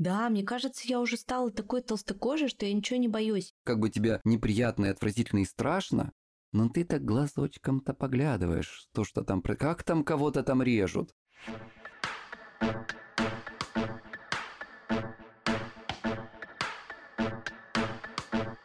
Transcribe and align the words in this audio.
Да, 0.00 0.30
мне 0.30 0.42
кажется, 0.42 0.88
я 0.88 0.98
уже 0.98 1.18
стала 1.18 1.50
такой 1.50 1.82
толстокожей, 1.82 2.48
что 2.48 2.64
я 2.64 2.72
ничего 2.72 2.98
не 2.98 3.06
боюсь. 3.06 3.52
Как 3.64 3.78
бы 3.78 3.90
тебе 3.90 4.18
неприятно 4.24 4.86
и 4.86 4.88
отвратительно 4.88 5.40
и 5.40 5.44
страшно, 5.44 6.12
но 6.52 6.70
ты 6.70 6.84
так 6.84 7.04
глазочком-то 7.04 7.92
поглядываешь, 7.92 8.88
то, 8.94 9.04
что 9.04 9.22
там... 9.22 9.42
Как 9.42 9.82
там 9.82 10.02
кого-то 10.02 10.42
там 10.42 10.62
режут? 10.62 11.14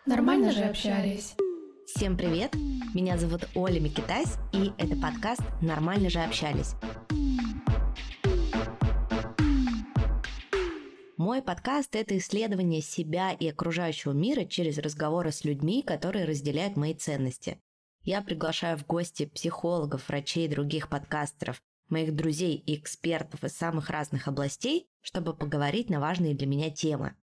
Нормально 0.05 0.54
же 0.54 0.61
общались. 0.61 1.36
Всем 1.86 2.15
привет! 2.15 2.55
Меня 2.93 3.17
зовут 3.17 3.41
Оля 3.55 3.81
Микитась, 3.81 4.38
и 4.54 4.71
это 4.77 4.95
подкаст 4.95 5.41
«Нормально 5.61 6.09
же 6.09 6.20
общались». 6.20 6.75
Мой 11.26 11.42
подкаст– 11.42 11.96
это 11.96 12.16
исследование 12.20 12.82
себя 12.82 13.32
и 13.32 13.47
окружающего 13.47 14.11
мира 14.11 14.46
через 14.46 14.78
разговоры 14.78 15.32
с 15.32 15.43
людьми, 15.43 15.82
которые 15.82 16.25
разделяют 16.25 16.78
мои 16.78 16.93
ценности. 16.93 17.60
Я 18.04 18.21
приглашаю 18.21 18.78
в 18.78 18.86
гости 18.86 19.25
психологов, 19.25 20.07
врачей 20.07 20.47
других 20.47 20.88
подкастеров, 20.88 21.60
моих 21.89 22.16
друзей 22.16 22.57
и 22.57 22.75
экспертов 22.75 23.43
из 23.43 23.57
самых 23.57 23.89
разных 23.89 24.28
областей, 24.28 24.86
чтобы 25.02 25.36
поговорить 25.36 25.89
на 25.89 26.00
важные 26.00 26.36
для 26.36 26.46
меня 26.46 26.69
темы. 26.69 27.16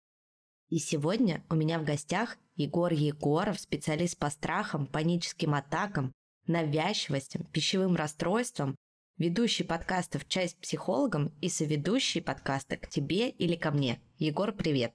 И 0.70 0.78
сегодня 0.78 1.44
у 1.50 1.54
меня 1.54 1.78
в 1.78 1.84
гостях 1.84 2.38
Егор 2.54 2.90
Егоров, 2.90 3.60
специалист 3.60 4.18
по 4.18 4.30
страхам, 4.30 4.86
паническим 4.86 5.52
атакам, 5.52 6.10
навязчивостям, 6.46 7.44
пищевым 7.52 7.96
расстройствам, 7.96 8.76
ведущий 9.20 9.64
подкастов 9.64 10.26
«Часть 10.26 10.58
психологом» 10.60 11.34
и 11.42 11.50
соведущий 11.50 12.22
подкаста 12.22 12.78
«К 12.78 12.88
тебе 12.88 13.28
или 13.28 13.54
ко 13.54 13.70
мне». 13.70 14.00
Егор, 14.16 14.50
привет. 14.50 14.94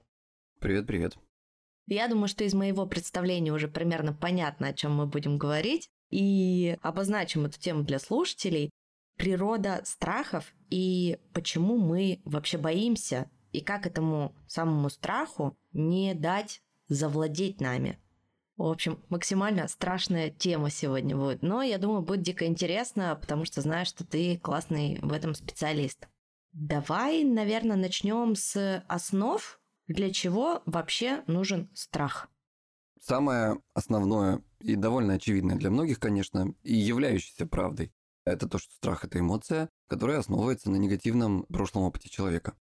Привет-привет. 0.58 1.16
Я 1.86 2.08
думаю, 2.08 2.26
что 2.26 2.42
из 2.42 2.52
моего 2.52 2.86
представления 2.86 3.52
уже 3.52 3.68
примерно 3.68 4.12
понятно, 4.12 4.66
о 4.66 4.72
чем 4.72 4.96
мы 4.96 5.06
будем 5.06 5.38
говорить, 5.38 5.88
и 6.10 6.76
обозначим 6.82 7.46
эту 7.46 7.60
тему 7.60 7.84
для 7.84 8.00
слушателей. 8.00 8.70
Природа 9.16 9.82
страхов 9.84 10.52
и 10.70 11.20
почему 11.32 11.78
мы 11.78 12.20
вообще 12.24 12.58
боимся, 12.58 13.30
и 13.52 13.60
как 13.60 13.86
этому 13.86 14.34
самому 14.48 14.90
страху 14.90 15.56
не 15.72 16.14
дать 16.14 16.62
завладеть 16.88 17.60
нами. 17.60 18.00
В 18.56 18.64
общем, 18.64 19.02
максимально 19.10 19.68
страшная 19.68 20.30
тема 20.30 20.70
сегодня 20.70 21.16
будет. 21.16 21.42
Но 21.42 21.62
я 21.62 21.78
думаю, 21.78 22.02
будет 22.02 22.22
дико 22.22 22.46
интересно, 22.46 23.16
потому 23.20 23.44
что 23.44 23.60
знаю, 23.60 23.84
что 23.84 24.04
ты 24.04 24.38
классный 24.38 24.98
в 25.02 25.12
этом 25.12 25.34
специалист. 25.34 26.08
Давай, 26.52 27.22
наверное, 27.22 27.76
начнем 27.76 28.34
с 28.34 28.82
основ 28.88 29.60
для 29.88 30.10
чего 30.10 30.62
вообще 30.64 31.22
нужен 31.26 31.70
страх? 31.74 32.28
Самое 33.00 33.60
основное 33.74 34.42
и 34.60 34.74
довольно 34.74 35.14
очевидное 35.14 35.56
для 35.56 35.70
многих, 35.70 36.00
конечно, 36.00 36.54
и 36.62 36.74
являющееся 36.74 37.46
правдой, 37.46 37.92
это 38.24 38.48
то, 38.48 38.58
что 38.58 38.74
страх– 38.74 39.04
это 39.04 39.20
эмоция, 39.20 39.68
которая 39.86 40.18
основывается 40.18 40.70
на 40.70 40.76
негативном 40.76 41.44
прошлом 41.44 41.84
опыте 41.84 42.08
человека. 42.08 42.56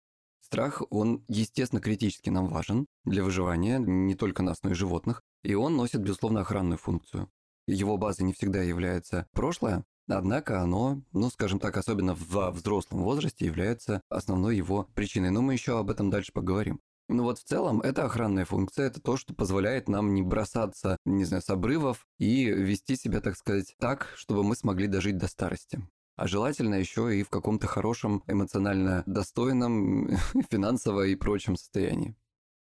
Страх, 0.51 0.81
он, 0.89 1.23
естественно, 1.29 1.79
критически 1.79 2.29
нам 2.29 2.49
важен 2.49 2.85
для 3.05 3.23
выживания 3.23 3.79
не 3.79 4.15
только 4.15 4.43
нас, 4.43 4.61
но 4.63 4.71
и 4.71 4.73
животных, 4.73 5.23
и 5.43 5.55
он 5.55 5.77
носит, 5.77 6.01
безусловно, 6.01 6.41
охранную 6.41 6.77
функцию. 6.77 7.31
Его 7.67 7.95
базой 7.95 8.23
не 8.23 8.33
всегда 8.33 8.61
является 8.61 9.27
прошлое, 9.31 9.85
однако 10.09 10.61
оно, 10.61 11.03
ну, 11.13 11.29
скажем 11.29 11.57
так, 11.57 11.77
особенно 11.77 12.15
во 12.15 12.51
взрослом 12.51 13.01
возрасте, 13.03 13.45
является 13.45 14.01
основной 14.09 14.57
его 14.57 14.89
причиной. 14.93 15.29
Но 15.29 15.41
мы 15.41 15.53
еще 15.53 15.79
об 15.79 15.89
этом 15.89 16.09
дальше 16.09 16.33
поговорим. 16.33 16.81
Ну 17.07 17.23
вот 17.23 17.39
в 17.39 17.45
целом 17.45 17.79
это 17.79 18.03
охранная 18.03 18.43
функция, 18.43 18.87
это 18.87 19.01
то, 19.01 19.15
что 19.15 19.33
позволяет 19.33 19.87
нам 19.87 20.13
не 20.13 20.21
бросаться, 20.21 20.97
не 21.05 21.23
знаю, 21.23 21.41
с 21.41 21.49
обрывов 21.49 22.05
и 22.19 22.43
вести 22.47 22.97
себя, 22.97 23.21
так 23.21 23.37
сказать, 23.37 23.73
так, 23.79 24.09
чтобы 24.17 24.43
мы 24.43 24.57
смогли 24.57 24.87
дожить 24.87 25.17
до 25.17 25.27
старости. 25.27 25.81
А 26.21 26.27
желательно 26.27 26.75
еще 26.75 27.17
и 27.17 27.23
в 27.23 27.29
каком-то 27.29 27.65
хорошем, 27.65 28.23
эмоционально 28.27 29.01
достойном, 29.07 30.07
финансово 30.51 31.07
и 31.07 31.15
прочем 31.15 31.55
состоянии. 31.55 32.15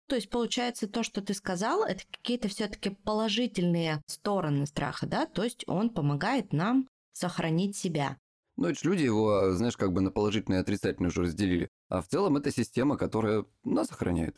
То 0.08 0.16
есть, 0.16 0.30
получается, 0.30 0.88
то, 0.88 1.02
что 1.02 1.20
ты 1.20 1.34
сказал, 1.34 1.84
это 1.84 2.02
какие-то 2.10 2.48
все-таки 2.48 2.88
положительные 2.88 4.00
стороны 4.06 4.64
страха, 4.64 5.04
да? 5.04 5.26
То 5.26 5.44
есть 5.44 5.64
он 5.68 5.90
помогает 5.90 6.54
нам 6.54 6.88
сохранить 7.12 7.76
себя. 7.76 8.16
Ну, 8.56 8.68
эти 8.68 8.86
люди 8.86 9.02
его, 9.02 9.52
знаешь, 9.52 9.76
как 9.76 9.92
бы 9.92 10.00
на 10.00 10.10
положительное 10.10 10.60
и 10.60 10.62
отрицательное 10.62 11.10
уже 11.10 11.20
разделили. 11.20 11.68
А 11.90 12.00
в 12.00 12.08
целом 12.08 12.38
это 12.38 12.50
система, 12.50 12.96
которая 12.96 13.44
нас 13.64 13.92
охраняет. 13.92 14.34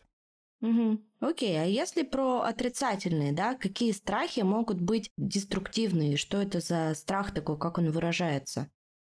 Угу. 0.61 1.01
Окей, 1.21 1.57
а 1.57 1.67
если 1.67 2.03
про 2.03 2.41
отрицательные, 2.41 3.31
да, 3.33 3.55
какие 3.55 3.93
страхи 3.93 4.41
могут 4.41 4.81
быть 4.81 5.09
деструктивные? 5.17 6.17
Что 6.17 6.43
это 6.43 6.59
за 6.59 6.93
страх 6.97 7.33
такой, 7.33 7.57
как 7.57 7.79
он 7.79 7.93
выражается? 7.93 8.69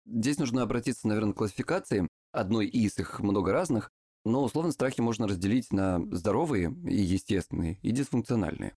Здесь 0.05 0.37
нужно 0.37 0.61
обратиться, 0.61 1.07
наверное, 1.07 1.33
к 1.33 1.37
классификации. 1.37 2.07
Одной 2.31 2.67
из 2.67 2.97
их 2.97 3.19
много 3.19 3.51
разных, 3.51 3.91
но 4.25 4.43
условно 4.43 4.71
страхи 4.71 5.01
можно 5.01 5.27
разделить 5.27 5.71
на 5.71 5.99
здоровые 6.11 6.73
и 6.85 7.01
естественные, 7.01 7.79
и 7.81 7.91
дисфункциональные. 7.91 8.75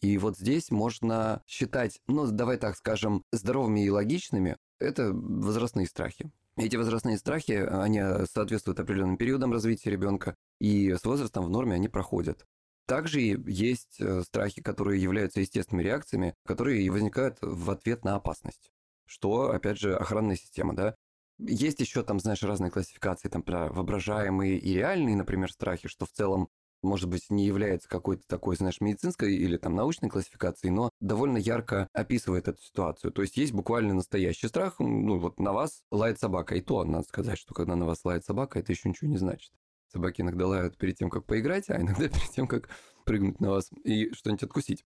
И 0.00 0.18
вот 0.18 0.36
здесь 0.36 0.70
можно 0.70 1.42
считать, 1.46 2.00
ну, 2.08 2.26
давай 2.26 2.56
так 2.56 2.76
скажем, 2.76 3.22
здоровыми 3.32 3.84
и 3.84 3.90
логичными, 3.90 4.56
это 4.80 5.12
возрастные 5.12 5.86
страхи. 5.86 6.30
Эти 6.56 6.76
возрастные 6.76 7.16
страхи, 7.16 7.52
они 7.52 8.26
соответствуют 8.26 8.80
определенным 8.80 9.16
периодам 9.16 9.52
развития 9.52 9.90
ребенка, 9.90 10.34
и 10.60 10.92
с 10.92 11.04
возрастом 11.04 11.44
в 11.44 11.50
норме 11.50 11.74
они 11.74 11.88
проходят. 11.88 12.44
Также 12.86 13.20
есть 13.20 14.00
э, 14.00 14.22
страхи, 14.22 14.60
которые 14.60 15.00
являются 15.00 15.40
естественными 15.40 15.84
реакциями, 15.84 16.34
которые 16.44 16.90
возникают 16.90 17.38
в 17.40 17.70
ответ 17.70 18.04
на 18.04 18.16
опасность. 18.16 18.70
Что, 19.12 19.50
опять 19.50 19.78
же, 19.78 19.94
охранная 19.94 20.36
система, 20.36 20.74
да? 20.74 20.94
Есть 21.38 21.80
еще 21.80 22.02
там, 22.02 22.18
знаешь, 22.18 22.42
разные 22.42 22.70
классификации, 22.70 23.28
там, 23.28 23.42
про 23.42 23.68
воображаемые 23.68 24.58
и 24.58 24.72
реальные, 24.72 25.16
например, 25.16 25.52
страхи, 25.52 25.86
что 25.88 26.06
в 26.06 26.12
целом 26.12 26.48
может 26.82 27.08
быть, 27.08 27.30
не 27.30 27.46
является 27.46 27.88
какой-то 27.88 28.24
такой, 28.26 28.56
знаешь, 28.56 28.80
медицинской 28.80 29.36
или 29.36 29.56
там 29.56 29.76
научной 29.76 30.08
классификацией, 30.08 30.72
но 30.72 30.90
довольно 30.98 31.36
ярко 31.36 31.88
описывает 31.92 32.48
эту 32.48 32.60
ситуацию. 32.60 33.12
То 33.12 33.22
есть 33.22 33.36
есть 33.36 33.52
буквально 33.52 33.94
настоящий 33.94 34.48
страх, 34.48 34.80
ну 34.80 35.18
вот 35.18 35.38
на 35.38 35.52
вас 35.52 35.82
лает 35.92 36.18
собака, 36.18 36.56
и 36.56 36.60
то 36.60 36.82
надо 36.82 37.04
сказать, 37.04 37.38
что 37.38 37.54
когда 37.54 37.76
на 37.76 37.86
вас 37.86 38.04
лает 38.04 38.24
собака, 38.24 38.58
это 38.58 38.72
еще 38.72 38.88
ничего 38.88 39.08
не 39.08 39.18
значит. 39.18 39.52
Собаки 39.92 40.22
иногда 40.22 40.48
лают 40.48 40.76
перед 40.76 40.96
тем, 40.96 41.08
как 41.08 41.24
поиграть, 41.24 41.70
а 41.70 41.80
иногда 41.80 42.08
перед 42.08 42.30
тем, 42.30 42.48
как 42.48 42.68
прыгнуть 43.04 43.40
на 43.40 43.50
вас 43.50 43.70
и 43.84 44.12
что-нибудь 44.12 44.42
откусить. 44.42 44.84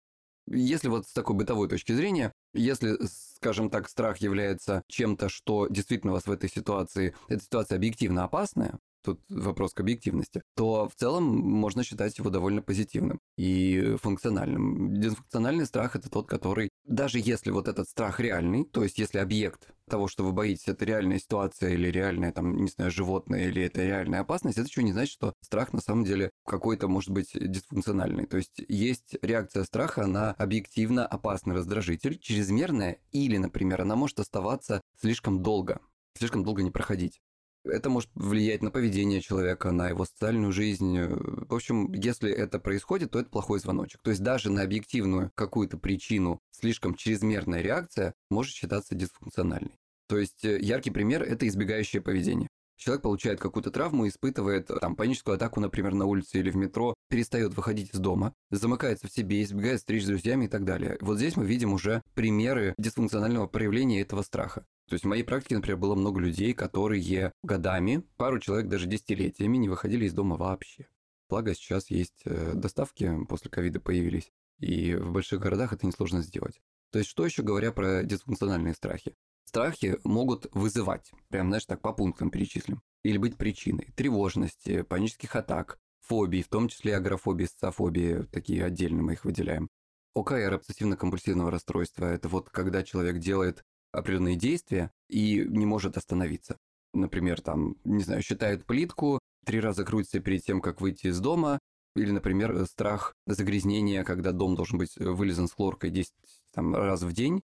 Если 0.47 0.89
вот 0.89 1.07
с 1.07 1.13
такой 1.13 1.35
бытовой 1.35 1.69
точки 1.69 1.93
зрения, 1.93 2.33
если, 2.53 2.97
скажем 3.43 3.69
так, 3.69 3.89
страх 3.89 4.19
является 4.19 4.83
чем-то, 4.87 5.27
что 5.27 5.67
действительно 5.67 6.13
вас 6.13 6.27
в 6.27 6.31
этой 6.31 6.49
ситуации, 6.49 7.13
эта 7.27 7.43
ситуация 7.43 7.75
объективно 7.75 8.23
опасная, 8.23 8.79
тут 9.03 9.21
вопрос 9.29 9.73
к 9.73 9.79
объективности, 9.79 10.41
то 10.55 10.89
в 10.89 10.95
целом 10.95 11.23
можно 11.23 11.83
считать 11.83 12.17
его 12.17 12.29
довольно 12.29 12.61
позитивным 12.61 13.19
и 13.37 13.95
функциональным. 14.01 14.99
Дисфункциональный 14.99 15.65
страх– 15.65 15.95
это 15.97 16.09
тот, 16.09 16.27
который, 16.27 16.69
даже 16.85 17.19
если 17.19 17.51
вот 17.51 17.67
этот 17.67 17.87
страх 17.87 18.19
реальный, 18.19 18.65
то 18.65 18.83
есть 18.83 18.97
если 18.97 19.19
объект 19.19 19.69
того, 19.89 20.07
что 20.07 20.23
вы 20.23 20.31
боитесь, 20.31 20.67
это 20.67 20.85
реальная 20.85 21.19
ситуация 21.19 21.71
или 21.71 21.89
реальное, 21.89 22.31
там, 22.31 22.55
не 22.55 22.69
знаю, 22.69 22.89
животное, 22.89 23.49
или 23.49 23.63
это 23.63 23.83
реальная 23.83 24.21
опасность, 24.21 24.57
это 24.57 24.67
еще 24.67 24.81
не 24.83 24.93
значит, 24.93 25.13
что 25.13 25.33
страх 25.41 25.73
на 25.73 25.81
самом 25.81 26.05
деле 26.05 26.31
какой-то 26.45 26.87
может 26.87 27.09
быть 27.09 27.31
дисфункциональный. 27.33 28.25
То 28.25 28.37
есть 28.37 28.61
есть 28.67 29.17
реакция 29.21 29.63
страха 29.65 30.07
на 30.07 30.31
объективно 30.31 31.05
опасный 31.05 31.53
раздражитель, 31.53 32.17
чрезмерная, 32.19 32.99
или, 33.11 33.37
например, 33.37 33.81
она 33.81 33.95
может 33.95 34.19
оставаться 34.19 34.81
слишком 34.99 35.43
долго, 35.43 35.81
слишком 36.17 36.43
долго 36.43 36.63
не 36.63 36.71
проходить. 36.71 37.19
Это 37.65 37.89
может 37.89 38.09
влиять 38.13 38.61
на 38.61 38.71
поведение 38.71 39.21
человека, 39.21 39.71
на 39.71 39.89
его 39.89 40.05
социальную 40.05 40.51
жизнь. 40.51 40.99
В 40.99 41.53
общем, 41.53 41.91
если 41.93 42.31
это 42.31 42.59
происходит, 42.59 43.11
то 43.11 43.19
это 43.19 43.29
плохой 43.29 43.59
звоночек. 43.59 44.01
То 44.01 44.11
есть 44.11 44.21
даже 44.21 44.51
на 44.51 44.61
объективную 44.61 45.31
какую-то 45.35 45.77
причину 45.77 46.39
слишком 46.51 46.95
чрезмерная 46.95 47.61
реакция 47.61 48.13
может 48.29 48.53
считаться 48.53 48.95
дисфункциональной. 48.95 49.77
То 50.07 50.17
есть 50.17 50.43
э, 50.43 50.59
яркий 50.59 50.91
пример– 50.91 51.23
это 51.23 51.47
избегающее 51.47 52.01
поведение. 52.01 52.49
Человек 52.75 53.03
получает 53.03 53.39
какую-то 53.39 53.71
травму, 53.71 54.07
испытывает 54.07 54.67
там 54.81 54.95
паническую 54.95 55.35
атаку, 55.35 55.59
например, 55.59 55.93
на 55.93 56.05
улице 56.05 56.39
или 56.39 56.49
в 56.49 56.55
метро, 56.55 56.93
перестает 57.09 57.55
выходить 57.55 57.93
из 57.93 57.99
дома, 57.99 58.33
замыкается 58.49 59.07
в 59.07 59.11
себе, 59.11 59.41
избегает 59.41 59.79
встреч 59.79 60.03
с 60.03 60.07
друзьями 60.07 60.45
и 60.45 60.47
так 60.47 60.65
далее. 60.65 60.97
Вот 60.99 61.17
здесь 61.17 61.37
мы 61.37 61.45
видим 61.45 61.73
уже 61.73 62.01
примеры 62.13 62.73
дисфункционального 62.77 63.47
проявления 63.47 64.01
этого 64.01 64.21
страха. 64.21 64.65
То 64.89 64.95
есть 64.95 65.05
в 65.05 65.07
моей 65.07 65.23
практике, 65.23 65.55
например, 65.55 65.77
было 65.77 65.95
много 65.95 66.19
людей, 66.19 66.53
которые 66.53 67.31
годами, 67.41 68.03
пару 68.17 68.39
человек 68.39 68.67
даже 68.67 68.87
десятилетиями 68.87 69.57
не 69.57 69.69
выходили 69.69 70.05
из 70.05 70.13
дома 70.13 70.35
вообще. 70.35 70.87
Благо 71.29 71.55
сейчас 71.55 71.89
есть 71.89 72.21
э, 72.25 72.53
доставки, 72.53 73.11
после 73.27 73.49
ковида 73.49 73.79
появились, 73.79 74.31
и 74.59 74.93
в 74.95 75.11
больших 75.11 75.39
городах 75.39 75.73
это 75.73 75.87
несложно 75.87 76.21
сделать. 76.21 76.61
То 76.91 76.99
есть 76.99 77.09
что 77.09 77.25
еще 77.25 77.41
говоря 77.41 77.71
про 77.71 78.03
дисфункциональные 78.03 78.75
страхи? 78.75 79.15
Страхи 79.45 79.97
могут 80.03 80.47
вызывать, 80.53 81.11
прям, 81.29 81.47
знаешь, 81.47 81.65
так 81.65 81.81
по 81.81 81.93
пунктам 81.93 82.29
перечислим, 82.29 82.81
или 83.03 83.17
быть 83.17 83.37
причиной 83.37 83.93
тревожности, 83.95 84.83
панических 84.83 85.35
атак, 85.35 85.79
фобий, 86.01 86.43
в 86.43 86.49
том 86.49 86.67
числе 86.67 86.95
агрофобии, 86.95 87.45
социофобии, 87.45 88.23
такие 88.31 88.63
отдельно 88.63 89.01
мы 89.01 89.13
их 89.13 89.25
выделяем. 89.25 89.69
ОКР, 90.15 90.53
обсессивно-компульсивного 90.53 91.49
расстройства, 91.49 92.05
это 92.05 92.29
вот 92.29 92.49
когда 92.49 92.83
человек 92.83 93.17
делает 93.17 93.63
определенные 93.93 94.35
действия 94.35 94.91
и 95.07 95.45
не 95.47 95.65
может 95.65 95.95
остановиться. 95.95 96.57
Например, 96.93 97.39
там, 97.41 97.77
не 97.85 98.03
знаю, 98.03 98.21
считает 98.21 98.65
плитку, 98.65 99.19
три 99.45 99.59
раза 99.59 99.85
крутится 99.85 100.19
перед 100.19 100.43
тем, 100.43 100.61
как 100.61 100.81
выйти 100.81 101.07
из 101.07 101.19
дома, 101.19 101.59
или, 101.95 102.11
например, 102.11 102.65
страх 102.65 103.13
загрязнения, 103.27 104.03
когда 104.03 104.31
дом 104.31 104.55
должен 104.55 104.79
быть 104.79 104.95
вылезан 104.97 105.47
с 105.47 105.53
хлоркой 105.53 105.91
10 105.91 106.11
там, 106.53 106.75
раз 106.75 107.03
в 107.03 107.13
день, 107.13 107.41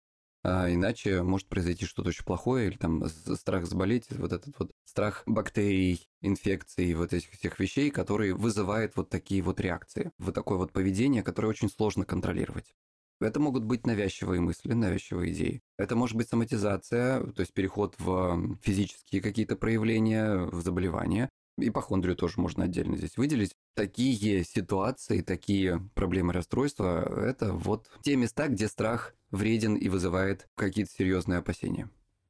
а 0.45 0.73
иначе 0.73 1.23
может 1.23 1.49
произойти 1.49 1.85
что-то 1.85 2.11
очень 2.11 2.25
плохое, 2.25 2.69
или 2.69 2.77
там 2.77 3.05
страх 3.09 3.67
заболеть, 3.67 4.07
вот 4.11 4.33
этот 4.33 4.57
вот 4.59 4.71
страх 4.85 5.25
бактерий, 5.27 6.09
инфекций, 6.21 6.95
вот 6.95 7.13
этих 7.13 7.31
всех 7.33 7.59
вещей, 7.59 7.91
которые 7.91 8.35
вызывают 8.35 8.97
вот 8.97 9.11
такие 9.11 9.43
вот 9.43 9.61
реакции, 9.61 10.13
вот 10.19 10.35
такое 10.35 10.59
вот 10.59 10.73
поведение, 10.73 11.25
которое 11.25 11.49
очень 11.49 11.69
сложно 11.69 12.05
контролировать. 12.05 12.75
Это 13.21 13.41
могут 13.41 13.65
быть 13.65 13.87
навязчивые 13.87 14.41
мысли, 14.41 14.73
навязчивые 14.73 15.33
идеи. 15.33 15.63
Это 15.79 15.97
может 15.97 16.17
быть 16.17 16.29
соматизация, 16.29 17.21
то 17.21 17.41
есть 17.41 17.53
переход 17.55 17.95
в 17.99 18.59
физические 18.63 19.23
какие-то 19.23 19.57
проявления, 19.57 20.37
в 20.37 20.61
заболевания. 20.61 21.31
Ипохондрию 21.59 22.17
тоже 22.17 22.39
можно 22.39 22.65
отдельно 22.65 22.99
здесь 22.99 23.17
выделить. 23.17 23.55
Такие 23.75 24.45
ситуации, 24.45 25.23
такие 25.23 25.81
проблемы 25.95 26.35
расстройства– 26.35 27.03
это 27.27 27.55
вот 27.55 27.89
те 28.03 28.17
места, 28.17 28.49
где 28.49 28.69
страх 28.69 29.15
вреден 29.31 29.75
и 29.77 29.89
вызывает 29.89 30.47
какие-то 30.55 30.93
серьезные 30.93 31.39
опасения. 31.39 31.89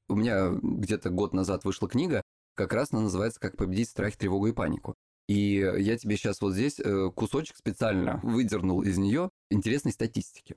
У 0.08 0.14
меня 0.14 0.50
где-то 0.50 1.10
год 1.10 1.34
назад 1.34 1.64
вышла 1.64 1.88
книга, 1.88 2.22
как 2.54 2.72
раз 2.72 2.92
она 2.92 3.02
называется 3.02 3.40
«Как 3.40 3.56
победить 3.56 3.88
страх, 3.88 4.16
тревогу 4.16 4.46
и 4.46 4.52
панику». 4.52 4.94
И 5.28 5.56
я 5.56 5.98
тебе 5.98 6.16
сейчас 6.16 6.40
вот 6.40 6.54
здесь 6.54 6.78
э, 6.78 7.10
кусочек 7.14 7.56
специально 7.56 8.20
выдернул 8.22 8.82
из 8.82 8.96
нее 8.96 9.28
интересной 9.50 9.90
статистики. 9.90 10.56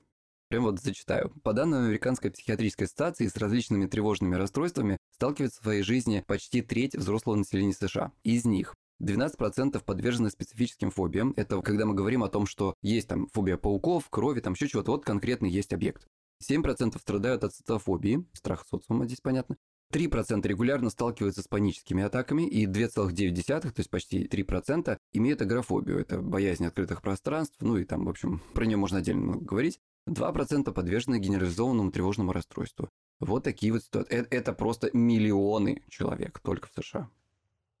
Прям 0.50 0.64
вот 0.64 0.80
зачитаю. 0.80 1.30
По 1.44 1.52
данным 1.52 1.84
Американской 1.84 2.32
психиатрической 2.32 2.88
ассоциации, 2.88 3.28
с 3.28 3.36
различными 3.36 3.86
тревожными 3.86 4.34
расстройствами 4.34 4.98
сталкивается 5.14 5.60
в 5.60 5.62
своей 5.62 5.82
жизни 5.84 6.24
почти 6.26 6.60
треть 6.60 6.96
взрослого 6.96 7.36
населения 7.36 7.72
США. 7.72 8.10
Из 8.24 8.44
них 8.44 8.74
12% 9.00 9.80
подвержены 9.84 10.28
специфическим 10.28 10.90
фобиям. 10.90 11.34
Это 11.36 11.60
когда 11.62 11.86
мы 11.86 11.94
говорим 11.94 12.24
о 12.24 12.28
том, 12.28 12.46
что 12.46 12.74
есть 12.82 13.06
там 13.06 13.28
фобия 13.28 13.56
пауков, 13.58 14.10
крови, 14.10 14.40
там 14.40 14.54
еще 14.54 14.66
чего-то. 14.66 14.90
Вот 14.90 15.04
конкретный 15.04 15.48
есть 15.48 15.72
объект. 15.72 16.08
7% 16.44 16.98
страдают 16.98 17.44
от 17.44 17.54
социофобии, 17.54 18.26
страх 18.32 18.66
социума 18.68 19.06
здесь 19.06 19.20
понятно. 19.20 19.56
3% 19.92 20.46
регулярно 20.48 20.90
сталкиваются 20.90 21.42
с 21.42 21.48
паническими 21.48 22.02
атаками, 22.02 22.42
и 22.48 22.66
2,9, 22.66 23.60
то 23.60 23.72
есть 23.76 23.90
почти 23.90 24.24
3%, 24.24 24.96
имеют 25.12 25.42
агрофобию. 25.42 26.00
Это 26.00 26.20
боязнь 26.20 26.66
открытых 26.66 27.02
пространств, 27.02 27.56
ну 27.60 27.76
и 27.76 27.84
там, 27.84 28.04
в 28.04 28.08
общем, 28.08 28.40
про 28.54 28.66
нее 28.66 28.76
можно 28.76 28.98
отдельно 28.98 29.22
много 29.22 29.44
говорить. 29.44 29.80
2% 30.08 30.72
подвержены 30.72 31.18
генерализованному 31.18 31.90
тревожному 31.90 32.32
расстройству. 32.32 32.88
Вот 33.20 33.44
такие 33.44 33.72
вот 33.72 33.82
ситуации. 33.82 34.14
Это, 34.14 34.34
это 34.34 34.52
просто 34.52 34.90
миллионы 34.92 35.82
человек 35.88 36.40
только 36.40 36.68
в 36.68 36.82
США. 36.82 37.10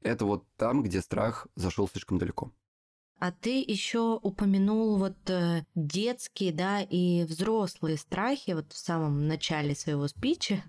Это 0.02 0.24
вот 0.24 0.44
там, 0.56 0.82
где 0.82 1.00
страх 1.00 1.46
зашел 1.56 1.88
слишком 1.88 2.18
далеко. 2.18 2.52
А 3.18 3.32
ты 3.32 3.60
еще 3.60 4.18
упомянул 4.22 4.96
вот 4.96 5.28
э, 5.28 5.64
детские, 5.74 6.52
да, 6.52 6.80
и 6.80 7.24
взрослые 7.24 7.98
страхи 7.98 8.52
вот 8.52 8.72
в 8.72 8.78
самом 8.78 9.28
начале 9.28 9.74
своего 9.74 10.08
спича. 10.08 10.64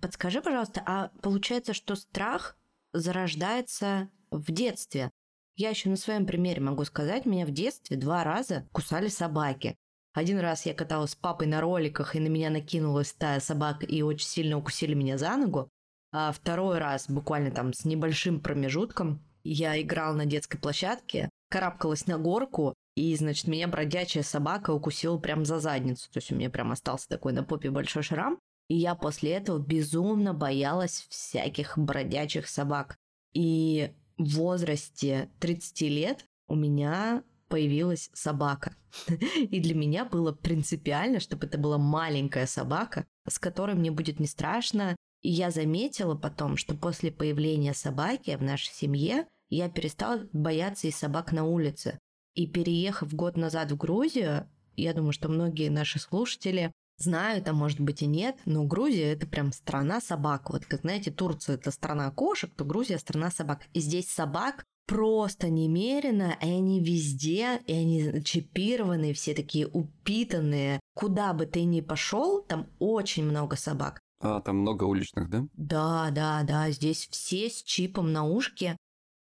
Подскажи, 0.00 0.40
пожалуйста, 0.40 0.82
а 0.86 1.10
получается, 1.20 1.74
что 1.74 1.94
страх 1.94 2.56
зарождается 2.94 4.08
в 4.30 4.50
детстве? 4.50 5.10
Я 5.56 5.70
еще 5.70 5.90
на 5.90 5.96
своем 5.96 6.24
примере 6.24 6.62
могу 6.62 6.84
сказать, 6.84 7.26
меня 7.26 7.44
в 7.44 7.50
детстве 7.50 7.98
два 7.98 8.24
раза 8.24 8.66
кусали 8.72 9.08
собаки. 9.08 9.76
Один 10.14 10.38
раз 10.38 10.66
я 10.66 10.74
каталась 10.74 11.12
с 11.12 11.16
папой 11.16 11.46
на 11.46 11.60
роликах, 11.60 12.16
и 12.16 12.20
на 12.20 12.28
меня 12.28 12.50
накинулась 12.50 13.08
стая 13.08 13.40
собак 13.40 13.84
и 13.88 14.02
очень 14.02 14.26
сильно 14.26 14.56
укусили 14.56 14.94
меня 14.94 15.18
за 15.18 15.36
ногу. 15.36 15.68
А 16.12 16.32
второй 16.32 16.78
раз, 16.78 17.08
буквально 17.08 17.50
там 17.50 17.72
с 17.72 17.84
небольшим 17.84 18.40
промежутком, 18.40 19.22
я 19.44 19.80
играл 19.80 20.14
на 20.14 20.26
детской 20.26 20.58
площадке, 20.58 21.28
карабкалась 21.50 22.06
на 22.06 22.18
горку, 22.18 22.74
и, 22.98 23.14
значит, 23.14 23.46
меня 23.46 23.68
бродячая 23.68 24.24
собака 24.24 24.72
укусила 24.72 25.18
прям 25.18 25.44
за 25.44 25.60
задницу. 25.60 26.10
То 26.10 26.18
есть 26.18 26.32
у 26.32 26.34
меня 26.34 26.50
прям 26.50 26.72
остался 26.72 27.08
такой 27.08 27.32
на 27.32 27.44
попе 27.44 27.70
большой 27.70 28.02
шрам. 28.02 28.40
И 28.66 28.74
я 28.74 28.96
после 28.96 29.34
этого 29.34 29.60
безумно 29.60 30.34
боялась 30.34 31.06
всяких 31.08 31.78
бродячих 31.78 32.48
собак. 32.48 32.96
И 33.34 33.92
в 34.16 34.34
возрасте 34.34 35.30
30 35.38 35.80
лет 35.82 36.24
у 36.48 36.56
меня 36.56 37.22
появилась 37.48 38.10
собака. 38.12 38.76
И 39.36 39.60
для 39.60 39.74
меня 39.74 40.04
было 40.04 40.32
принципиально, 40.32 41.20
чтобы 41.20 41.46
это 41.46 41.58
была 41.58 41.78
маленькая 41.78 42.46
собака, 42.46 43.06
с 43.26 43.38
которой 43.38 43.74
мне 43.74 43.90
будет 43.90 44.20
не 44.20 44.26
страшно. 44.26 44.96
И 45.22 45.30
я 45.30 45.50
заметила 45.50 46.14
потом, 46.14 46.56
что 46.56 46.74
после 46.74 47.10
появления 47.10 47.74
собаки 47.74 48.36
в 48.36 48.42
нашей 48.42 48.72
семье 48.72 49.26
я 49.50 49.68
перестала 49.68 50.26
бояться 50.32 50.86
и 50.86 50.92
собак 50.92 51.32
на 51.32 51.44
улице. 51.44 51.98
И 52.34 52.46
переехав 52.46 53.12
год 53.14 53.36
назад 53.36 53.72
в 53.72 53.76
Грузию, 53.76 54.48
я 54.76 54.94
думаю, 54.94 55.12
что 55.12 55.28
многие 55.28 55.70
наши 55.70 55.98
слушатели 55.98 56.72
знают, 56.98 57.48
а 57.48 57.52
может 57.52 57.80
быть 57.80 58.02
и 58.02 58.06
нет, 58.06 58.36
но 58.44 58.64
Грузия 58.64 59.12
это 59.12 59.26
прям 59.26 59.52
страна 59.52 60.00
собак. 60.00 60.50
Вот 60.50 60.66
как 60.66 60.82
знаете, 60.82 61.10
Турция 61.10 61.54
это 61.54 61.70
страна 61.70 62.10
кошек, 62.10 62.50
то 62.54 62.64
Грузия 62.64 62.98
страна 62.98 63.30
собак. 63.30 63.62
И 63.72 63.80
здесь 63.80 64.08
собак 64.08 64.64
просто 64.88 65.50
немерено, 65.50 66.36
и 66.40 66.46
они 66.46 66.80
везде, 66.80 67.60
и 67.66 67.72
они 67.72 68.22
чипированные, 68.24 69.12
все 69.12 69.34
такие 69.34 69.68
упитанные. 69.68 70.80
Куда 70.94 71.34
бы 71.34 71.46
ты 71.46 71.64
ни 71.64 71.82
пошел, 71.82 72.42
там 72.42 72.66
очень 72.78 73.24
много 73.24 73.54
собак. 73.54 74.00
А, 74.20 74.40
там 74.40 74.56
много 74.56 74.84
уличных, 74.84 75.28
да? 75.28 75.46
Да, 75.52 76.10
да, 76.10 76.42
да, 76.42 76.70
здесь 76.70 77.06
все 77.10 77.50
с 77.50 77.62
чипом 77.62 78.12
на 78.12 78.24
ушке. 78.24 78.76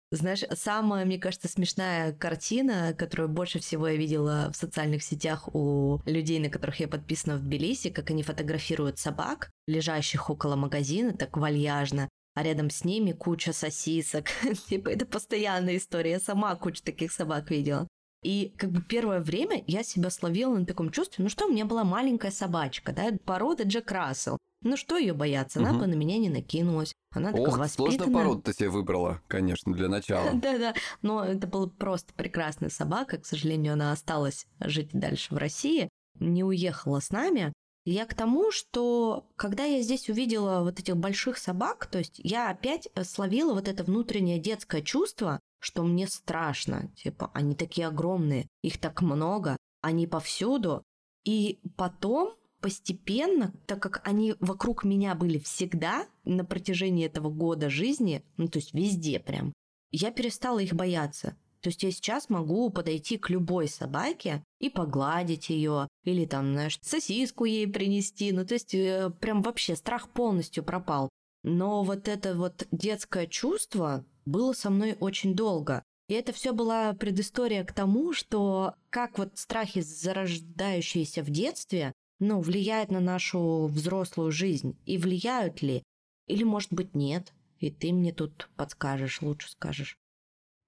Знаешь, 0.10 0.44
самая, 0.56 1.04
мне 1.04 1.20
кажется, 1.20 1.50
смешная 1.50 2.14
картина, 2.14 2.96
которую 2.98 3.28
больше 3.28 3.60
всего 3.60 3.90
я 3.90 3.98
видела 3.98 4.50
в 4.54 4.56
социальных 4.56 5.04
сетях 5.04 5.54
у 5.54 6.00
людей, 6.06 6.40
на 6.40 6.50
которых 6.50 6.80
я 6.80 6.88
подписана 6.88 7.36
в 7.36 7.42
Тбилиси, 7.42 7.90
как 7.90 8.10
они 8.10 8.24
фотографируют 8.24 9.00
собак, 9.00 9.52
лежащих 9.68 10.30
около 10.30 10.56
магазина, 10.56 11.12
так 11.12 11.36
вальяжно, 11.36 12.08
а 12.38 12.44
рядом 12.44 12.70
с 12.70 12.84
ними 12.84 13.14
куча 13.14 13.52
сосисок. 13.52 14.28
типа 14.70 14.90
это 14.90 15.08
постоянная 15.08 15.78
история. 15.78 16.12
Я 16.12 16.20
сама 16.20 16.56
кучу 16.56 16.84
таких 16.84 17.12
собак 17.12 17.50
видела. 17.50 17.88
И 18.22 18.54
как 18.58 18.72
бы 18.72 18.84
первое 18.84 19.22
время 19.22 19.64
я 19.66 19.82
себя 19.82 20.12
словила 20.12 20.56
на 20.56 20.64
таком 20.64 20.92
чувстве, 20.92 21.24
ну 21.24 21.32
что, 21.32 21.48
у 21.48 21.50
меня 21.50 21.66
была 21.66 21.84
маленькая 21.84 22.30
собачка, 22.30 22.92
да, 22.92 23.12
порода 23.26 23.64
Джек 23.64 23.92
Рассел. 23.92 24.38
Ну 24.62 24.78
что 24.78 24.98
ее 24.98 25.14
бояться, 25.14 25.60
она 25.60 25.72
угу. 25.72 25.80
бы 25.80 25.88
на 25.88 25.96
меня 25.96 26.20
не 26.20 26.30
накинулась. 26.30 26.94
Она 27.12 27.32
такая 27.32 27.48
Ох, 27.48 27.58
воспитанная. 27.58 27.98
сложно 27.98 28.14
породу 28.14 28.42
ты 28.44 28.54
себе 28.54 28.70
выбрала, 28.70 29.22
конечно, 29.28 29.74
для 29.74 29.88
начала. 29.88 30.32
Да-да, 30.34 30.76
но 31.02 31.26
это 31.26 31.48
была 31.48 31.68
просто 31.68 32.14
прекрасная 32.14 32.70
собака. 32.70 33.18
К 33.18 33.26
сожалению, 33.26 33.74
она 33.74 33.92
осталась 33.92 34.46
жить 34.60 34.90
дальше 34.94 35.34
в 35.34 35.38
России, 35.38 35.90
не 36.20 36.44
уехала 36.44 37.00
с 37.00 37.10
нами. 37.10 37.52
Я 37.90 38.06
к 38.06 38.14
тому, 38.16 38.52
что 38.52 39.30
когда 39.38 39.64
я 39.64 39.82
здесь 39.82 40.10
увидела 40.10 40.62
вот 40.62 40.78
этих 40.78 40.98
больших 40.98 41.38
собак, 41.38 41.86
то 41.86 42.00
есть 42.00 42.20
я 42.22 42.50
опять 42.50 42.90
словила 43.06 43.54
вот 43.54 43.70
это 43.70 43.86
внутреннее 43.86 44.40
детское 44.40 44.82
чувство, 44.82 45.40
что 45.60 45.84
мне 45.84 46.06
страшно. 46.10 46.92
Типа, 46.98 47.32
они 47.34 47.56
такие 47.56 47.88
огромные, 47.88 48.50
их 48.62 48.78
так 48.78 49.02
много, 49.02 49.56
они 49.80 50.06
повсюду. 50.06 50.84
И 51.24 51.62
потом 51.78 52.36
постепенно, 52.60 53.54
так 53.68 53.82
как 53.82 54.02
они 54.04 54.36
вокруг 54.42 54.84
меня 54.84 55.16
были 55.16 55.40
всегда 55.40 56.08
на 56.26 56.44
протяжении 56.44 57.06
этого 57.06 57.30
года 57.30 57.70
жизни, 57.70 58.22
ну 58.36 58.50
то 58.50 58.60
есть 58.60 58.74
везде 58.74 59.18
прям, 59.18 59.54
я 59.92 60.12
перестала 60.12 60.60
их 60.60 60.74
бояться. 60.74 61.38
То 61.62 61.70
есть 61.70 61.84
я 61.84 61.92
сейчас 61.92 62.30
могу 62.30 62.70
подойти 62.70 63.18
к 63.18 63.30
любой 63.30 63.70
собаке 63.70 64.44
и 64.60 64.70
погладить 64.70 65.50
ее, 65.50 65.88
или 66.04 66.26
там, 66.26 66.54
знаешь, 66.54 66.80
сосиску 66.82 67.46
ей 67.46 67.68
принести. 67.68 68.32
Ну, 68.32 68.46
то 68.46 68.56
есть 68.56 68.74
э, 68.74 69.12
прям 69.20 69.42
вообще 69.42 69.76
страх 69.76 70.10
полностью 70.10 70.64
пропал. 70.64 71.10
Но 71.44 71.84
вот 71.84 72.08
это 72.08 72.36
вот 72.36 72.68
детское 72.72 73.28
чувство 73.28 74.06
было 74.26 74.54
со 74.54 74.70
мной 74.70 74.98
очень 75.00 75.36
долго. 75.36 75.84
И 76.08 76.14
это 76.14 76.32
все 76.32 76.54
была 76.54 76.94
предыстория 76.94 77.64
к 77.66 77.74
тому, 77.74 78.14
что 78.14 78.76
как 78.90 79.18
вот 79.18 79.38
страхи, 79.38 79.82
зарождающиеся 79.82 81.22
в 81.22 81.30
детстве, 81.30 81.94
ну, 82.20 82.40
влияют 82.40 82.92
на 82.92 83.00
нашу 83.00 83.68
взрослую 83.68 84.32
жизнь. 84.32 84.78
И 84.86 84.98
влияют 84.98 85.62
ли? 85.62 85.84
Или, 86.28 86.44
может 86.44 86.74
быть, 86.74 86.96
нет? 86.96 87.34
И 87.60 87.72
ты 87.72 87.92
мне 87.92 88.14
тут 88.14 88.50
подскажешь, 88.56 89.22
лучше 89.22 89.52
скажешь. 89.52 89.98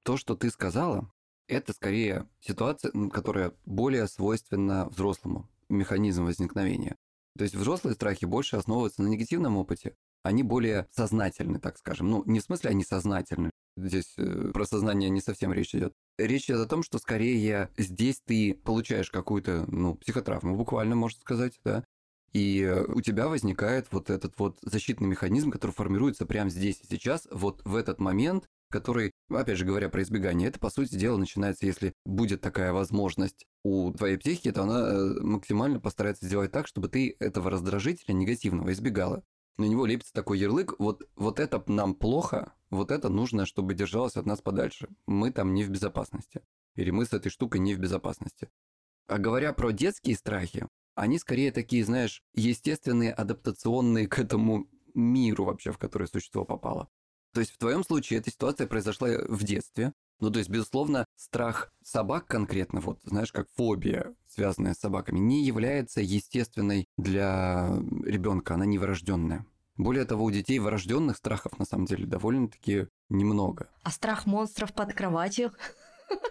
То, 0.03 0.17
что 0.17 0.35
ты 0.35 0.49
сказала, 0.49 1.11
это 1.49 1.73
скорее 1.73 2.27
ситуация, 2.39 2.91
которая 3.09 3.53
более 3.65 4.07
свойственна 4.07 4.87
взрослому, 4.89 5.49
механизм 5.67 6.25
возникновения. 6.25 6.95
То 7.37 7.43
есть 7.43 7.55
взрослые 7.55 7.95
страхи 7.95 8.25
больше 8.25 8.55
основываются 8.55 9.01
на 9.01 9.07
негативном 9.07 9.57
опыте, 9.57 9.95
они 10.23 10.43
более 10.43 10.87
сознательны, 10.91 11.59
так 11.59 11.77
скажем. 11.77 12.09
Ну, 12.09 12.23
не 12.25 12.39
в 12.39 12.43
смысле 12.43 12.71
они 12.71 12.83
сознательны, 12.83 13.51
здесь 13.77 14.13
э, 14.17 14.51
про 14.53 14.65
сознание 14.65 15.09
не 15.09 15.21
совсем 15.21 15.53
речь 15.53 15.73
идет. 15.73 15.93
речь 16.17 16.45
идет 16.45 16.59
о 16.59 16.67
том, 16.67 16.83
что 16.83 16.99
скорее 16.99 17.69
здесь 17.77 18.21
ты 18.25 18.53
получаешь 18.53 19.09
какую-то, 19.09 19.65
ну, 19.67 19.95
психотравму, 19.95 20.55
буквально 20.55 20.95
можно 20.95 21.19
сказать, 21.21 21.59
да, 21.63 21.83
и 22.33 22.61
э, 22.61 22.83
у 22.85 23.01
тебя 23.01 23.27
возникает 23.27 23.87
вот 23.91 24.09
этот 24.09 24.37
вот 24.37 24.59
защитный 24.61 25.07
механизм, 25.07 25.51
который 25.51 25.71
формируется 25.71 26.25
прямо 26.25 26.49
здесь 26.49 26.79
и 26.81 26.87
сейчас, 26.87 27.27
вот 27.31 27.61
в 27.65 27.75
этот 27.75 27.99
момент, 27.99 28.47
который, 28.69 29.13
опять 29.29 29.57
же 29.57 29.65
говоря 29.65 29.89
про 29.89 30.01
избегание, 30.01 30.49
это, 30.49 30.59
по 30.59 30.69
сути 30.69 30.95
дела, 30.95 31.17
начинается, 31.17 31.65
если 31.65 31.93
будет 32.05 32.41
такая 32.41 32.71
возможность 32.71 33.45
у 33.63 33.91
твоей 33.91 34.17
психики, 34.17 34.51
то 34.51 34.63
она 34.63 34.89
э, 34.89 35.21
максимально 35.21 35.79
постарается 35.79 36.25
сделать 36.25 36.51
так, 36.51 36.67
чтобы 36.67 36.87
ты 36.87 37.15
этого 37.19 37.49
раздражителя 37.49 38.13
негативного 38.13 38.71
избегала. 38.71 39.23
На 39.57 39.65
него 39.65 39.85
лепится 39.85 40.13
такой 40.13 40.39
ярлык, 40.39 40.79
вот, 40.79 41.03
вот 41.15 41.39
это 41.39 41.61
нам 41.67 41.93
плохо, 41.93 42.53
вот 42.69 42.91
это 42.91 43.09
нужно, 43.09 43.45
чтобы 43.45 43.73
держалось 43.73 44.15
от 44.15 44.25
нас 44.25 44.41
подальше. 44.41 44.87
Мы 45.05 45.31
там 45.31 45.53
не 45.53 45.63
в 45.63 45.69
безопасности. 45.69 46.41
Или 46.75 46.91
мы 46.91 47.05
с 47.05 47.13
этой 47.13 47.29
штукой 47.29 47.59
не 47.59 47.75
в 47.75 47.79
безопасности. 47.79 48.49
А 49.07 49.17
говоря 49.17 49.51
про 49.53 49.71
детские 49.71 50.15
страхи, 50.15 50.67
они 50.95 51.17
скорее 51.17 51.51
такие, 51.51 51.83
знаешь, 51.83 52.23
естественные, 52.33 53.11
адаптационные 53.11 54.07
к 54.07 54.19
этому 54.19 54.69
миру 54.93 55.45
вообще, 55.45 55.71
в 55.71 55.77
который 55.77 56.07
существо 56.07 56.45
попало. 56.45 56.89
То 57.33 57.41
есть 57.41 57.51
в 57.51 57.57
твоем 57.57 57.83
случае 57.83 58.19
эта 58.19 58.31
ситуация 58.31 58.67
произошла 58.67 59.09
в 59.27 59.43
детстве. 59.43 59.93
Ну, 60.19 60.29
то 60.31 60.39
есть, 60.39 60.49
безусловно, 60.49 61.05
страх 61.15 61.71
собак 61.81 62.25
конкретно, 62.27 62.81
вот, 62.81 62.99
знаешь, 63.03 63.31
как 63.31 63.47
фобия, 63.55 64.13
связанная 64.27 64.73
с 64.73 64.79
собаками, 64.79 65.17
не 65.17 65.45
является 65.45 66.01
естественной 66.01 66.87
для 66.97 67.69
ребенка, 68.03 68.55
она 68.55 68.65
не 68.65 68.77
врожденная. 68.77 69.45
Более 69.77 70.03
того, 70.03 70.25
у 70.25 70.31
детей 70.31 70.59
врожденных 70.59 71.15
страхов 71.15 71.57
на 71.57 71.63
самом 71.63 71.85
деле 71.85 72.05
довольно-таки 72.05 72.87
немного. 73.07 73.69
А 73.83 73.91
страх 73.91 74.25
монстров 74.25 74.73
под 74.73 74.93
кроватью? 74.93 75.53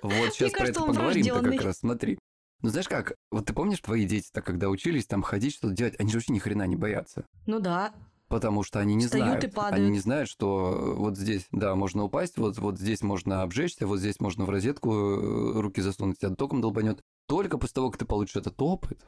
Вот 0.03 0.13
сейчас 0.35 0.53
про 0.53 0.69
это 0.69 0.81
поговорим-то 0.83 1.41
как 1.41 1.63
раз, 1.63 1.79
смотри. 1.79 2.19
Ну 2.61 2.69
знаешь 2.69 2.89
как, 2.89 3.15
вот 3.31 3.47
ты 3.47 3.55
помнишь 3.55 3.81
твои 3.81 4.05
дети-то, 4.05 4.43
когда 4.43 4.69
учились 4.69 5.07
там 5.07 5.23
ходить, 5.23 5.55
что-то 5.55 5.73
делать, 5.75 5.95
они 5.99 6.11
же 6.11 6.19
вообще 6.19 6.33
ни 6.33 6.41
хрена 6.41 6.67
не 6.67 6.77
боятся. 6.77 7.25
Ну 7.47 7.59
да. 7.61 7.95
Потому 8.29 8.63
что 8.63 8.79
они 8.79 8.95
не 8.95 9.07
Встают 9.07 9.27
знают. 9.27 9.45
и 9.45 9.49
падают. 9.49 9.77
Они 9.77 9.91
не 9.91 9.99
знают, 10.01 10.29
что 10.29 10.95
вот 10.97 11.17
здесь, 11.17 11.47
да, 11.51 11.75
можно 11.75 12.05
упасть, 12.05 12.37
вот, 12.37 12.59
вот 12.59 12.79
здесь 12.79 13.03
можно 13.03 13.43
обжечься, 13.43 13.87
вот 13.87 14.01
здесь 14.01 14.21
можно 14.21 14.45
в 14.45 14.51
розетку 14.51 14.93
э, 14.93 15.61
руки 15.61 15.81
засунуть, 15.81 16.19
тебя 16.19 16.35
током 16.35 16.61
долбанет. 16.61 17.01
Только 17.27 17.57
после 17.57 17.75
того, 17.75 17.91
как 17.91 17.99
ты 17.99 18.05
получишь 18.05 18.37
этот 18.37 18.61
опыт, 18.61 19.05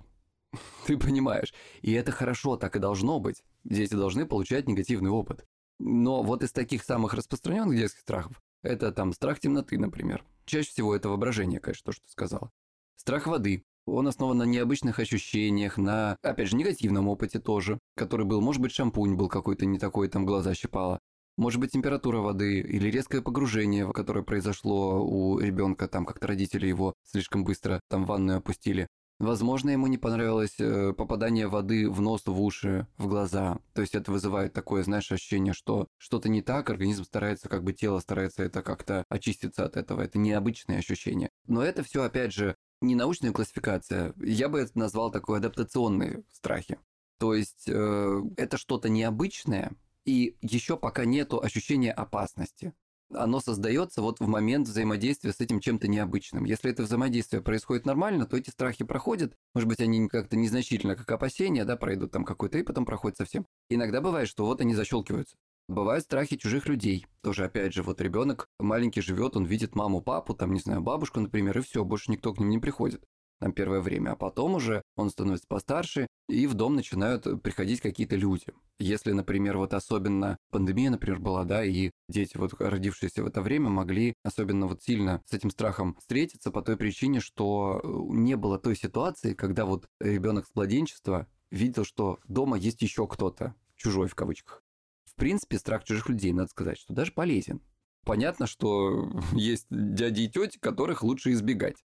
ты 0.87 0.97
понимаешь. 0.97 1.53
И 1.83 1.93
это 1.93 2.13
хорошо, 2.13 2.57
так 2.57 2.77
и 2.77 2.79
должно 2.79 3.21
быть. 3.21 3.43
Дети 3.65 3.95
должны 3.95 4.27
получать 4.27 4.69
негативный 4.69 5.11
опыт. 5.11 5.45
Но 5.79 6.23
вот 6.23 6.43
из 6.43 6.53
таких 6.53 6.83
самых 6.83 7.15
распространенных 7.15 7.77
детских 7.77 8.01
страхов, 8.01 8.43
это 8.63 8.93
там 8.93 9.13
страх 9.13 9.41
темноты, 9.41 9.79
например. 9.79 10.25
Чаще 10.45 10.71
всего 10.71 10.95
это 10.95 11.09
воображение, 11.09 11.61
конечно, 11.61 11.87
то, 11.87 11.93
что 11.93 12.05
ты 12.05 12.11
сказала. 12.11 12.51
Страх 12.97 13.27
воды. 13.27 13.65
Он 13.87 14.07
основан 14.07 14.39
на 14.39 14.43
необычных 14.43 14.99
ощущениях, 14.99 15.79
на, 15.79 16.19
опять 16.23 16.49
же, 16.49 16.57
негативном 16.57 17.09
опыте 17.09 17.41
тоже, 17.41 17.79
который 18.01 18.25
был, 18.25 18.41
может 18.41 18.63
быть, 18.63 18.73
шампунь 18.73 19.15
был 19.15 19.29
какой-то 19.29 19.67
не 19.67 19.79
такой, 19.79 20.09
там 20.09 20.25
глаза 20.25 20.55
щипало. 20.55 20.99
Может 21.37 21.61
быть, 21.61 21.73
температура 21.73 22.19
воды 22.19 22.61
или 22.61 22.91
резкое 22.91 23.21
погружение, 23.21 23.93
которое 23.93 24.25
произошло 24.25 25.05
у 25.05 25.39
ребенка, 25.39 25.87
там 25.87 26.07
как-то 26.07 26.27
родители 26.27 26.67
его 26.67 26.95
слишком 27.05 27.45
быстро 27.45 27.81
там 27.91 28.05
в 28.05 28.09
ванную 28.09 28.39
опустили. 28.39 28.89
Возможно, 29.19 29.69
ему 29.69 29.87
не 29.87 29.99
понравилось 29.99 30.59
э, 30.59 30.95
попадание 30.95 31.47
воды 31.47 31.91
в 31.91 32.01
нос, 32.01 32.23
в 32.25 32.41
уши, 32.41 32.87
в 32.97 33.07
глаза. 33.07 33.59
То 33.75 33.83
есть 33.83 33.95
это 33.95 34.11
вызывает 34.11 34.55
такое, 34.55 34.83
знаешь, 34.83 35.13
ощущение, 35.13 35.53
что 35.53 35.89
что-то 35.99 36.31
не 36.31 36.41
так, 36.41 36.71
организм 36.71 37.05
старается, 37.05 37.51
как 37.51 37.63
бы 37.63 37.75
тело 37.75 37.99
старается 38.01 38.43
это 38.43 38.63
как-то 38.63 39.05
очиститься 39.11 39.67
от 39.67 39.77
этого. 39.77 40.01
Это 40.01 40.19
необычное 40.19 40.79
ощущение. 40.79 41.29
Но 41.47 41.63
это 41.63 41.83
все, 41.83 42.03
опять 42.03 42.33
же, 42.33 42.55
не 42.81 42.95
научная 42.95 43.33
классификация. 43.33 44.15
Я 44.17 44.49
бы 44.49 44.61
это 44.61 44.79
назвал 44.79 45.11
такой 45.11 45.37
адаптационные 45.37 46.23
страхи. 46.33 46.79
То 47.21 47.35
есть 47.35 47.69
э, 47.69 48.23
это 48.39 48.57
что-то 48.57 48.89
необычное, 48.89 49.73
и 50.07 50.39
еще 50.41 50.79
пока 50.79 51.05
нету 51.05 51.39
ощущения 51.43 51.93
опасности 51.93 52.73
оно 53.13 53.41
создается 53.41 54.03
вот 54.03 54.21
в 54.21 54.27
момент 54.27 54.69
взаимодействия 54.69 55.33
с 55.33 55.41
этим 55.41 55.61
чем-то 55.61 55.89
необычным. 55.89 56.45
Если 56.45 56.71
это 56.71 56.85
взаимодействие 56.85 57.43
происходит 57.43 57.85
нормально, 57.85 58.25
то 58.25 58.37
эти 58.37 58.51
страхи 58.51 58.85
проходят. 58.85 59.35
Может 59.53 59.69
быть, 59.69 59.81
они 59.81 60.09
как-то 60.09 60.37
незначительно, 60.37 60.95
как 60.95 61.11
опасения, 61.11 61.65
да, 61.65 61.77
пройдут 61.77 62.13
там 62.13 62.25
какой-то 62.25 62.59
и 62.59 62.63
потом 62.63 62.87
проходят 62.87 63.19
совсем. 63.19 63.47
Иногда 63.69 64.01
бывает, 64.01 64.29
что 64.29 64.47
вот 64.47 64.61
они 64.61 64.75
защелкиваются. 64.75 65.37
Бывают 65.67 66.05
страхи 66.05 66.37
чужих 66.37 66.69
людей. 66.69 67.05
Тоже, 67.21 67.45
опять 67.45 67.75
же, 67.75 67.83
вот 67.83 68.01
ребенок 68.01 68.49
маленький 68.61 69.01
живет, 69.01 69.37
он 69.37 69.45
видит 69.45 69.75
маму, 69.75 70.01
папу, 70.01 70.33
там, 70.33 70.53
не 70.53 70.61
знаю, 70.61 70.81
бабушку, 70.81 71.19
например, 71.19 71.59
и 71.59 71.63
все, 71.63 71.85
больше 71.85 72.13
никто 72.13 72.33
к 72.33 72.39
ним 72.39 72.49
не 72.49 72.59
приходит 72.59 73.05
там 73.41 73.53
первое 73.53 73.81
время, 73.81 74.11
а 74.11 74.17
потом 74.17 74.55
уже 74.55 74.83
он 74.97 75.11
становится 75.11 75.47
постарше, 75.49 76.07
и 76.29 76.47
в 76.47 76.55
дом 76.55 76.77
начинают 76.77 77.25
приходить 77.43 77.81
какие-то 77.81 78.15
люди. 78.15 78.47
Если, 78.79 79.13
например, 79.13 79.57
вот 79.57 79.75
особенно 79.75 80.37
пандемия, 80.51 80.91
например, 80.91 81.19
была, 81.19 81.45
да, 81.45 81.65
и 81.65 81.91
дети, 82.09 82.37
вот 82.37 82.55
родившиеся 82.59 83.23
в 83.23 83.27
это 83.27 83.43
время, 83.43 83.71
могли 83.71 84.15
особенно 84.23 84.67
вот 84.67 84.83
сильно 84.83 85.23
с 85.27 85.33
этим 85.33 85.51
страхом 85.51 85.97
встретиться 85.99 86.51
по 86.51 86.63
той 86.63 86.77
причине, 86.77 87.21
что 87.21 87.81
не 88.11 88.37
было 88.37 88.59
той 88.59 88.77
ситуации, 88.77 89.35
когда 89.35 89.65
вот 89.65 89.87
ребенок 90.01 90.47
с 90.47 90.55
младенчества 90.55 91.27
видел, 91.51 91.85
что 91.85 92.21
дома 92.29 92.59
есть 92.59 92.83
еще 92.83 93.07
кто-то, 93.07 93.55
чужой 93.77 94.09
в 94.09 94.15
кавычках. 94.15 94.63
В 95.05 95.15
принципе, 95.15 95.59
страх 95.59 95.85
чужих 95.85 96.09
людей, 96.09 96.33
надо 96.33 96.51
сказать, 96.51 96.79
что 96.79 96.93
даже 96.93 97.13
полезен. 97.13 97.61
Понятно, 98.05 98.47
что 98.47 99.11
есть 99.33 99.67
дяди 99.71 100.23
и 100.23 100.29
тети, 100.29 100.59
которых 100.59 101.03
лучше 101.03 101.33
избегать. 101.33 101.83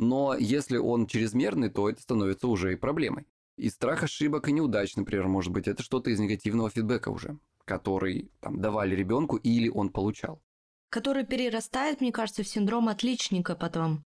Но 0.00 0.34
если 0.34 0.78
он 0.78 1.06
чрезмерный, 1.06 1.68
то 1.68 1.88
это 1.88 2.00
становится 2.00 2.48
уже 2.48 2.72
и 2.72 2.76
проблемой. 2.76 3.26
И 3.56 3.68
страх 3.68 4.02
ошибок 4.02 4.48
и 4.48 4.52
неудач, 4.52 4.96
например, 4.96 5.28
может 5.28 5.52
быть, 5.52 5.68
это 5.68 5.82
что-то 5.82 6.08
из 6.08 6.18
негативного 6.18 6.70
фидбэка 6.70 7.10
уже, 7.10 7.38
который 7.66 8.32
там 8.40 8.62
давали 8.62 8.96
ребенку 8.96 9.36
или 9.36 9.68
он 9.68 9.90
получал. 9.90 10.42
Который 10.88 11.26
перерастает, 11.26 12.00
мне 12.00 12.12
кажется, 12.12 12.42
в 12.42 12.48
синдром 12.48 12.88
отличника 12.88 13.54
потом. 13.54 14.02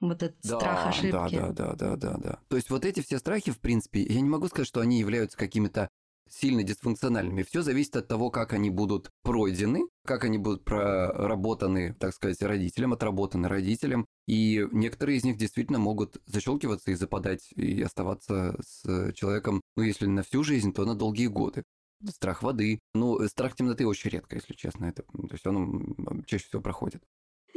Вот 0.00 0.24
этот 0.24 0.40
да, 0.42 0.58
страх 0.58 0.86
ошибки. 0.88 1.12
Да, 1.12 1.28
да, 1.28 1.52
да, 1.52 1.74
да, 1.74 1.96
да, 1.96 2.16
да. 2.16 2.38
То 2.48 2.56
есть 2.56 2.70
вот 2.70 2.84
эти 2.84 3.00
все 3.00 3.18
страхи, 3.18 3.52
в 3.52 3.60
принципе, 3.60 4.02
я 4.02 4.20
не 4.20 4.28
могу 4.28 4.48
сказать, 4.48 4.66
что 4.66 4.80
они 4.80 4.98
являются 4.98 5.38
какими-то 5.38 5.88
сильно 6.30 6.62
дисфункциональными. 6.62 7.42
Все 7.42 7.62
зависит 7.62 7.96
от 7.96 8.08
того, 8.08 8.30
как 8.30 8.52
они 8.52 8.70
будут 8.70 9.10
пройдены, 9.22 9.82
как 10.04 10.24
они 10.24 10.38
будут 10.38 10.64
проработаны, 10.64 11.94
так 11.94 12.14
сказать, 12.14 12.42
родителям, 12.42 12.92
отработаны 12.92 13.48
родителям. 13.48 14.06
И 14.26 14.66
некоторые 14.72 15.18
из 15.18 15.24
них 15.24 15.36
действительно 15.36 15.78
могут 15.78 16.16
защелкиваться 16.26 16.90
и 16.90 16.94
западать, 16.94 17.50
и 17.54 17.82
оставаться 17.82 18.56
с 18.60 19.12
человеком, 19.12 19.60
ну, 19.76 19.82
если 19.82 20.06
на 20.06 20.22
всю 20.22 20.44
жизнь, 20.44 20.72
то 20.72 20.84
на 20.84 20.94
долгие 20.94 21.28
годы. 21.28 21.62
Страх 22.06 22.42
воды. 22.42 22.78
Ну, 22.94 23.26
страх 23.26 23.56
темноты 23.56 23.86
очень 23.86 24.10
редко, 24.10 24.36
если 24.36 24.54
честно. 24.54 24.86
Это, 24.86 25.02
то 25.02 25.32
есть 25.32 25.46
он 25.46 26.24
чаще 26.26 26.46
всего 26.46 26.62
проходит. 26.62 27.02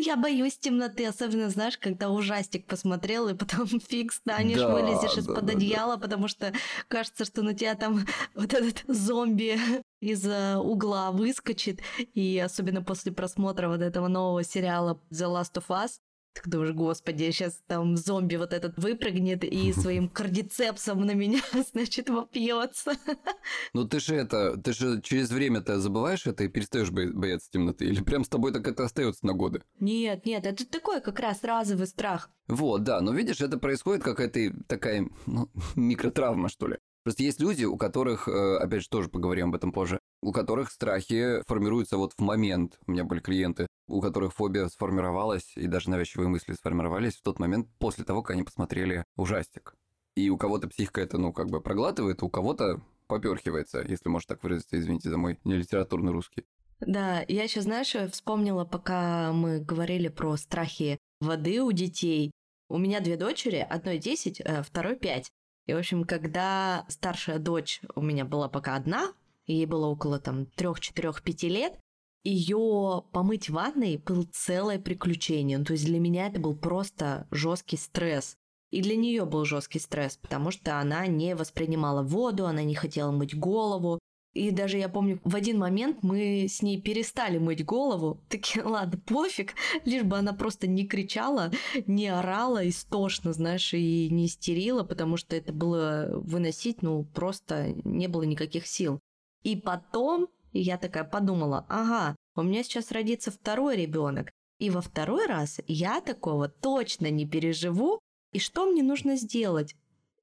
Я 0.04 0.16
боюсь 0.18 0.58
темноты, 0.58 1.06
особенно, 1.06 1.50
знаешь, 1.52 1.78
когда 1.78 2.10
ужастик 2.10 2.66
посмотрел, 2.66 3.28
и 3.28 3.36
потом 3.36 3.68
фиг 3.88 4.12
станешь, 4.12 4.58
Да, 4.58 4.74
вылезешь 4.74 5.14
да, 5.14 5.20
из-под 5.22 5.36
да, 5.36 5.42
да. 5.42 5.54
одеяла, 5.54 5.98
потому 5.98 6.28
что 6.28 6.54
кажется, 6.88 7.24
что 7.24 7.44
на 7.44 7.54
тебя 7.54 7.76
там 7.76 8.00
вот 8.36 8.52
этот 8.56 8.84
зомби 8.88 9.60
из 10.02 10.26
э, 10.26 10.58
угла 10.58 11.12
выскочит. 11.12 11.82
И 12.16 12.40
особенно 12.44 12.82
после 12.82 13.12
просмотра 13.12 13.68
вот 13.70 13.82
этого 13.82 14.08
нового 14.08 14.44
сериала 14.44 15.00
The 15.12 15.28
Last 15.28 15.54
of 15.54 15.66
Us, 15.70 16.00
ты 16.34 16.50
думаешь, 16.50 16.74
господи, 16.74 17.32
сейчас 17.32 17.62
там 17.68 17.98
зомби 17.98 18.36
вот 18.36 18.54
этот 18.54 18.78
выпрыгнет 18.78 19.44
и 19.44 19.74
своим 19.74 20.10
кардицепсом 20.10 21.06
на 21.06 21.14
меня, 21.14 21.42
значит, 21.74 22.10
вопьется. 22.10 22.94
Ну 23.74 23.88
ты 23.88 24.00
же 24.00 24.16
это, 24.16 24.58
ты 24.58 24.74
же 24.74 25.02
через 25.02 25.30
время-то 25.32 25.80
забываешь 25.80 26.28
это 26.28 26.44
и 26.44 26.48
перестаешь 26.48 26.92
бо- 26.92 27.12
бояться 27.12 27.50
темноты? 27.52 27.86
Или 27.86 28.02
прям 28.02 28.24
с 28.24 28.30
тобой 28.30 28.52
так 28.52 28.68
это 28.68 28.84
остается 28.84 29.26
на 29.26 29.34
годы? 29.34 29.64
Нет, 29.80 30.26
нет, 30.26 30.46
это 30.46 30.66
такой 30.66 31.02
как 31.02 31.20
раз 31.20 31.44
разовый 31.44 31.88
страх. 31.88 32.30
Вот, 32.48 32.84
да, 32.84 33.02
но 33.02 33.14
видишь, 33.14 33.42
это 33.42 33.58
происходит 33.58 34.04
какая-то 34.04 34.54
такая 34.68 35.08
ну, 35.26 35.50
микротравма, 35.76 36.50
что 36.50 36.68
ли. 36.68 36.78
Просто 37.04 37.24
есть 37.24 37.40
люди, 37.40 37.66
у 37.66 37.78
которых, 37.78 38.28
э, 38.28 38.58
опять 38.58 38.84
же, 38.84 38.90
тоже 38.90 39.10
поговорим 39.10 39.50
об 39.50 39.56
этом 39.56 39.72
позже, 39.72 40.00
у 40.22 40.32
которых 40.32 40.72
страхи 40.72 41.42
формируются 41.48 41.98
вот 41.98 42.14
в 42.14 42.22
момент. 42.22 42.80
У 42.88 42.92
меня 42.92 43.04
были 43.04 43.20
клиенты, 43.20 43.68
у 43.88 44.02
которых 44.02 44.34
фобия 44.34 44.68
сформировалась, 44.68 45.54
и 45.56 45.68
даже 45.68 45.90
навязчивые 45.90 46.30
мысли 46.30 46.54
сформировались 46.54 47.16
в 47.16 47.24
тот 47.24 47.40
момент 47.40 47.68
после 47.80 48.06
того, 48.06 48.22
как 48.22 48.36
они 48.36 48.44
посмотрели 48.44 49.04
ужастик. 49.16 49.76
И 50.16 50.30
у 50.30 50.38
кого-то 50.38 50.68
психика 50.68 51.02
это, 51.02 51.18
ну, 51.18 51.34
как 51.34 51.50
бы 51.50 51.62
проглатывает, 51.62 52.22
у 52.22 52.30
кого-то 52.30 52.82
поперхивается, 53.08 53.84
если 53.86 54.10
можно 54.10 54.36
так 54.36 54.44
выразиться, 54.44 54.78
извините 54.78 55.10
за 55.10 55.18
мой 55.18 55.40
нелитературный 55.44 56.12
русский. 56.12 56.46
Да, 56.80 57.24
я 57.28 57.44
еще, 57.44 57.62
знаешь, 57.62 57.96
вспомнила, 58.12 58.66
пока 58.66 59.32
мы 59.34 59.60
говорили 59.60 60.08
про 60.08 60.36
страхи 60.38 60.98
воды 61.20 61.62
у 61.62 61.72
детей. 61.72 62.32
У 62.70 62.78
меня 62.78 63.02
две 63.02 63.18
дочери, 63.18 63.66
одной 63.70 63.98
10, 63.98 64.42
э, 64.42 64.64
второй 64.64 64.96
5. 64.96 65.30
И, 65.68 65.74
в 65.74 65.78
общем, 65.78 66.06
когда 66.06 66.86
старшая 66.88 67.38
дочь 67.38 67.82
у 67.96 68.02
меня 68.02 68.26
была 68.26 68.50
пока 68.50 68.76
одна, 68.76 69.14
ей 69.52 69.66
было 69.66 69.88
около 69.88 70.20
там 70.20 70.46
3, 70.46 70.70
4, 70.80 71.14
5 71.24 71.44
лет, 71.44 71.80
ее 72.24 73.04
помыть 73.12 73.50
в 73.50 73.54
ванной 73.54 73.98
было 73.98 74.26
целое 74.32 74.80
приключение. 74.80 75.58
Ну, 75.58 75.66
то 75.66 75.74
есть 75.74 75.86
для 75.86 76.00
меня 76.00 76.28
это 76.28 76.40
был 76.40 76.56
просто 76.56 77.28
жесткий 77.32 77.78
стресс. 77.78 78.36
И 78.70 78.82
для 78.82 78.96
нее 78.96 79.26
был 79.26 79.44
жесткий 79.44 79.80
стресс, 79.80 80.18
потому 80.18 80.52
что 80.52 80.80
она 80.80 81.06
не 81.08 81.36
воспринимала 81.36 82.04
воду, 82.04 82.46
она 82.46 82.64
не 82.64 82.76
хотела 82.76 83.12
мыть 83.12 83.38
голову. 83.38 84.00
И 84.34 84.50
даже 84.52 84.78
я 84.78 84.88
помню, 84.88 85.20
в 85.26 85.36
один 85.36 85.60
момент 85.60 86.04
мы 86.04 86.46
с 86.48 86.62
ней 86.62 86.80
перестали 86.80 87.38
мыть 87.38 87.66
голову. 87.66 88.22
Такие, 88.30 88.64
ладно, 88.66 88.98
пофиг, 89.06 89.56
лишь 89.86 90.04
бы 90.04 90.18
она 90.18 90.32
просто 90.32 90.68
не 90.68 90.88
кричала, 90.88 91.52
не 91.86 92.08
орала 92.08 92.68
истошно, 92.70 93.34
знаешь, 93.34 93.74
и 93.74 94.10
не 94.10 94.28
истерила, 94.28 94.84
потому 94.84 95.18
что 95.18 95.36
это 95.36 95.52
было 95.52 96.10
выносить, 96.14 96.82
ну, 96.82 97.04
просто 97.04 97.74
не 97.84 98.08
было 98.08 98.24
никаких 98.24 98.68
сил. 98.68 99.02
И 99.44 99.56
потом 99.56 100.28
я 100.54 100.78
такая 100.78 101.04
подумала, 101.04 101.66
ага, 101.70 102.16
у 102.36 102.44
меня 102.44 102.64
сейчас 102.64 102.92
родится 102.92 103.32
второй 103.32 103.76
ребенок, 103.76 104.32
и 104.60 104.70
во 104.70 104.82
второй 104.82 105.26
раз 105.26 105.60
я 105.68 106.02
такого 106.02 106.48
точно 106.48 107.10
не 107.10 107.26
переживу, 107.26 108.00
и 108.32 108.40
что 108.40 108.66
мне 108.66 108.84
нужно 108.84 109.16
сделать? 109.16 109.76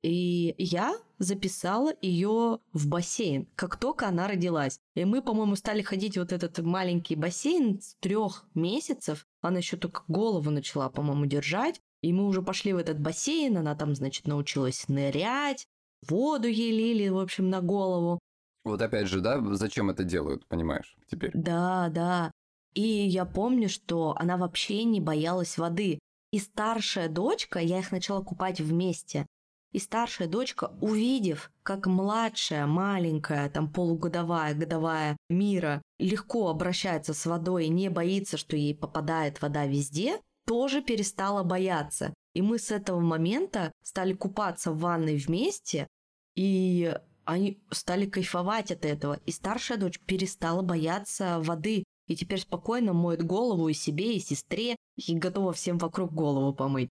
И 0.02 0.54
я 0.58 0.96
записала 1.18 1.92
ее 2.00 2.60
в 2.72 2.86
бассейн, 2.86 3.48
как 3.56 3.76
только 3.76 4.06
она 4.06 4.28
родилась. 4.28 4.78
И 4.94 5.04
мы, 5.04 5.22
по-моему, 5.22 5.56
стали 5.56 5.82
ходить 5.82 6.16
вот 6.16 6.32
этот 6.32 6.58
маленький 6.60 7.16
бассейн 7.16 7.80
с 7.80 7.96
трех 7.96 8.46
месяцев. 8.54 9.26
Она 9.40 9.58
еще 9.58 9.76
только 9.76 10.04
голову 10.06 10.50
начала, 10.50 10.88
по-моему, 10.88 11.26
держать. 11.26 11.80
И 12.00 12.12
мы 12.12 12.26
уже 12.26 12.42
пошли 12.42 12.72
в 12.72 12.76
этот 12.76 13.00
бассейн, 13.00 13.56
она 13.56 13.74
там, 13.74 13.96
значит, 13.96 14.28
научилась 14.28 14.86
нырять, 14.86 15.66
воду 16.06 16.46
ей 16.46 16.70
лили, 16.70 17.08
в 17.08 17.18
общем, 17.18 17.50
на 17.50 17.60
голову. 17.60 18.20
Вот 18.68 18.82
опять 18.82 19.08
же, 19.08 19.20
да, 19.20 19.40
зачем 19.54 19.90
это 19.90 20.04
делают, 20.04 20.46
понимаешь, 20.46 20.96
теперь? 21.10 21.32
Да, 21.34 21.88
да. 21.90 22.30
И 22.74 22.82
я 22.82 23.24
помню, 23.24 23.68
что 23.68 24.14
она 24.18 24.36
вообще 24.36 24.84
не 24.84 25.00
боялась 25.00 25.58
воды. 25.58 25.98
И 26.30 26.38
старшая 26.38 27.08
дочка, 27.08 27.58
я 27.58 27.78
их 27.78 27.90
начала 27.90 28.22
купать 28.22 28.60
вместе. 28.60 29.26
И 29.72 29.78
старшая 29.78 30.28
дочка, 30.28 30.72
увидев, 30.80 31.50
как 31.62 31.86
младшая, 31.86 32.66
маленькая, 32.66 33.50
там 33.50 33.70
полугодовая, 33.70 34.54
годовая 34.54 35.16
Мира 35.28 35.82
легко 35.98 36.48
обращается 36.48 37.12
с 37.12 37.26
водой 37.26 37.66
и 37.66 37.70
не 37.70 37.90
боится, 37.90 38.36
что 38.36 38.56
ей 38.56 38.74
попадает 38.74 39.42
вода 39.42 39.66
везде, 39.66 40.20
тоже 40.46 40.82
перестала 40.82 41.42
бояться. 41.42 42.14
И 42.34 42.40
мы 42.40 42.58
с 42.58 42.70
этого 42.70 43.00
момента 43.00 43.72
стали 43.82 44.14
купаться 44.14 44.72
в 44.72 44.78
ванной 44.78 45.16
вместе, 45.16 45.86
и 46.34 46.94
они 47.28 47.60
стали 47.70 48.06
кайфовать 48.06 48.72
от 48.72 48.86
этого. 48.86 49.20
И 49.26 49.32
старшая 49.32 49.76
дочь 49.76 50.00
перестала 50.00 50.62
бояться 50.62 51.38
воды, 51.40 51.84
и 52.06 52.16
теперь 52.16 52.40
спокойно 52.40 52.94
моет 52.94 53.22
голову 53.22 53.68
и 53.68 53.74
себе, 53.74 54.16
и 54.16 54.20
сестре, 54.20 54.76
и 54.96 55.14
готова 55.14 55.52
всем 55.52 55.76
вокруг 55.76 56.12
голову 56.14 56.54
помыть. 56.54 56.88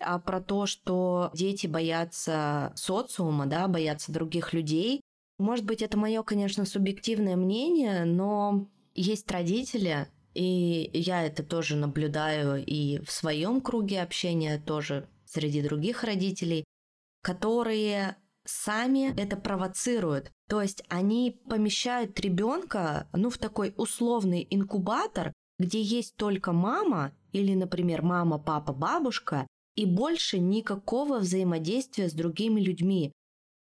А 0.00 0.18
про 0.18 0.40
то, 0.40 0.66
что 0.66 1.30
дети 1.32 1.68
боятся 1.68 2.72
социума, 2.74 3.46
да, 3.46 3.68
боятся 3.68 4.10
других 4.10 4.52
людей, 4.52 5.00
может 5.38 5.64
быть, 5.64 5.82
это 5.82 5.96
мое, 5.96 6.24
конечно, 6.24 6.64
субъективное 6.64 7.36
мнение, 7.36 8.04
но 8.04 8.66
есть 8.96 9.30
родители, 9.30 10.08
и 10.34 10.90
я 10.92 11.22
это 11.22 11.44
тоже 11.44 11.76
наблюдаю 11.76 12.62
и 12.66 12.98
в 13.04 13.12
своем 13.12 13.60
круге 13.60 14.02
общения, 14.02 14.58
тоже 14.58 15.08
среди 15.26 15.62
других 15.62 16.02
родителей, 16.02 16.64
которые 17.22 18.16
сами 18.44 19.14
это 19.16 19.36
провоцируют. 19.36 20.32
То 20.48 20.60
есть 20.62 20.82
они 20.88 21.40
помещают 21.48 22.18
ребенка 22.20 23.08
ну, 23.12 23.30
в 23.30 23.38
такой 23.38 23.74
условный 23.76 24.46
инкубатор, 24.50 25.32
где 25.58 25.80
есть 25.80 26.16
только 26.16 26.52
мама 26.52 27.12
или, 27.32 27.54
например, 27.54 28.02
мама, 28.02 28.38
папа, 28.38 28.72
бабушка, 28.72 29.46
и 29.76 29.86
больше 29.86 30.38
никакого 30.38 31.18
взаимодействия 31.18 32.08
с 32.08 32.12
другими 32.12 32.60
людьми. 32.60 33.12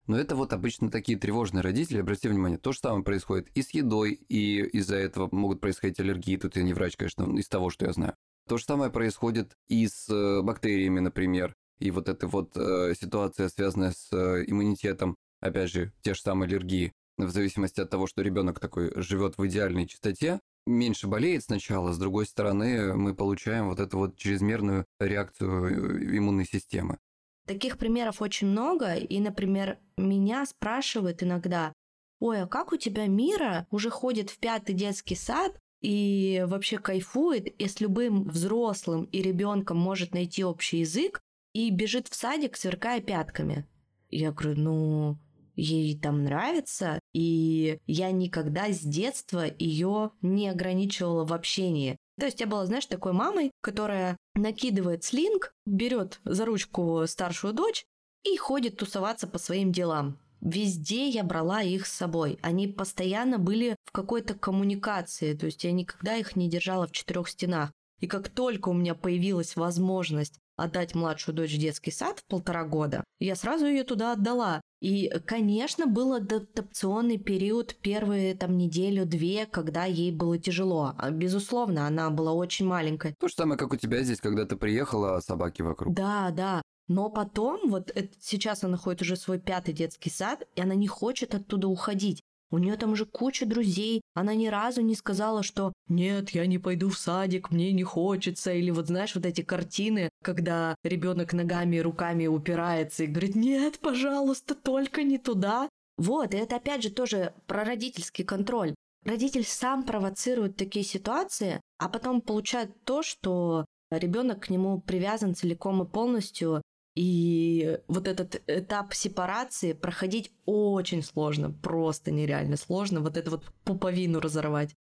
Но 0.05 0.17
это 0.17 0.35
вот 0.35 0.51
обычно 0.51 0.91
такие 0.91 1.17
тревожные 1.17 1.61
родители, 1.61 2.01
обратите 2.01 2.29
внимание, 2.29 2.57
то 2.57 2.73
же 2.73 2.79
самое 2.79 3.05
происходит 3.05 3.47
и 3.55 3.61
с 3.61 3.69
едой, 3.73 4.13
и 4.27 4.59
из-за 4.77 4.97
этого 4.97 5.29
могут 5.31 5.61
происходить 5.61 5.99
аллергии, 5.99 6.35
тут 6.35 6.57
я 6.57 6.63
не 6.63 6.73
врач, 6.73 6.97
конечно, 6.97 7.23
из 7.37 7.47
того, 7.47 7.69
что 7.69 7.85
я 7.85 7.93
знаю. 7.93 8.15
То 8.49 8.57
же 8.57 8.65
самое 8.65 8.91
происходит 8.91 9.55
и 9.69 9.87
с 9.87 10.09
э, 10.09 10.41
бактериями, 10.41 10.99
например, 10.99 11.53
и 11.83 11.91
вот 11.91 12.07
эта 12.07 12.27
вот 12.27 12.55
э, 12.55 12.93
ситуация, 12.95 13.49
связанная 13.49 13.91
с 13.91 14.07
э, 14.13 14.45
иммунитетом, 14.47 15.17
опять 15.41 15.69
же, 15.69 15.91
те 16.01 16.13
же 16.13 16.21
самые 16.21 16.47
аллергии, 16.47 16.93
в 17.17 17.29
зависимости 17.29 17.81
от 17.81 17.89
того, 17.89 18.07
что 18.07 18.21
ребенок 18.21 18.61
такой 18.61 18.93
живет 18.95 19.37
в 19.37 19.45
идеальной 19.45 19.85
чистоте, 19.85 20.39
меньше 20.65 21.07
болеет 21.07 21.43
сначала, 21.43 21.91
с 21.91 21.97
другой 21.97 22.25
стороны, 22.25 22.93
мы 22.95 23.13
получаем 23.13 23.67
вот 23.67 23.81
эту 23.81 23.97
вот 23.97 24.15
чрезмерную 24.15 24.85
реакцию 24.97 25.65
э, 25.65 26.17
иммунной 26.17 26.45
системы. 26.45 26.99
Таких 27.45 27.77
примеров 27.77 28.21
очень 28.21 28.47
много, 28.47 28.93
и, 28.95 29.19
например, 29.19 29.77
меня 29.97 30.45
спрашивают 30.45 31.21
иногда, 31.21 31.73
ой, 32.21 32.43
а 32.43 32.47
как 32.47 32.71
у 32.71 32.77
тебя 32.77 33.07
Мира 33.07 33.67
уже 33.71 33.89
ходит 33.89 34.29
в 34.29 34.39
пятый 34.39 34.73
детский 34.73 35.15
сад 35.15 35.59
и 35.81 36.45
вообще 36.47 36.77
кайфует, 36.77 37.47
и 37.47 37.67
с 37.67 37.81
любым 37.81 38.23
взрослым 38.23 39.03
и 39.03 39.21
ребенком 39.21 39.77
может 39.77 40.13
найти 40.13 40.45
общий 40.45 40.77
язык, 40.77 41.19
и 41.53 41.69
бежит 41.69 42.07
в 42.07 42.15
садик, 42.15 42.57
сверкая 42.57 43.01
пятками. 43.01 43.67
Я 44.09 44.31
говорю, 44.31 44.59
ну, 44.59 45.17
ей 45.55 45.97
там 45.97 46.23
нравится, 46.23 46.99
и 47.13 47.79
я 47.87 48.11
никогда 48.11 48.69
с 48.71 48.79
детства 48.79 49.45
ее 49.57 50.11
не 50.21 50.49
ограничивала 50.49 51.25
в 51.25 51.33
общении. 51.33 51.97
То 52.19 52.25
есть 52.25 52.39
я 52.39 52.47
была, 52.47 52.65
знаешь, 52.65 52.85
такой 52.85 53.13
мамой, 53.13 53.51
которая 53.61 54.17
накидывает 54.35 55.03
слинг, 55.03 55.53
берет 55.65 56.19
за 56.25 56.45
ручку 56.45 57.03
старшую 57.07 57.53
дочь 57.53 57.85
и 58.23 58.37
ходит 58.37 58.77
тусоваться 58.77 59.27
по 59.27 59.39
своим 59.39 59.71
делам. 59.71 60.19
Везде 60.41 61.07
я 61.07 61.23
брала 61.23 61.61
их 61.61 61.87
с 61.87 61.93
собой. 61.93 62.37
Они 62.41 62.67
постоянно 62.67 63.39
были 63.39 63.77
в 63.85 63.91
какой-то 63.91 64.33
коммуникации, 64.33 65.33
то 65.33 65.45
есть 65.45 65.63
я 65.63 65.71
никогда 65.71 66.17
их 66.17 66.35
не 66.35 66.49
держала 66.49 66.85
в 66.85 66.91
четырех 66.91 67.29
стенах. 67.29 67.71
И 68.03 68.07
как 68.07 68.27
только 68.27 68.67
у 68.67 68.73
меня 68.73 68.95
появилась 68.95 69.55
возможность 69.55 70.37
отдать 70.57 70.93
младшую 70.93 71.33
дочь 71.35 71.53
в 71.53 71.57
детский 71.57 71.89
сад 71.89 72.19
в 72.19 72.25
полтора 72.25 72.65
года, 72.65 73.01
я 73.21 73.33
сразу 73.33 73.65
ее 73.65 73.85
туда 73.85 74.11
отдала. 74.11 74.59
И, 74.81 75.09
конечно, 75.25 75.87
был 75.87 76.13
адаптационный 76.13 77.17
период 77.17 77.77
первые 77.81 78.35
там 78.35 78.57
неделю-две, 78.57 79.45
когда 79.45 79.85
ей 79.85 80.11
было 80.11 80.37
тяжело. 80.37 80.95
А, 80.97 81.11
безусловно, 81.11 81.87
она 81.87 82.09
была 82.09 82.33
очень 82.33 82.65
маленькая. 82.65 83.15
То 83.17 83.29
же 83.29 83.35
самое, 83.35 83.57
как 83.57 83.71
у 83.71 83.77
тебя 83.77 84.03
здесь, 84.03 84.19
когда 84.19 84.45
ты 84.45 84.57
приехала, 84.57 85.15
а 85.15 85.21
собаки 85.21 85.61
вокруг. 85.61 85.93
Да, 85.93 86.31
да. 86.31 86.61
Но 86.89 87.09
потом, 87.09 87.69
вот 87.69 87.89
это, 87.95 88.09
сейчас 88.19 88.65
она 88.65 88.75
ходит 88.75 89.03
уже 89.03 89.15
свой 89.15 89.39
пятый 89.39 89.73
детский 89.73 90.09
сад, 90.09 90.45
и 90.57 90.61
она 90.61 90.75
не 90.75 90.87
хочет 90.87 91.35
оттуда 91.35 91.69
уходить. 91.69 92.21
У 92.53 92.59
нее 92.59 92.77
там 92.77 92.91
уже 92.91 93.07
куча 93.07 93.47
друзей. 93.47 94.01
Она 94.13 94.35
ни 94.35 94.45
разу 94.45 94.81
не 94.81 94.93
сказала, 94.93 95.41
что 95.41 95.73
«нет, 95.87 96.29
я 96.29 96.45
не 96.45 96.59
пойду 96.59 96.89
в 96.89 96.99
садик, 96.99 97.49
мне 97.49 97.71
не 97.71 97.81
хочется». 97.81 98.53
Или 98.53 98.69
вот 98.69 98.89
знаешь, 98.89 99.15
вот 99.15 99.25
эти 99.25 99.41
картины, 99.41 100.11
когда 100.23 100.75
ребенок 100.83 101.33
ногами 101.33 101.77
и 101.77 101.81
руками 101.81 102.27
упирается 102.27 103.05
и 103.05 103.07
говорит 103.07 103.33
«нет, 103.33 103.79
пожалуйста, 103.79 104.53
только 104.53 105.01
не 105.01 105.17
туда». 105.17 105.67
Вот, 105.97 106.35
и 106.35 106.37
это 106.37 106.57
опять 106.57 106.83
же 106.83 106.91
тоже 106.91 107.33
про 107.47 107.63
родительский 107.63 108.23
контроль. 108.23 108.75
Родитель 109.03 109.45
сам 109.45 109.81
провоцирует 109.81 110.55
такие 110.55 110.85
ситуации, 110.85 111.59
а 111.79 111.89
потом 111.89 112.21
получает 112.21 112.83
то, 112.83 113.01
что 113.01 113.65
ребенок 113.89 114.43
к 114.43 114.49
нему 114.51 114.79
привязан 114.79 115.33
целиком 115.33 115.81
и 115.81 115.89
полностью, 115.89 116.61
и 116.95 117.79
вот 117.87 118.07
этот 118.07 118.41
этап 118.47 118.93
сепарации 118.93 119.73
проходить 119.73 120.31
очень 120.45 121.01
сложно, 121.01 121.51
просто 121.51 122.11
нереально 122.11 122.57
сложно, 122.57 122.99
вот 122.99 123.17
эту 123.17 123.31
вот 123.31 123.45
пуповину 123.63 124.19
разорвать. 124.19 124.75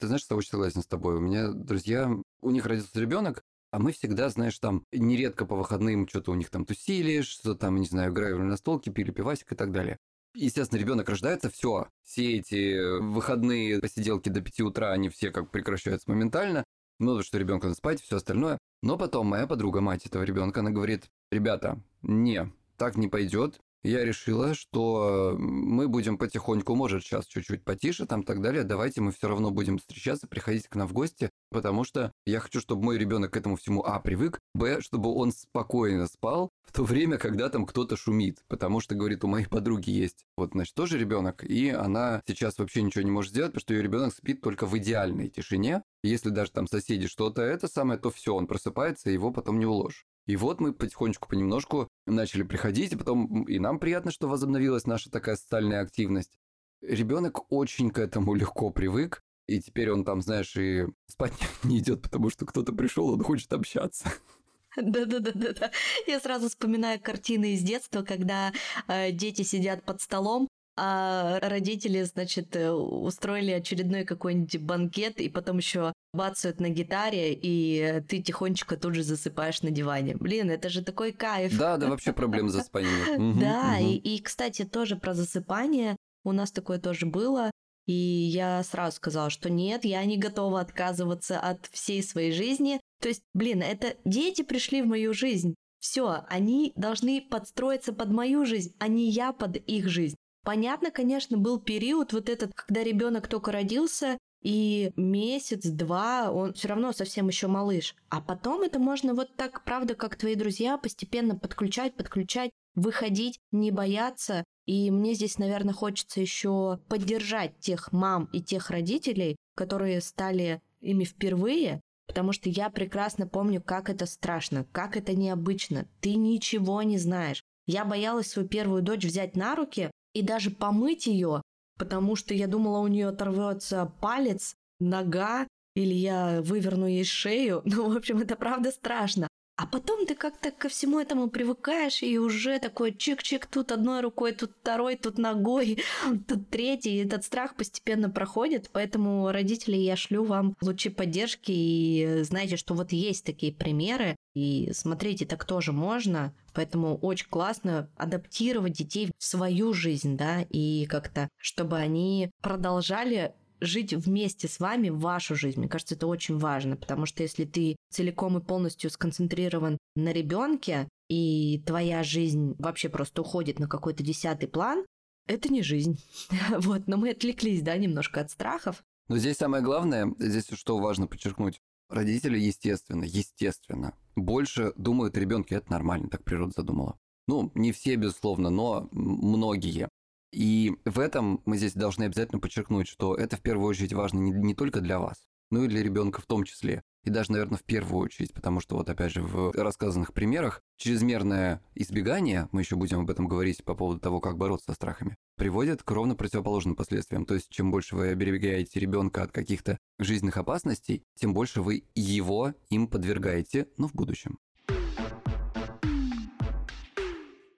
Ты 0.00 0.08
знаешь, 0.08 0.22
что 0.22 0.36
очень 0.36 0.50
согласен 0.50 0.82
с 0.82 0.86
тобой. 0.86 1.16
У 1.16 1.20
меня 1.20 1.52
друзья, 1.52 2.10
у 2.40 2.50
них 2.50 2.66
родился 2.66 2.98
ребенок, 3.00 3.42
а 3.70 3.78
мы 3.78 3.92
всегда, 3.92 4.28
знаешь, 4.28 4.58
там 4.58 4.84
нередко 4.92 5.46
по 5.46 5.56
выходным 5.56 6.08
что-то 6.08 6.32
у 6.32 6.34
них 6.34 6.50
там 6.50 6.66
тусили, 6.66 7.22
что 7.22 7.54
там, 7.54 7.76
не 7.76 7.86
знаю, 7.86 8.12
играли 8.12 8.34
на 8.34 8.56
столке, 8.56 8.90
пили 8.90 9.12
пивасик 9.12 9.52
и 9.52 9.56
так 9.56 9.70
далее. 9.70 9.96
Естественно, 10.34 10.80
ребенок 10.80 11.08
рождается, 11.08 11.50
все, 11.50 11.88
все 12.04 12.38
эти 12.38 12.98
выходные 13.00 13.80
посиделки 13.80 14.28
до 14.30 14.40
5 14.40 14.60
утра, 14.60 14.92
они 14.92 15.08
все 15.10 15.30
как 15.30 15.50
прекращаются 15.50 16.10
моментально. 16.10 16.64
Ну, 16.98 17.22
что 17.22 17.38
ребенку 17.38 17.66
надо 17.66 17.76
спать, 17.76 18.00
все 18.00 18.16
остальное. 18.16 18.58
Но 18.82 18.98
потом 18.98 19.26
моя 19.26 19.46
подруга, 19.46 19.80
мать 19.80 20.06
этого 20.06 20.22
ребенка, 20.22 20.60
она 20.60 20.70
говорит, 20.70 21.08
ребята, 21.32 21.80
не, 22.02 22.52
так 22.76 22.96
не 22.96 23.08
пойдет. 23.08 23.58
я 23.82 24.04
решила, 24.04 24.54
что 24.54 25.34
мы 25.36 25.88
будем 25.88 26.16
потихоньку, 26.16 26.76
может, 26.76 27.02
сейчас 27.02 27.26
чуть-чуть 27.26 27.64
потише, 27.64 28.06
там 28.06 28.22
так 28.22 28.40
далее, 28.40 28.62
давайте 28.62 29.00
мы 29.00 29.10
все 29.10 29.28
равно 29.28 29.50
будем 29.50 29.78
встречаться, 29.78 30.28
приходить 30.28 30.68
к 30.68 30.76
нам 30.76 30.86
в 30.86 30.92
гости, 30.92 31.30
потому 31.50 31.82
что 31.82 32.12
я 32.24 32.38
хочу, 32.38 32.60
чтобы 32.60 32.84
мой 32.84 32.98
ребенок 32.98 33.32
к 33.32 33.36
этому 33.36 33.56
всему, 33.56 33.82
а, 33.82 33.98
привык, 33.98 34.38
б, 34.54 34.80
чтобы 34.80 35.12
он 35.12 35.32
спокойно 35.32 36.06
спал 36.06 36.50
в 36.64 36.72
то 36.72 36.84
время, 36.84 37.18
когда 37.18 37.48
там 37.48 37.66
кто-то 37.66 37.96
шумит, 37.96 38.44
потому 38.46 38.80
что, 38.80 38.94
говорит, 38.94 39.24
у 39.24 39.28
моей 39.28 39.46
подруги 39.46 39.90
есть 39.90 40.24
вот, 40.36 40.52
значит, 40.52 40.74
тоже 40.74 40.98
ребенок, 40.98 41.42
и 41.42 41.70
она 41.70 42.22
сейчас 42.26 42.58
вообще 42.58 42.82
ничего 42.82 43.02
не 43.02 43.10
может 43.10 43.32
сделать, 43.32 43.52
потому 43.52 43.62
что 43.62 43.74
ее 43.74 43.82
ребенок 43.82 44.14
спит 44.14 44.42
только 44.42 44.66
в 44.66 44.78
идеальной 44.78 45.28
тишине, 45.28 45.82
если 46.04 46.28
даже 46.28 46.52
там 46.52 46.68
соседи 46.68 47.08
что-то 47.08 47.42
это 47.42 47.66
самое, 47.66 47.98
то 47.98 48.10
все, 48.10 48.34
он 48.34 48.46
просыпается, 48.46 49.10
его 49.10 49.32
потом 49.32 49.58
не 49.58 49.66
уложишь. 49.66 50.06
И 50.26 50.36
вот 50.36 50.60
мы 50.60 50.72
потихонечку, 50.72 51.28
понемножку 51.28 51.88
начали 52.06 52.42
приходить, 52.42 52.92
и 52.92 52.96
потом 52.96 53.44
и 53.44 53.58
нам 53.58 53.78
приятно, 53.78 54.10
что 54.10 54.28
возобновилась 54.28 54.86
наша 54.86 55.10
такая 55.10 55.36
социальная 55.36 55.82
активность. 55.82 56.38
Ребенок 56.80 57.50
очень 57.52 57.90
к 57.90 57.98
этому 57.98 58.34
легко 58.34 58.70
привык, 58.70 59.22
и 59.46 59.60
теперь 59.60 59.90
он 59.90 60.04
там, 60.04 60.22
знаешь, 60.22 60.56
и 60.56 60.86
спать 61.06 61.32
не 61.64 61.78
идет, 61.78 62.02
потому 62.02 62.30
что 62.30 62.46
кто-то 62.46 62.72
пришел, 62.72 63.08
он 63.08 63.22
хочет 63.22 63.52
общаться. 63.52 64.12
Да-да-да-да. 64.76 65.70
Я 66.06 66.20
сразу 66.20 66.48
вспоминаю 66.48 67.00
картины 67.00 67.54
из 67.54 67.62
детства, 67.62 68.02
когда 68.02 68.52
э, 68.88 69.12
дети 69.12 69.42
сидят 69.42 69.84
под 69.84 70.00
столом, 70.00 70.48
а 70.76 71.38
родители, 71.40 72.02
значит, 72.02 72.56
э, 72.56 72.70
устроили 72.70 73.50
очередной 73.50 74.04
какой-нибудь 74.04 74.58
банкет, 74.58 75.20
и 75.20 75.28
потом 75.28 75.58
еще 75.58 75.92
бацают 76.14 76.60
на 76.60 76.68
гитаре, 76.70 77.34
и 77.34 78.02
ты 78.08 78.22
тихонечко 78.22 78.76
тут 78.76 78.94
же 78.94 79.02
засыпаешь 79.02 79.62
на 79.62 79.70
диване. 79.70 80.16
Блин, 80.16 80.50
это 80.50 80.68
же 80.68 80.82
такой 80.82 81.12
кайф. 81.12 81.56
Да, 81.58 81.76
да, 81.76 81.88
вообще 81.88 82.12
проблем 82.12 82.48
с 82.48 82.52
засыпанием. 82.52 83.38
Да, 83.38 83.78
и, 83.78 84.18
кстати, 84.20 84.64
тоже 84.64 84.96
про 84.96 85.14
засыпание. 85.14 85.96
У 86.24 86.32
нас 86.32 86.52
такое 86.52 86.78
тоже 86.78 87.06
было. 87.06 87.50
И 87.86 87.92
я 87.92 88.62
сразу 88.62 88.96
сказала, 88.96 89.28
что 89.28 89.50
нет, 89.50 89.84
я 89.84 90.04
не 90.04 90.16
готова 90.16 90.60
отказываться 90.60 91.40
от 91.40 91.66
всей 91.66 92.02
своей 92.02 92.32
жизни. 92.32 92.80
То 93.00 93.08
есть, 93.08 93.22
блин, 93.34 93.62
это 93.62 93.96
дети 94.04 94.42
пришли 94.42 94.82
в 94.82 94.86
мою 94.86 95.12
жизнь. 95.12 95.54
Все, 95.80 96.24
они 96.28 96.72
должны 96.76 97.20
подстроиться 97.20 97.92
под 97.92 98.10
мою 98.10 98.46
жизнь, 98.46 98.72
а 98.78 98.86
не 98.86 99.10
я 99.10 99.32
под 99.32 99.56
их 99.56 99.88
жизнь. 99.88 100.14
Понятно, 100.44 100.90
конечно, 100.90 101.38
был 101.38 101.60
период 101.60 102.12
вот 102.12 102.28
этот, 102.28 102.52
когда 102.54 102.82
ребенок 102.82 103.28
только 103.28 103.52
родился, 103.52 104.18
и 104.42 104.92
месяц-два 104.96 106.32
он 106.32 106.52
все 106.54 106.68
равно 106.68 106.92
совсем 106.92 107.28
еще 107.28 107.46
малыш. 107.46 107.94
А 108.08 108.20
потом 108.20 108.62
это 108.62 108.80
можно 108.80 109.14
вот 109.14 109.36
так, 109.36 109.64
правда, 109.64 109.94
как 109.94 110.16
твои 110.16 110.34
друзья, 110.34 110.78
постепенно 110.78 111.36
подключать, 111.36 111.94
подключать, 111.94 112.50
выходить, 112.74 113.38
не 113.52 113.70
бояться. 113.70 114.44
И 114.66 114.90
мне 114.90 115.14
здесь, 115.14 115.38
наверное, 115.38 115.74
хочется 115.74 116.20
еще 116.20 116.80
поддержать 116.88 117.58
тех 117.60 117.92
мам 117.92 118.28
и 118.32 118.42
тех 118.42 118.70
родителей, 118.70 119.36
которые 119.54 120.00
стали 120.00 120.60
ими 120.80 121.04
впервые, 121.04 121.80
потому 122.08 122.32
что 122.32 122.48
я 122.48 122.68
прекрасно 122.68 123.28
помню, 123.28 123.62
как 123.62 123.88
это 123.90 124.06
страшно, 124.06 124.66
как 124.72 124.96
это 124.96 125.14
необычно. 125.14 125.86
Ты 126.00 126.16
ничего 126.16 126.82
не 126.82 126.98
знаешь. 126.98 127.44
Я 127.66 127.84
боялась 127.84 128.28
свою 128.28 128.48
первую 128.48 128.82
дочь 128.82 129.04
взять 129.04 129.36
на 129.36 129.54
руки, 129.54 129.90
и 130.14 130.22
даже 130.22 130.50
помыть 130.50 131.06
ее, 131.06 131.42
потому 131.78 132.16
что 132.16 132.34
я 132.34 132.46
думала, 132.46 132.78
у 132.78 132.86
нее 132.86 133.08
оторвется 133.08 133.92
палец, 134.00 134.54
нога, 134.80 135.46
или 135.74 135.94
я 135.94 136.42
выверну 136.42 136.86
ей 136.86 137.04
шею. 137.04 137.62
Ну, 137.64 137.90
в 137.90 137.96
общем, 137.96 138.18
это 138.18 138.36
правда 138.36 138.70
страшно. 138.70 139.28
А 139.62 139.66
потом 139.66 140.06
ты 140.06 140.16
как-то 140.16 140.50
ко 140.50 140.68
всему 140.68 140.98
этому 140.98 141.30
привыкаешь, 141.30 142.02
и 142.02 142.18
уже 142.18 142.58
такой 142.58 142.90
чик-чик, 142.90 143.46
тут 143.48 143.70
одной 143.70 144.00
рукой, 144.00 144.32
тут 144.32 144.50
второй, 144.60 144.96
тут 144.96 145.18
ногой, 145.18 145.78
тут 146.26 146.50
третий. 146.50 146.96
И 146.96 147.04
этот 147.04 147.24
страх 147.24 147.54
постепенно 147.54 148.10
проходит, 148.10 148.70
поэтому, 148.72 149.30
родители, 149.30 149.76
я 149.76 149.94
шлю 149.94 150.24
вам 150.24 150.56
лучи 150.60 150.88
поддержки, 150.88 151.52
и 151.52 152.22
знаете, 152.22 152.56
что 152.56 152.74
вот 152.74 152.90
есть 152.90 153.24
такие 153.24 153.52
примеры, 153.52 154.16
и 154.34 154.72
смотрите, 154.72 155.26
так 155.26 155.44
тоже 155.44 155.70
можно, 155.70 156.34
поэтому 156.54 156.96
очень 156.96 157.28
классно 157.28 157.88
адаптировать 157.96 158.72
детей 158.72 159.12
в 159.16 159.24
свою 159.24 159.72
жизнь, 159.74 160.16
да, 160.16 160.42
и 160.50 160.86
как-то, 160.86 161.28
чтобы 161.36 161.76
они 161.76 162.30
продолжали 162.40 163.32
жить 163.62 163.92
вместе 163.92 164.48
с 164.48 164.60
вами 164.60 164.90
в 164.90 164.98
вашу 164.98 165.34
жизнь. 165.34 165.60
Мне 165.60 165.68
кажется, 165.68 165.94
это 165.94 166.06
очень 166.06 166.36
важно, 166.38 166.76
потому 166.76 167.06
что 167.06 167.22
если 167.22 167.44
ты 167.44 167.76
целиком 167.90 168.38
и 168.38 168.42
полностью 168.42 168.90
сконцентрирован 168.90 169.78
на 169.94 170.12
ребенке, 170.12 170.88
и 171.08 171.62
твоя 171.66 172.02
жизнь 172.02 172.54
вообще 172.58 172.88
просто 172.88 173.22
уходит 173.22 173.58
на 173.58 173.68
какой-то 173.68 174.02
десятый 174.02 174.48
план, 174.48 174.84
это 175.26 175.52
не 175.52 175.62
жизнь. 175.62 176.02
вот, 176.58 176.86
но 176.86 176.96
мы 176.96 177.10
отвлеклись, 177.10 177.62
да, 177.62 177.76
немножко 177.76 178.20
от 178.20 178.30
страхов. 178.30 178.82
Но 179.08 179.18
здесь 179.18 179.36
самое 179.36 179.62
главное, 179.62 180.14
здесь 180.18 180.48
что 180.52 180.78
важно 180.78 181.06
подчеркнуть, 181.06 181.60
родители, 181.88 182.38
естественно, 182.38 183.04
естественно, 183.04 183.94
больше 184.16 184.72
думают 184.76 185.16
ребенке, 185.16 185.56
это 185.56 185.70
нормально, 185.70 186.08
так 186.08 186.24
природа 186.24 186.52
задумала. 186.56 186.98
Ну, 187.28 187.52
не 187.54 187.72
все, 187.72 187.96
безусловно, 187.96 188.50
но 188.50 188.88
многие. 188.92 189.88
И 190.32 190.74
в 190.84 190.98
этом 190.98 191.42
мы 191.44 191.58
здесь 191.58 191.74
должны 191.74 192.04
обязательно 192.04 192.40
подчеркнуть, 192.40 192.88
что 192.88 193.14
это 193.14 193.36
в 193.36 193.42
первую 193.42 193.68
очередь 193.68 193.92
важно 193.92 194.18
не, 194.18 194.32
не 194.32 194.54
только 194.54 194.80
для 194.80 194.98
вас, 194.98 195.28
но 195.50 195.64
и 195.64 195.68
для 195.68 195.82
ребенка 195.82 196.20
в 196.22 196.26
том 196.26 196.44
числе. 196.44 196.82
И 197.04 197.10
даже, 197.10 197.32
наверное, 197.32 197.58
в 197.58 197.64
первую 197.64 198.04
очередь, 198.04 198.32
потому 198.32 198.60
что 198.60 198.76
вот 198.76 198.88
опять 198.88 199.12
же 199.12 199.22
в 199.22 199.52
рассказанных 199.52 200.12
примерах 200.14 200.62
чрезмерное 200.76 201.60
избегание, 201.74 202.48
мы 202.52 202.60
еще 202.60 202.76
будем 202.76 203.00
об 203.00 203.10
этом 203.10 203.26
говорить 203.26 203.64
по 203.64 203.74
поводу 203.74 203.98
того, 204.00 204.20
как 204.20 204.38
бороться 204.38 204.66
со 204.66 204.74
страхами, 204.74 205.16
приводит 205.36 205.82
к 205.82 205.90
ровно 205.90 206.14
противоположным 206.14 206.76
последствиям. 206.76 207.26
То 207.26 207.34
есть, 207.34 207.50
чем 207.50 207.70
больше 207.70 207.96
вы 207.96 208.08
оберегаете 208.08 208.78
ребенка 208.78 209.24
от 209.24 209.32
каких-то 209.32 209.78
жизненных 209.98 210.36
опасностей, 210.36 211.02
тем 211.16 211.34
больше 211.34 211.60
вы 211.60 211.84
его 211.94 212.54
им 212.70 212.86
подвергаете, 212.86 213.66
но 213.76 213.88
в 213.88 213.94
будущем. 213.94 214.38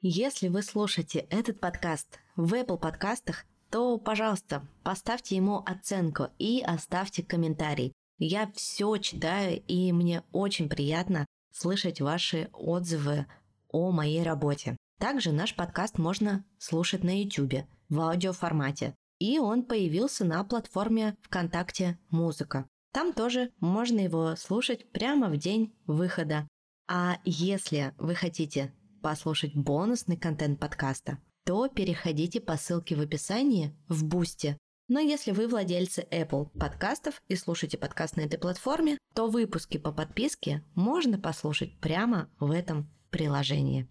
Если 0.07 0.49
вы 0.49 0.61
слушаете 0.61 1.21
этот 1.31 1.61
подкаст 1.61 2.19
в 2.37 2.53
Apple 2.53 2.79
подкастах, 2.79 3.47
то, 3.71 3.97
пожалуйста, 3.97 4.69
поставьте 4.83 5.35
ему 5.35 5.63
оценку 5.65 6.27
и 6.39 6.61
оставьте 6.61 7.23
комментарий. 7.23 7.95
Я 8.19 8.53
все 8.55 8.99
читаю, 8.99 9.63
и 9.67 9.93
мне 9.93 10.23
очень 10.31 10.69
приятно 10.69 11.25
слышать 11.55 12.03
ваши 12.03 12.51
отзывы 12.53 13.25
о 13.71 13.93
моей 13.93 14.23
работе. 14.23 14.77
Также 15.01 15.33
наш 15.33 15.57
подкаст 15.57 15.97
можно 15.97 16.45
слушать 16.59 17.03
на 17.03 17.23
YouTube 17.23 17.65
в 17.89 17.99
аудиоформате. 17.99 18.95
И 19.21 19.39
он 19.39 19.63
появился 19.63 20.27
на 20.27 20.45
платформе 20.45 21.17
ВКонтакте 21.23 21.99
«Музыка». 22.11 22.67
Там 22.93 23.15
тоже 23.15 23.53
можно 23.59 24.01
его 24.01 24.37
слушать 24.37 24.87
прямо 24.93 25.31
в 25.31 25.39
день 25.39 25.75
выхода. 25.87 26.47
А 26.87 27.17
если 27.25 27.95
вы 27.97 28.15
хотите 28.15 28.71
послушать 29.05 29.55
бонусный 29.55 30.17
контент 30.17 30.59
подкаста, 30.59 31.19
то 31.45 31.69
переходите 31.69 32.41
по 32.41 32.57
ссылке 32.57 32.97
в 32.97 33.03
описании 33.03 33.77
в 33.87 34.03
Бусте. 34.03 34.57
Но 34.89 34.99
если 34.99 35.33
вы 35.33 35.47
владельцы 35.47 36.07
Apple 36.11 36.49
подкастов 36.59 37.23
и 37.29 37.37
слушаете 37.37 37.77
подкаст 37.77 38.17
на 38.17 38.23
этой 38.23 38.39
платформе, 38.39 38.97
то 39.15 39.27
выпуски 39.27 39.77
по 39.77 39.93
подписке 39.93 40.65
можно 40.75 41.19
послушать 41.19 41.79
прямо 41.81 42.31
в 42.41 42.51
этом 42.51 42.89
приложении. 43.11 43.87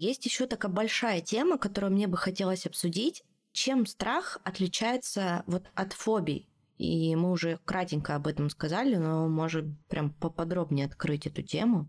Есть 0.00 0.26
еще 0.26 0.46
такая 0.46 0.72
большая 0.72 1.20
тема, 1.20 1.58
которую 1.58 1.92
мне 1.92 2.08
бы 2.08 2.16
хотелось 2.16 2.66
обсудить. 2.66 3.22
Чем 3.52 3.86
страх 3.86 4.40
отличается 4.42 5.44
вот 5.46 5.62
от 5.76 5.92
фобий? 5.92 6.48
И 6.76 7.14
мы 7.14 7.30
уже 7.30 7.60
кратенько 7.64 8.16
об 8.16 8.26
этом 8.26 8.50
сказали, 8.50 8.96
но 8.96 9.28
можем 9.28 9.78
прям 9.88 10.10
поподробнее 10.10 10.86
открыть 10.86 11.28
эту 11.28 11.42
тему. 11.42 11.88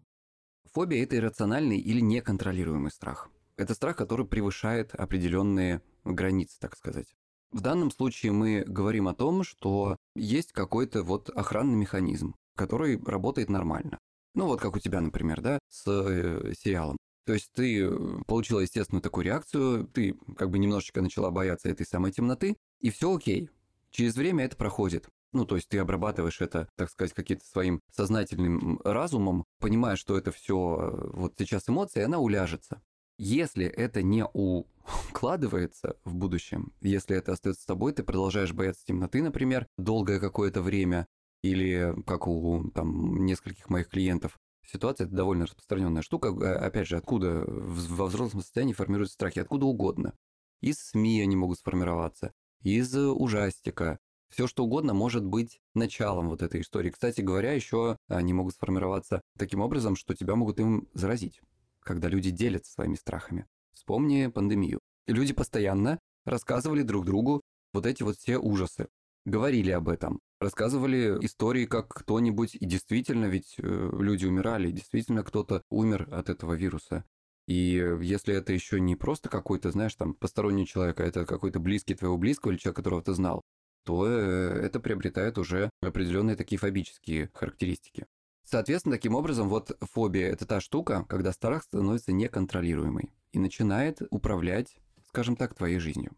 Фобия– 0.74 1.04
это 1.04 1.18
иррациональный 1.18 1.80
или 1.80 2.00
неконтролируемый 2.00 2.92
страх. 2.92 3.30
Это 3.58 3.74
страх, 3.74 3.98
который 3.98 4.26
превышает 4.26 4.96
определенные 4.96 5.82
границы, 6.06 6.58
так 6.60 6.78
сказать. 6.78 7.14
В 7.52 7.60
данном 7.60 7.92
случае 7.92 8.32
мы 8.32 8.64
говорим 8.66 9.10
о 9.10 9.14
том, 9.14 9.44
что 9.44 9.98
есть 10.16 10.54
какой-то 10.54 11.04
вот 11.04 11.30
охранный 11.30 11.76
механизм, 11.76 12.36
который 12.56 12.98
работает 13.04 13.50
нормально. 13.50 14.00
Ну 14.34 14.46
вот 14.46 14.62
как 14.62 14.78
у 14.78 14.80
тебя, 14.80 15.02
например, 15.02 15.42
да, 15.42 15.60
с 15.68 15.84
э, 15.88 16.54
сериалом. 16.58 16.96
То 17.26 17.34
есть 17.34 17.52
ты 17.54 17.90
получила 18.26 18.62
естественную 18.62 19.02
такую 19.02 19.26
реакцию, 19.26 19.88
ты 19.88 20.16
как 20.38 20.50
бы 20.50 20.58
немножечко 20.58 21.02
начала 21.02 21.30
бояться 21.30 21.68
этой 21.68 21.86
самой 21.86 22.14
темноты, 22.14 22.56
и 22.80 22.90
все 22.90 23.14
окей. 23.14 23.50
Через 23.90 24.16
время 24.16 24.46
это 24.46 24.56
проходит. 24.56 25.10
Ну, 25.34 25.46
то 25.46 25.56
есть 25.56 25.70
ты 25.70 25.78
обрабатываешь 25.80 26.42
это, 26.42 26.68
так 26.76 26.90
сказать, 26.90 27.14
каким-то 27.14 27.46
своим 27.46 27.82
сознательным 27.92 28.82
разумом, 28.84 29.46
понимая, 29.60 29.96
что 29.96 30.18
это 30.18 30.32
все 30.32 30.56
э, 30.56 31.10
вот 31.14 31.36
сейчас 31.38 31.70
эмоции, 31.70 32.02
она 32.02 32.20
уляжется. 32.20 32.82
Если 33.18 33.66
это 33.66 34.02
не 34.02 34.26
укладывается 34.26 35.96
в 36.04 36.16
будущем, 36.16 36.74
если 36.82 37.16
это 37.16 37.34
остается 37.34 37.62
с 37.62 37.66
тобой, 37.66 37.94
ты 37.94 38.04
продолжаешь 38.04 38.52
бояться 38.52 38.84
темноты, 38.86 39.22
например, 39.22 39.68
долгое 39.78 40.20
какое-то 40.20 40.62
время, 40.62 41.08
или 41.44 41.96
как 42.06 42.28
у 42.28 42.70
там 42.74 43.26
нескольких 43.26 43.70
моих 43.70 43.90
клиентов, 43.90 44.38
ситуации 44.72 45.06
это 45.06 45.14
довольно 45.14 45.46
распространенная 45.46 46.02
штука. 46.02 46.30
А, 46.30 46.66
опять 46.66 46.88
же, 46.88 46.98
откуда 46.98 47.44
во 47.46 48.06
взрослом 48.08 48.42
состоянии 48.42 48.74
формируются 48.74 49.16
страхи? 49.16 49.40
Откуда 49.40 49.66
угодно. 49.66 50.14
Из 50.62 50.80
СМИ 50.80 51.22
они 51.22 51.36
могут 51.36 51.60
сформироваться, 51.60 52.34
из 52.62 52.96
ужастика. 52.96 54.00
Все 54.32 54.48
что 54.48 54.64
угодно 54.64 54.94
может 54.94 55.26
быть 55.26 55.60
началом 55.74 56.30
вот 56.30 56.42
этой 56.42 56.62
истории. 56.62 56.90
Кстати 56.90 57.20
говоря, 57.20 57.52
еще 57.52 57.98
они 58.08 58.32
могут 58.32 58.56
сформироваться 58.56 59.22
таким 59.38 59.60
образом, 59.60 59.98
что 59.98 60.16
тебя 60.16 60.36
могут 60.36 60.60
им 60.60 60.88
заразить, 60.94 61.42
когда 61.82 62.08
люди 62.08 62.32
делятся 62.32 62.72
своими 62.72 62.96
страхами. 62.96 63.46
Вспомни 63.74 64.28
пандемию. 64.28 64.80
Люди 65.06 65.34
постоянно 65.34 66.00
рассказывали 66.24 66.82
друг 66.82 67.06
другу 67.06 67.42
вот 67.74 67.86
эти 67.86 68.04
вот 68.04 68.16
все 68.18 68.38
ужасы. 68.38 68.88
Говорили 69.26 69.70
об 69.72 69.90
этом, 69.90 70.20
рассказывали 70.40 71.18
истории, 71.22 71.66
как 71.66 71.90
кто-нибудь, 71.90 72.56
и 72.56 72.66
действительно 72.66 73.26
ведь 73.26 73.56
э, 73.58 73.90
люди 74.00 74.26
умирали, 74.26 74.72
действительно 74.72 75.24
кто-то 75.24 75.62
умер 75.70 76.08
от 76.12 76.30
этого 76.30 76.54
вируса. 76.54 77.04
И 77.48 77.84
если 78.02 78.34
это 78.34 78.54
еще 78.54 78.80
не 78.80 78.96
просто 78.96 79.30
какой-то, 79.30 79.72
знаешь, 79.72 79.96
там, 79.96 80.14
посторонний 80.14 80.66
человек, 80.66 81.00
а 81.02 81.04
это 81.04 81.26
какой-то 81.26 81.60
близкий 81.60 81.96
твоего 81.96 82.18
близкого 82.18 82.52
или 82.52 82.60
человек, 82.60 82.78
которого 82.78 83.04
ты 83.04 83.14
знал, 83.14 83.44
то 83.84 84.08
э, 84.08 84.62
это 84.64 84.80
приобретает 84.80 85.38
уже 85.38 85.70
определенные 85.82 86.36
такие 86.36 86.60
фобические 86.60 87.30
характеристики. 87.34 88.06
Соответственно, 88.44 88.96
таким 88.96 89.16
образом, 89.16 89.50
вот 89.50 89.78
фобия– 89.82 90.30
это 90.32 90.46
та 90.46 90.60
штука, 90.60 91.06
когда 91.08 91.32
страх 91.32 91.64
становится 91.64 92.12
неконтролируемой 92.12 93.12
и 93.32 93.40
начинает 93.40 94.02
управлять, 94.10 94.76
скажем 95.08 95.36
так, 95.36 95.54
твоей 95.54 95.80
жизнью. 95.80 96.12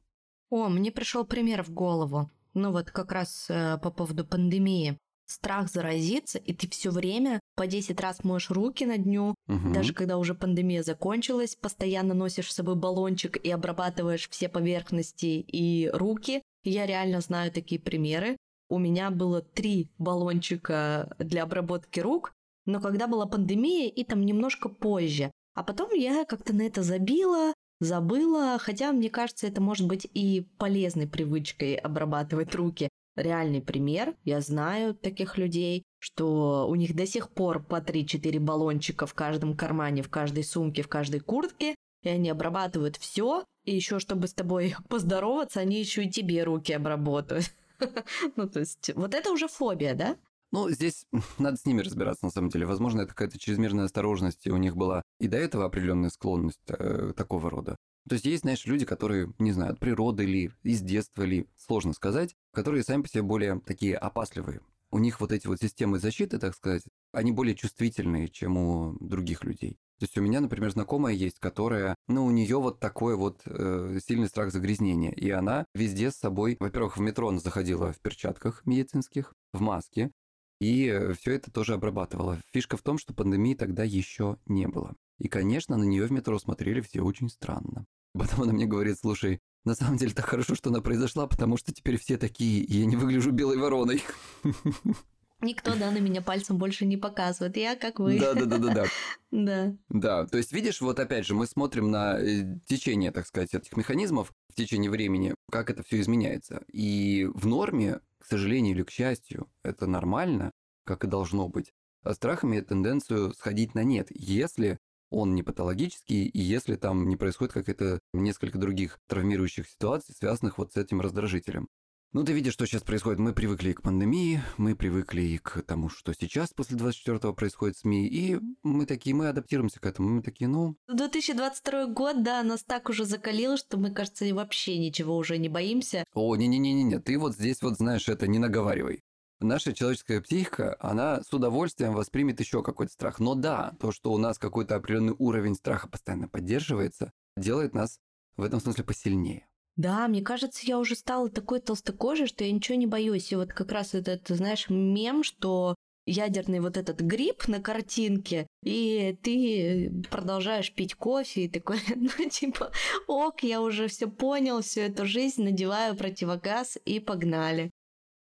О, 0.49 0.69
мне 0.69 0.91
пришел 0.91 1.25
пример 1.25 1.63
в 1.63 1.69
голову. 1.71 2.29
Ну 2.53 2.71
вот 2.71 2.91
как 2.91 3.11
раз 3.11 3.47
э, 3.49 3.77
по 3.79 3.91
поводу 3.91 4.25
пандемии. 4.25 4.97
Страх 5.25 5.69
заразиться, 5.69 6.37
и 6.37 6.53
ты 6.53 6.69
все 6.69 6.91
время 6.91 7.39
по 7.55 7.65
10 7.65 7.99
раз 8.01 8.23
моешь 8.23 8.49
руки 8.49 8.85
на 8.85 8.97
дню, 8.97 9.35
угу. 9.47 9.73
даже 9.73 9.93
когда 9.93 10.17
уже 10.17 10.35
пандемия 10.35 10.83
закончилась, 10.83 11.55
постоянно 11.55 12.13
носишь 12.13 12.51
с 12.51 12.55
собой 12.55 12.75
баллончик 12.75 13.37
и 13.37 13.49
обрабатываешь 13.49 14.29
все 14.29 14.49
поверхности 14.49 15.43
и 15.47 15.89
руки. 15.93 16.41
Я 16.63 16.85
реально 16.85 17.21
знаю 17.21 17.51
такие 17.51 17.79
примеры. 17.79 18.37
У 18.69 18.79
меня 18.79 19.11
было 19.11 19.41
три 19.41 19.89
баллончика 19.97 21.15
для 21.19 21.43
обработки 21.43 21.99
рук, 21.99 22.33
но 22.65 22.79
когда 22.79 23.07
была 23.07 23.25
пандемия, 23.25 23.89
и 23.89 24.03
там 24.03 24.25
немножко 24.25 24.69
позже. 24.69 25.31
А 25.53 25.63
потом 25.63 25.93
я 25.93 26.25
как-то 26.25 26.53
на 26.53 26.63
это 26.63 26.81
забила, 26.81 27.53
забыла, 27.79 28.57
хотя 28.59 28.91
мне 28.91 29.09
кажется, 29.09 29.47
это 29.47 29.61
может 29.61 29.87
быть 29.87 30.07
и 30.13 30.47
полезной 30.57 31.07
привычкой 31.07 31.75
обрабатывать 31.75 32.55
руки. 32.55 32.89
Реальный 33.15 33.61
пример, 33.61 34.15
я 34.23 34.41
знаю 34.41 34.95
таких 34.95 35.37
людей, 35.37 35.83
что 35.99 36.67
у 36.67 36.73
них 36.73 36.95
до 36.95 37.05
сих 37.05 37.29
пор 37.29 37.63
по 37.63 37.75
3-4 37.75 38.39
баллончика 38.39 39.05
в 39.05 39.13
каждом 39.13 39.55
кармане, 39.55 40.01
в 40.01 40.09
каждой 40.09 40.43
сумке, 40.43 40.81
в 40.81 40.87
каждой 40.87 41.19
куртке, 41.19 41.75
и 42.01 42.09
они 42.09 42.29
обрабатывают 42.29 42.95
все, 42.95 43.45
и 43.63 43.75
еще 43.75 43.99
чтобы 43.99 44.27
с 44.27 44.33
тобой 44.33 44.75
поздороваться, 44.89 45.59
они 45.59 45.79
еще 45.79 46.05
и 46.05 46.09
тебе 46.09 46.43
руки 46.43 46.73
обработают. 46.73 47.51
Ну, 48.37 48.47
то 48.47 48.61
есть, 48.61 48.91
вот 48.95 49.13
это 49.13 49.31
уже 49.31 49.49
фобия, 49.49 49.93
да? 49.93 50.15
Ну, 50.53 50.69
здесь 50.69 51.07
надо 51.39 51.57
с 51.57 51.65
ними 51.65 51.81
разбираться, 51.81 52.23
на 52.23 52.31
самом 52.31 52.49
деле. 52.49 52.65
Возможно, 52.65 53.01
это 53.01 53.09
какая-то 53.09 53.39
чрезмерная 53.39 53.85
осторожность, 53.85 54.45
и 54.45 54.51
у 54.51 54.57
них 54.57 54.77
была 54.77 55.01
и 55.19 55.27
до 55.27 55.37
этого 55.37 55.65
определенная 55.65 56.11
склонность 56.11 56.59
э, 56.69 57.11
такого 57.17 57.49
рода. 57.49 57.75
То 58.07 58.13
есть 58.13 58.25
есть, 58.25 58.43
знаешь, 58.43 58.65
люди, 58.65 58.85
которые, 58.85 59.33
не 59.39 59.51
знаю, 59.51 59.73
от 59.73 59.79
природы 59.79 60.25
ли, 60.25 60.51
из 60.61 60.81
детства 60.81 61.23
ли, 61.23 61.47
сложно 61.57 61.93
сказать, 61.93 62.35
которые 62.51 62.83
сами 62.83 63.01
по 63.01 63.07
себе 63.07 63.23
более 63.23 63.61
такие 63.61 63.97
опасливые. 63.97 64.61
У 64.91 64.99
них 64.99 65.19
вот 65.21 65.31
эти 65.31 65.47
вот 65.47 65.59
системы 65.59 65.97
защиты, 65.97 66.37
так 66.37 66.55
сказать, 66.55 66.83
они 67.11 67.31
более 67.31 67.55
чувствительные, 67.55 68.27
чем 68.27 68.57
у 68.57 68.97
других 68.99 69.43
людей. 69.43 69.79
То 70.03 70.05
есть 70.05 70.17
у 70.17 70.21
меня, 70.21 70.41
например, 70.41 70.69
знакомая 70.69 71.13
есть, 71.13 71.39
которая, 71.39 71.95
ну, 72.09 72.25
у 72.25 72.31
нее 72.31 72.59
вот 72.59 72.81
такой 72.81 73.15
вот 73.15 73.39
э, 73.45 73.99
сильный 74.05 74.27
страх 74.27 74.51
загрязнения. 74.51 75.11
И 75.11 75.29
она 75.29 75.65
везде 75.73 76.11
с 76.11 76.15
собой, 76.15 76.57
во-первых, 76.59 76.97
в 76.97 76.99
метро 76.99 77.29
она 77.29 77.39
заходила 77.39 77.93
в 77.93 78.01
перчатках 78.01 78.65
медицинских, 78.65 79.33
в 79.53 79.61
маске, 79.61 80.11
и 80.59 80.87
э, 80.87 81.13
все 81.13 81.35
это 81.35 81.51
тоже 81.51 81.73
обрабатывала. 81.75 82.41
Фишка 82.51 82.75
в 82.75 82.81
том, 82.81 82.97
что 82.97 83.13
пандемии 83.13 83.53
тогда 83.53 83.85
еще 83.85 84.35
не 84.45 84.67
было. 84.67 84.93
И, 85.19 85.29
конечно, 85.29 85.77
на 85.77 85.85
нее 85.85 86.05
в 86.05 86.11
метро 86.11 86.37
смотрели 86.37 86.81
все 86.81 86.99
очень 86.99 87.29
странно. 87.29 87.85
Потом 88.11 88.41
она 88.41 88.51
мне 88.51 88.65
говорит, 88.65 88.99
слушай, 88.99 89.39
на 89.63 89.73
самом 89.73 89.95
деле 89.95 90.13
так 90.13 90.25
хорошо, 90.25 90.55
что 90.55 90.69
она 90.69 90.81
произошла, 90.81 91.27
потому 91.27 91.55
что 91.55 91.73
теперь 91.73 91.97
все 91.97 92.17
такие, 92.17 92.61
и 92.61 92.79
я 92.79 92.85
не 92.85 92.97
выгляжу 92.97 93.31
белой 93.31 93.55
вороной. 93.55 94.03
Никто, 95.43 95.75
да, 95.75 95.91
на 95.91 95.99
меня 95.99 96.21
пальцем 96.21 96.57
больше 96.57 96.85
не 96.85 96.97
показывает. 96.97 97.57
Я 97.57 97.75
как 97.75 97.99
вы. 97.99 98.19
Да, 98.19 98.33
да, 98.33 98.45
да, 98.45 98.57
да, 98.57 98.73
да. 98.73 98.85
Да. 99.31 99.75
Да. 99.89 100.27
То 100.27 100.37
есть, 100.37 100.53
видишь, 100.53 100.79
вот 100.79 100.99
опять 100.99 101.25
же, 101.25 101.33
мы 101.33 101.47
смотрим 101.47 101.89
на 101.89 102.19
э, 102.19 102.59
течение, 102.65 103.11
так 103.11 103.25
сказать, 103.25 103.53
этих 103.53 103.75
механизмов 103.75 104.31
в 104.49 104.55
течение 104.55 104.91
времени, 104.91 105.33
как 105.51 105.69
это 105.69 105.83
все 105.83 105.99
изменяется. 105.99 106.63
И 106.71 107.27
в 107.33 107.47
норме 107.47 107.99
к 108.23 108.25
сожалению 108.25 108.75
или 108.75 108.83
к 108.83 108.89
счастью, 108.89 109.49
это 109.63 109.85
нормально, 109.85 110.51
как 110.85 111.03
и 111.03 111.07
должно 111.07 111.49
быть. 111.49 111.73
А 112.03 112.13
страх 112.13 112.45
имеет 112.45 112.67
тенденцию 112.67 113.33
сходить 113.33 113.75
на 113.75 113.83
нет, 113.83 114.07
если 114.11 114.79
он 115.09 115.35
не 115.35 115.43
патологический, 115.43 116.25
и 116.25 116.39
если 116.39 116.75
там 116.75 117.07
не 117.07 117.17
происходит 117.17 117.53
какая-то 117.53 117.99
несколько 118.13 118.57
других 118.57 118.97
травмирующих 119.07 119.69
ситуаций, 119.69 120.15
связанных 120.17 120.57
вот 120.57 120.73
с 120.73 120.77
этим 120.77 121.01
раздражителем. 121.01 121.67
Ну, 122.13 122.23
ты 122.23 122.31
видишь, 122.33 122.53
что 122.53 122.67
сейчас 122.67 122.83
происходит. 122.83 123.17
Мы 123.17 123.33
привыкли 123.33 123.73
к 123.73 123.81
пандемии, 123.81 124.43
мы 124.57 124.75
привыкли 124.75 125.23
и 125.23 125.37
к 125.39 125.63
тому, 125.63 125.89
что 125.89 126.13
сейчас 126.13 126.53
после 126.53 126.77
24-го 126.77 127.33
происходит 127.33 127.75
СМИ, 127.77 128.07
и 128.07 128.39
мы 128.61 128.85
такие, 128.85 129.15
мы 129.15 129.29
адаптируемся 129.29 129.79
к 129.79 129.85
этому. 129.87 130.09
Мы 130.09 130.21
такие, 130.21 130.47
ну... 130.47 130.75
2022 130.87 131.87
год, 131.87 132.21
да, 132.21 132.43
нас 132.43 132.63
так 132.63 132.89
уже 132.89 133.05
закалил, 133.05 133.57
что 133.57 133.77
мы, 133.77 133.89
кажется, 133.89 134.31
вообще 134.31 134.77
ничего 134.77 135.17
уже 135.17 135.39
не 135.39 135.49
боимся. 135.49 136.05
О, 136.13 136.35
не-не-не-не, 136.35 136.99
ты 136.99 137.17
вот 137.17 137.33
здесь 137.33 137.63
вот, 137.63 137.77
знаешь, 137.77 138.07
это 138.07 138.27
не 138.27 138.37
наговаривай. 138.37 139.01
Наша 139.39 139.73
человеческая 139.73 140.21
психика, 140.21 140.77
она 140.79 141.23
с 141.23 141.33
удовольствием 141.33 141.93
воспримет 141.93 142.39
еще 142.39 142.61
какой-то 142.61 142.93
страх. 142.93 143.19
Но 143.19 143.33
да, 143.33 143.75
то, 143.79 143.91
что 143.91 144.13
у 144.13 144.19
нас 144.19 144.37
какой-то 144.37 144.75
определенный 144.75 145.15
уровень 145.17 145.55
страха 145.55 145.87
постоянно 145.87 146.27
поддерживается, 146.27 147.11
делает 147.35 147.73
нас 147.73 147.97
в 148.37 148.43
этом 148.43 148.61
смысле 148.61 148.83
посильнее. 148.83 149.47
Да, 149.75 150.07
мне 150.07 150.21
кажется, 150.21 150.61
я 150.65 150.77
уже 150.77 150.95
стала 150.95 151.29
такой 151.29 151.59
толстокожей, 151.59 152.27
что 152.27 152.43
я 152.43 152.51
ничего 152.51 152.77
не 152.77 152.85
боюсь. 152.85 153.31
И 153.31 153.35
вот 153.35 153.53
как 153.53 153.71
раз 153.71 153.95
этот, 153.95 154.27
знаешь, 154.27 154.69
мем, 154.69 155.23
что 155.23 155.75
ядерный 156.05 156.59
вот 156.59 156.77
этот 156.77 156.99
гриб 156.99 157.47
на 157.47 157.61
картинке, 157.61 158.45
и 158.61 159.17
ты 159.23 159.91
продолжаешь 160.11 160.73
пить 160.73 160.95
кофе, 160.95 161.45
и 161.45 161.49
такой, 161.49 161.79
ну, 161.95 162.29
типа, 162.29 162.71
ок, 163.07 163.41
я 163.43 163.61
уже 163.61 163.87
все 163.87 164.07
понял, 164.07 164.61
всю 164.61 164.81
эту 164.81 165.05
жизнь, 165.05 165.43
надеваю 165.43 165.95
противогаз 165.95 166.77
и 166.85 166.99
погнали. 166.99 167.71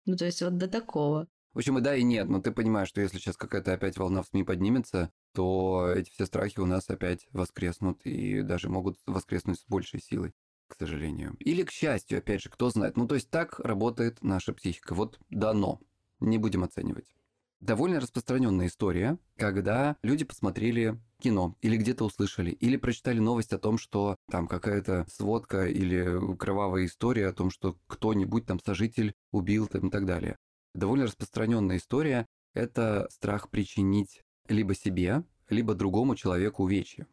Ну, 0.06 0.16
то 0.16 0.26
есть 0.26 0.42
вот 0.42 0.56
до 0.56 0.68
такого. 0.68 1.26
В 1.52 1.58
общем, 1.58 1.78
и 1.78 1.80
да, 1.80 1.96
и 1.96 2.04
нет, 2.04 2.28
но 2.28 2.40
ты 2.40 2.52
понимаешь, 2.52 2.88
что 2.88 3.00
если 3.00 3.18
сейчас 3.18 3.36
какая-то 3.36 3.72
опять 3.72 3.96
волна 3.96 4.22
в 4.22 4.26
СМИ 4.28 4.44
поднимется, 4.44 5.10
то 5.34 5.92
эти 5.92 6.10
все 6.10 6.26
страхи 6.26 6.60
у 6.60 6.66
нас 6.66 6.88
опять 6.88 7.26
воскреснут 7.32 8.06
и 8.06 8.42
даже 8.42 8.68
могут 8.68 8.98
воскреснуть 9.06 9.58
с 9.58 9.66
большей 9.66 10.00
силой 10.00 10.32
к 10.70 10.76
сожалению. 10.78 11.36
Или 11.40 11.62
к 11.62 11.70
счастью, 11.70 12.18
опять 12.18 12.42
же, 12.42 12.48
кто 12.48 12.70
знает. 12.70 12.96
Ну, 12.96 13.06
то 13.06 13.14
есть 13.14 13.30
так 13.30 13.58
работает 13.60 14.22
наша 14.22 14.52
психика. 14.52 14.94
Вот 14.94 15.18
дано. 15.30 15.80
Не 16.20 16.38
будем 16.38 16.64
оценивать. 16.64 17.14
Довольно 17.60 18.00
распространенная 18.00 18.68
история, 18.68 19.18
когда 19.36 19.96
люди 20.02 20.24
посмотрели 20.24 20.98
кино 21.18 21.56
или 21.60 21.76
где-то 21.76 22.04
услышали, 22.06 22.50
или 22.50 22.78
прочитали 22.78 23.18
новость 23.18 23.52
о 23.52 23.58
том, 23.58 23.76
что 23.76 24.16
там 24.30 24.48
какая-то 24.48 25.06
сводка 25.10 25.66
или 25.66 26.36
кровавая 26.36 26.86
история 26.86 27.26
о 27.26 27.34
том, 27.34 27.50
что 27.50 27.76
кто-нибудь 27.86 28.46
там 28.46 28.58
сожитель 28.60 29.12
убил 29.30 29.66
там 29.66 29.88
и 29.88 29.90
так 29.90 30.06
далее. 30.06 30.38
Довольно 30.74 31.04
распространенная 31.04 31.76
история– 31.76 32.26
это 32.54 33.06
страх 33.10 33.50
причинить 33.50 34.22
либо 34.48 34.74
себе, 34.74 35.22
либо 35.50 35.74
другому 35.74 36.16
человеку 36.16 36.64
увечья. 36.64 37.06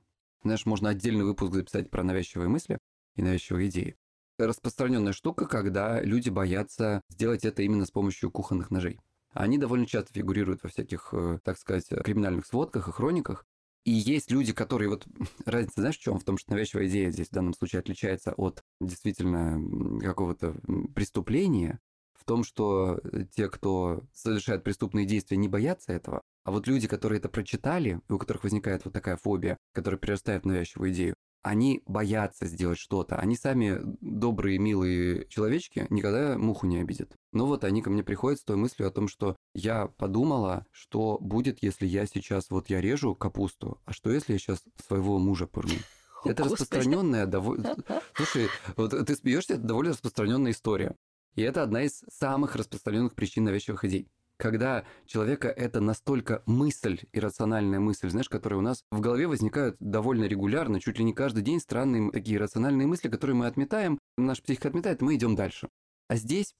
Знаешь, 0.43 0.65
можно 0.65 0.89
отдельный 0.89 1.25
выпуск 1.25 1.53
записать 1.53 1.89
про 1.89 2.03
навязчивые 2.03 2.47
мысли, 2.47 2.77
и 3.17 3.21
навязчивой 3.21 3.67
идеи. 3.67 3.97
Распространенная 4.39 5.13
штука, 5.13 5.45
когда 5.45 6.01
люди 6.01 6.29
боятся 6.29 7.01
сделать 7.09 7.43
это 7.43 7.63
именно 7.63 7.85
с 7.85 7.91
помощью 7.91 8.31
кухонных 8.31 8.71
ножей. 8.71 8.99
Они 9.33 9.57
довольно 9.57 9.85
часто 9.85 10.13
фигурируют 10.13 10.63
во 10.63 10.69
всяких, 10.69 11.09
э, 11.11 11.39
так 11.43 11.57
сказать, 11.57 11.87
криминальных 12.03 12.45
сводках 12.45 12.87
и 12.87 12.91
хрониках. 12.91 13.45
И 13.83 13.91
есть 13.91 14.31
люди, 14.31 14.53
которые 14.53 14.89
вот... 14.89 15.05
Разница, 15.45 15.81
знаешь, 15.81 15.97
в 15.97 16.01
чем? 16.01 16.19
В 16.19 16.23
том, 16.23 16.37
что 16.37 16.51
навязчивая 16.51 16.87
идея 16.87 17.11
здесь 17.11 17.27
в 17.27 17.33
данном 17.33 17.53
случае 17.53 17.79
отличается 17.79 18.33
от 18.33 18.63
действительно 18.79 19.99
какого-то 20.01 20.55
преступления, 20.93 21.79
в 22.13 22.25
том, 22.25 22.43
что 22.43 22.99
те, 23.35 23.49
кто 23.49 24.03
совершает 24.13 24.63
преступные 24.63 25.05
действия, 25.05 25.37
не 25.37 25.47
боятся 25.47 25.93
этого, 25.93 26.21
а 26.43 26.51
вот 26.51 26.67
люди, 26.67 26.87
которые 26.87 27.19
это 27.19 27.29
прочитали, 27.29 28.01
и 28.09 28.13
у 28.13 28.17
которых 28.17 28.43
возникает 28.43 28.85
вот 28.85 28.93
такая 28.93 29.17
фобия, 29.17 29.57
которая 29.73 29.99
перерастает 29.99 30.43
в 30.43 30.47
навязчивую 30.47 30.91
идею, 30.91 31.15
они 31.43 31.81
боятся 31.85 32.45
сделать 32.45 32.77
что-то. 32.77 33.15
Они 33.17 33.35
сами 33.35 33.79
добрые, 34.01 34.59
милые 34.59 35.27
человечки, 35.29 35.87
никогда 35.89 36.37
муху 36.37 36.67
не 36.67 36.77
обидят. 36.77 37.15
Но 37.31 37.45
вот 37.45 37.63
они 37.63 37.81
ко 37.81 37.89
мне 37.89 38.03
приходят 38.03 38.39
с 38.39 38.43
той 38.43 38.57
мыслью 38.57 38.87
о 38.87 38.91
том, 38.91 39.07
что 39.07 39.35
я 39.53 39.87
подумала, 39.87 40.65
что 40.71 41.17
будет, 41.19 41.61
если 41.61 41.85
я 41.85 42.05
сейчас, 42.05 42.49
вот 42.49 42.69
я 42.69 42.81
режу 42.81 43.15
капусту, 43.15 43.79
а 43.85 43.93
что 43.93 44.11
если 44.11 44.33
я 44.33 44.39
сейчас 44.39 44.63
своего 44.85 45.19
мужа 45.19 45.47
пырну? 45.47 45.75
Это 46.25 46.43
распространенная 46.43 47.25
довольно... 47.25 47.77
Слушай, 48.15 48.49
вот 48.75 48.91
ты 49.05 49.15
смеешься, 49.15 49.53
это 49.53 49.63
довольно 49.63 49.91
распространенная 49.91 50.51
история. 50.51 50.95
И 51.35 51.41
это 51.43 51.61
одна 51.61 51.83
из 51.83 52.03
самых 52.11 52.55
распространенных 52.55 53.13
причин 53.13 53.43
навязчивых 53.43 53.85
идей 53.85 54.09
когда 54.37 54.85
человека 55.05 55.49
это 55.49 55.81
настолько 55.81 56.43
мысль, 56.45 57.01
иррациональная 57.11 57.79
мысль, 57.79 58.09
знаешь, 58.09 58.29
которая 58.29 58.59
у 58.59 58.63
нас 58.63 58.83
в 58.91 58.99
голове 58.99 59.27
возникают 59.27 59.77
довольно 59.79 60.25
регулярно, 60.25 60.79
чуть 60.79 60.99
ли 60.99 61.03
не 61.03 61.13
каждый 61.13 61.43
день 61.43 61.59
странные 61.59 62.11
такие 62.11 62.39
рациональные 62.39 62.87
мысли, 62.87 63.09
которые 63.09 63.35
мы 63.35 63.47
отметаем, 63.47 63.99
наш 64.17 64.41
психика 64.41 64.69
отметает, 64.69 65.01
мы 65.01 65.15
идем 65.15 65.35
дальше. 65.35 65.69
А 66.07 66.15
здесь 66.15 66.55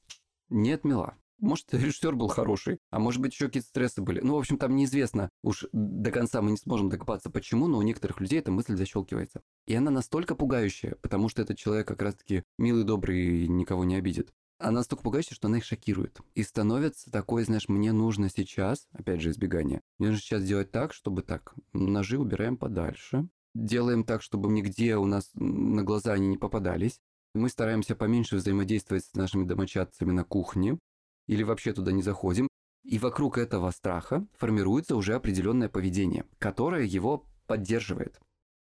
не 0.50 0.72
отмела. 0.72 1.16
Может, 1.40 1.68
режиссер 1.74 2.16
был 2.16 2.28
хороший, 2.28 2.80
а 2.90 3.00
может 3.00 3.22
быть, 3.22 3.34
еще 3.34 3.46
какие-то 3.46 3.70
стрессы 3.70 4.02
были. 4.02 4.20
Ну, 4.22 4.36
в 4.36 4.40
общем, 4.40 4.58
там 4.58 4.76
неизвестно. 4.76 5.30
Уж 5.44 5.68
до 5.72 6.12
конца 6.12 6.42
мы 6.42 6.52
не 6.52 6.58
сможем 6.58 6.90
докопаться, 6.90 7.30
почему, 7.30 7.68
но 7.68 7.78
у 7.78 7.84
некоторых 7.84 8.20
людей 8.20 8.40
эта 8.40 8.52
мысль 8.52 8.76
защелкивается. 8.76 9.42
И 9.68 9.76
она 9.76 9.92
настолько 9.92 10.36
пугающая, 10.36 10.96
потому 11.02 11.30
что 11.30 11.42
этот 11.42 11.58
человек 11.58 11.88
как 11.88 12.02
раз-таки 12.02 12.44
милый, 12.58 12.84
добрый 12.84 13.44
и 13.44 13.48
никого 13.48 13.84
не 13.86 13.96
обидит. 13.96 14.34
Она 14.60 14.78
настолько 14.80 15.04
пугающая, 15.04 15.36
что 15.36 15.48
она 15.48 15.58
их 15.58 15.66
шокирует. 15.66 16.20
И 16.34 16.44
становится 16.44 17.12
такой, 17.12 17.44
знаешь, 17.44 17.70
мне 17.70 17.92
нужно 17.92 18.30
сейчас, 18.30 18.88
опять 18.92 19.22
же, 19.22 19.30
избегание, 19.30 19.82
мне 20.00 20.10
нужно 20.10 20.22
сейчас 20.22 20.44
делать 20.44 20.72
так, 20.72 20.94
чтобы 20.94 21.22
так, 21.22 21.54
ножи 21.74 22.18
убираем 22.18 22.58
подальше, 22.58 23.28
делаем 23.54 24.04
так, 24.04 24.22
чтобы 24.22 24.50
нигде 24.50 24.98
у 24.98 25.06
нас 25.06 25.30
на 25.36 25.84
глаза 25.84 26.14
они 26.14 26.28
не 26.28 26.38
попадались. 26.38 27.00
Мы 27.34 27.50
стараемся 27.50 27.96
поменьше 27.96 28.38
взаимодействовать 28.38 29.06
с 29.06 29.14
нашими 29.14 29.46
домочадцами 29.46 30.12
на 30.12 30.24
кухне 30.24 30.80
или 31.28 31.44
вообще 31.44 31.74
туда 31.74 31.92
не 31.92 32.02
заходим. 32.02 32.48
И 32.84 33.00
вокруг 33.00 33.38
этого 33.38 33.70
страха 33.72 34.26
формируется 34.38 34.96
уже 34.96 35.14
определенное 35.14 35.70
поведение, 35.70 36.26
которое 36.40 36.86
его 36.86 37.26
поддерживает 37.46 38.20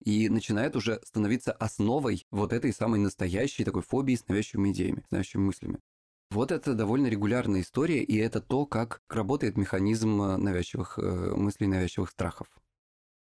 и 0.04 0.30
начинает 0.30 0.76
уже 0.76 1.02
становиться 1.04 1.52
основой 1.52 2.26
вот 2.32 2.54
этой 2.54 2.74
самой 2.74 3.00
настоящей 3.00 3.64
такой 3.64 3.82
фобии 3.82 4.16
с 4.16 4.28
навязчивыми 4.28 4.72
идеями, 4.72 5.04
с 5.08 5.12
навязчивыми 5.12 5.48
мыслями. 5.48 5.80
Вот 6.32 6.52
это 6.52 6.74
довольно 6.74 7.08
регулярная 7.08 7.62
история, 7.62 8.04
и 8.04 8.18
это 8.18 8.42
то, 8.42 8.66
как 8.66 9.02
работает 9.10 9.58
механизм 9.58 10.22
э, 10.22 10.38
навязчивых 10.38 10.98
э, 10.98 11.02
мыслей, 11.36 11.68
навязчивых 11.68 12.10
страхов. 12.10 12.48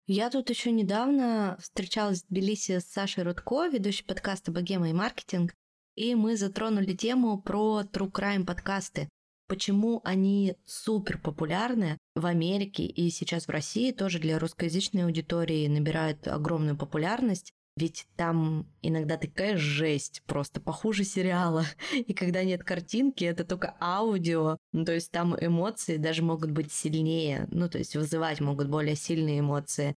Я 0.07 0.29
тут 0.29 0.49
еще 0.49 0.71
недавно 0.71 1.57
встречалась 1.59 2.23
в 2.23 2.27
Тбилиси 2.29 2.79
с 2.79 2.85
Сашей 2.85 3.23
Рудко, 3.23 3.67
ведущей 3.67 4.05
подкаста 4.05 4.51
«Богема 4.51 4.89
и 4.89 4.93
маркетинг», 4.93 5.53
и 5.95 6.15
мы 6.15 6.37
затронули 6.37 6.93
тему 6.93 7.41
про 7.41 7.81
true 7.91 8.11
crime 8.11 8.45
подкасты 8.45 9.09
почему 9.47 10.01
они 10.03 10.55
супер 10.65 11.17
популярны 11.17 11.97
в 12.15 12.25
Америке 12.25 12.83
и 12.83 13.09
сейчас 13.09 13.47
в 13.47 13.51
России 13.51 13.91
тоже 13.91 14.19
для 14.19 14.39
русскоязычной 14.39 15.05
аудитории 15.05 15.67
набирают 15.67 16.27
огромную 16.27 16.77
популярность. 16.77 17.51
Ведь 17.77 18.07
там 18.15 18.65
иногда 18.81 19.17
такая 19.17 19.55
жесть, 19.55 20.23
просто 20.25 20.59
похуже 20.59 21.03
сериала. 21.03 21.63
И 21.93 22.13
когда 22.13 22.43
нет 22.43 22.63
картинки, 22.63 23.23
это 23.23 23.45
только 23.45 23.77
аудио. 23.79 24.57
Ну, 24.73 24.83
то 24.83 24.93
есть 24.93 25.11
там 25.11 25.35
эмоции 25.39 25.97
даже 25.97 26.23
могут 26.23 26.49
быть 26.49 26.71
сильнее. 26.71 27.47
Ну, 27.51 27.69
то 27.69 27.77
есть 27.77 27.95
вызывать 27.95 28.41
могут 28.41 28.67
более 28.67 28.95
сильные 28.95 29.41
эмоции. 29.41 29.93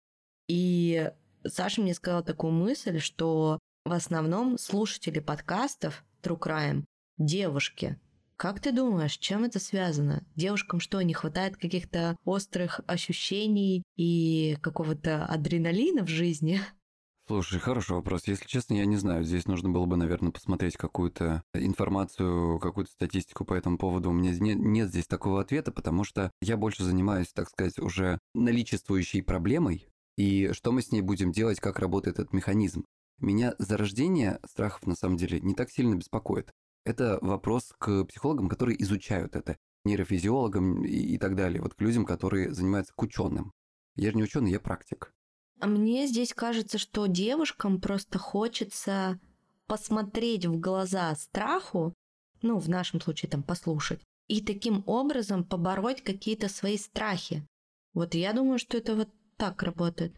И 0.48 1.12
Саша 1.46 1.82
мне 1.82 1.94
сказала 1.94 2.24
такую 2.24 2.52
мысль, 2.52 3.00
что 3.00 3.60
в 3.86 3.92
основном 3.94 4.58
слушатели 4.58 5.20
подкастов 5.20 6.04
True 6.24 6.40
Crime 6.40 6.84
девушки, 7.18 8.00
как 8.38 8.60
ты 8.62 8.72
думаешь, 8.72 9.18
чем 9.18 9.44
это 9.44 9.60
связано? 9.60 10.24
Девушкам 10.36 10.80
что, 10.80 11.02
не 11.02 11.14
хватает 11.14 11.58
каких-то 11.58 12.16
острых 12.24 12.82
ощущений 12.86 13.84
и 13.96 14.58
какого-то 14.62 15.26
адреналина 15.26 16.04
в 16.04 16.08
жизни? 16.08 16.62
Слушай, 17.28 17.60
хороший 17.60 17.96
вопрос. 17.96 18.28
Если 18.28 18.46
честно, 18.48 18.76
я 18.76 18.86
не 18.86 18.96
знаю. 18.96 19.24
Здесь 19.24 19.48
нужно 19.48 19.70
было 19.70 19.86
бы, 19.86 19.98
наверное, 19.98 20.32
посмотреть 20.32 20.78
какую-то 20.78 21.44
информацию, 21.54 22.60
какую-то 22.60 22.92
статистику 22.92 23.44
по 23.44 23.54
этому 23.54 23.78
поводу. 23.78 24.12
У 24.12 24.14
меня 24.14 24.32
нет, 24.32 24.58
нет 24.60 24.90
здесь 24.90 25.08
такого 25.08 25.42
ответа, 25.42 25.72
потому 25.72 26.06
что 26.06 26.32
я 26.42 26.56
больше 26.56 26.84
занимаюсь, 26.84 27.34
так 27.34 27.50
сказать, 27.50 27.80
уже 27.80 28.20
наличествующей 28.34 29.24
проблемой, 29.24 29.90
и 30.16 30.52
что 30.54 30.72
мы 30.72 30.82
с 30.82 30.92
ней 30.92 31.02
будем 31.02 31.32
делать, 31.32 31.60
как 31.60 31.80
работает 31.80 32.20
этот 32.20 32.34
механизм. 32.34 32.86
Меня 33.20 33.56
зарождение 33.58 34.40
страхов, 34.48 34.86
на 34.86 34.96
самом 34.96 35.18
деле, 35.18 35.42
не 35.42 35.56
так 35.56 35.72
сильно 35.72 35.96
беспокоит. 35.96 36.54
Это 36.88 37.20
вопрос 37.22 37.74
к 37.78 38.06
психологам, 38.06 38.48
которые 38.48 38.82
изучают 38.82 39.36
это, 39.36 39.58
нейрофизиологам 39.84 40.86
и, 40.86 41.18
так 41.18 41.36
далее, 41.36 41.62
вот 41.62 41.74
к 41.74 41.82
людям, 41.82 42.06
которые 42.06 42.54
занимаются 42.54 42.94
к 42.94 43.02
ученым. 43.02 43.52
Я 43.98 44.12
же 44.12 44.16
не 44.16 44.24
ученый, 44.24 44.52
я 44.52 44.62
практик. 44.62 45.14
А 45.60 45.68
мне 45.68 46.08
здесь 46.08 46.34
кажется, 46.34 46.78
что 46.78 47.08
девушкам 47.08 47.82
просто 47.82 48.20
хочется 48.20 49.20
посмотреть 49.66 50.46
в 50.46 50.58
глаза 50.62 51.14
страху, 51.16 51.94
ну, 52.42 52.58
в 52.58 52.70
нашем 52.70 53.02
случае 53.02 53.30
там 53.30 53.44
послушать, 53.44 54.02
и 54.30 54.40
таким 54.42 54.84
образом 54.86 55.44
побороть 55.44 56.02
какие-то 56.02 56.48
свои 56.48 56.78
страхи. 56.78 57.46
Вот 57.94 58.16
я 58.16 58.32
думаю, 58.32 58.60
что 58.60 58.78
это 58.78 58.96
вот 58.96 59.10
так 59.36 59.62
работает. 59.62 60.16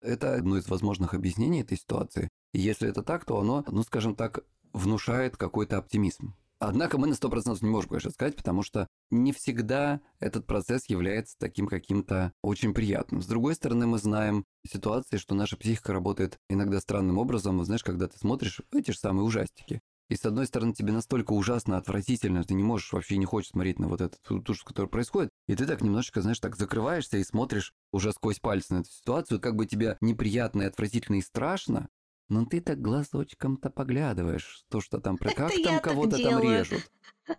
Это 0.00 0.36
одно 0.36 0.56
из 0.56 0.68
возможных 0.68 1.14
объяснений 1.14 1.62
этой 1.62 1.78
ситуации. 1.78 2.28
И 2.52 2.60
если 2.60 2.88
это 2.88 3.02
так, 3.02 3.24
то 3.24 3.40
оно, 3.40 3.64
ну, 3.66 3.82
скажем 3.82 4.14
так, 4.14 4.44
внушает 4.72 5.36
какой-то 5.36 5.78
оптимизм. 5.78 6.34
Однако 6.64 6.96
мы 6.96 7.08
на 7.08 7.14
100% 7.14 7.58
не 7.62 7.70
можем, 7.70 7.88
конечно, 7.88 8.10
сказать, 8.10 8.36
потому 8.36 8.62
что 8.62 8.86
не 9.10 9.32
всегда 9.32 10.00
этот 10.20 10.46
процесс 10.46 10.84
является 10.86 11.36
таким 11.36 11.66
каким-то 11.66 12.32
очень 12.40 12.72
приятным. 12.72 13.20
С 13.20 13.26
другой 13.26 13.56
стороны, 13.56 13.86
мы 13.88 13.98
знаем 13.98 14.44
ситуации, 14.64 15.16
что 15.16 15.34
наша 15.34 15.56
психика 15.56 15.92
работает 15.92 16.38
иногда 16.48 16.78
странным 16.80 17.18
образом. 17.18 17.64
Знаешь, 17.64 17.82
когда 17.82 18.06
ты 18.06 18.16
смотришь 18.16 18.60
эти 18.72 18.92
же 18.92 18.98
самые 18.98 19.24
ужастики, 19.24 19.80
и 20.08 20.14
с 20.14 20.24
одной 20.24 20.46
стороны 20.46 20.72
тебе 20.72 20.92
настолько 20.92 21.32
ужасно, 21.32 21.78
отвратительно, 21.78 22.44
ты 22.44 22.54
не 22.54 22.62
можешь, 22.62 22.92
вообще 22.92 23.16
не 23.16 23.24
хочешь 23.24 23.50
смотреть 23.50 23.80
на 23.80 23.88
вот 23.88 24.00
эту 24.00 24.40
тушь, 24.40 24.62
которая 24.62 24.88
происходит, 24.88 25.30
и 25.48 25.56
ты 25.56 25.66
так 25.66 25.80
немножечко, 25.82 26.20
знаешь, 26.20 26.38
так 26.38 26.54
закрываешься 26.54 27.16
и 27.16 27.24
смотришь 27.24 27.72
уже 27.92 28.12
сквозь 28.12 28.38
пальцы 28.38 28.74
на 28.74 28.78
эту 28.80 28.90
ситуацию, 28.90 29.40
как 29.40 29.56
бы 29.56 29.66
тебе 29.66 29.96
неприятно 30.00 30.62
и 30.62 30.66
отвратительно 30.66 31.16
и 31.16 31.22
страшно, 31.22 31.88
но 32.32 32.46
ты 32.46 32.60
так 32.62 32.80
глазочком-то 32.80 33.68
поглядываешь, 33.68 34.64
то, 34.70 34.80
что 34.80 34.98
там, 34.98 35.16
как 35.36 35.52
там 35.62 35.80
кого-то 35.80 36.22
там 36.22 36.42
режут. 36.42 36.90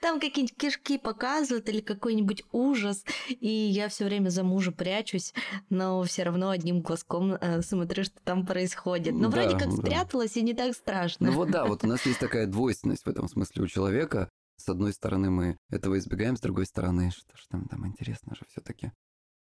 Там 0.00 0.20
какие-нибудь 0.20 0.56
кишки 0.56 0.98
показывают 0.98 1.68
или 1.68 1.80
какой-нибудь 1.80 2.44
ужас, 2.52 3.02
и 3.28 3.48
я 3.48 3.88
все 3.88 4.04
время 4.04 4.28
за 4.28 4.44
мужа 4.44 4.70
прячусь, 4.70 5.34
но 5.68 6.00
все 6.04 6.22
равно 6.22 6.50
одним 6.50 6.82
глазком 6.82 7.32
э, 7.32 7.60
смотрю, 7.62 8.04
что 8.04 8.20
там 8.22 8.46
происходит. 8.46 9.14
Но 9.14 9.30
да, 9.30 9.40
вроде 9.40 9.58
как 9.58 9.70
да. 9.70 9.76
спряталась, 9.76 10.36
и 10.36 10.42
не 10.42 10.54
так 10.54 10.74
страшно. 10.74 11.30
Ну 11.30 11.32
вот 11.32 11.50
да, 11.50 11.64
вот 11.64 11.82
у 11.82 11.88
нас 11.88 12.06
есть 12.06 12.18
такая 12.20 12.46
двойственность 12.46 13.04
в 13.04 13.08
этом 13.08 13.26
смысле 13.26 13.64
у 13.64 13.66
человека. 13.66 14.28
С 14.58 14.68
одной 14.68 14.92
стороны, 14.92 15.30
мы 15.30 15.56
этого 15.70 15.98
избегаем, 15.98 16.36
с 16.36 16.40
другой 16.40 16.66
стороны, 16.66 17.10
что 17.10 17.36
ж 17.36 17.46
там, 17.48 17.66
там 17.66 17.84
интересно 17.86 18.36
же 18.36 18.42
все-таки. 18.48 18.92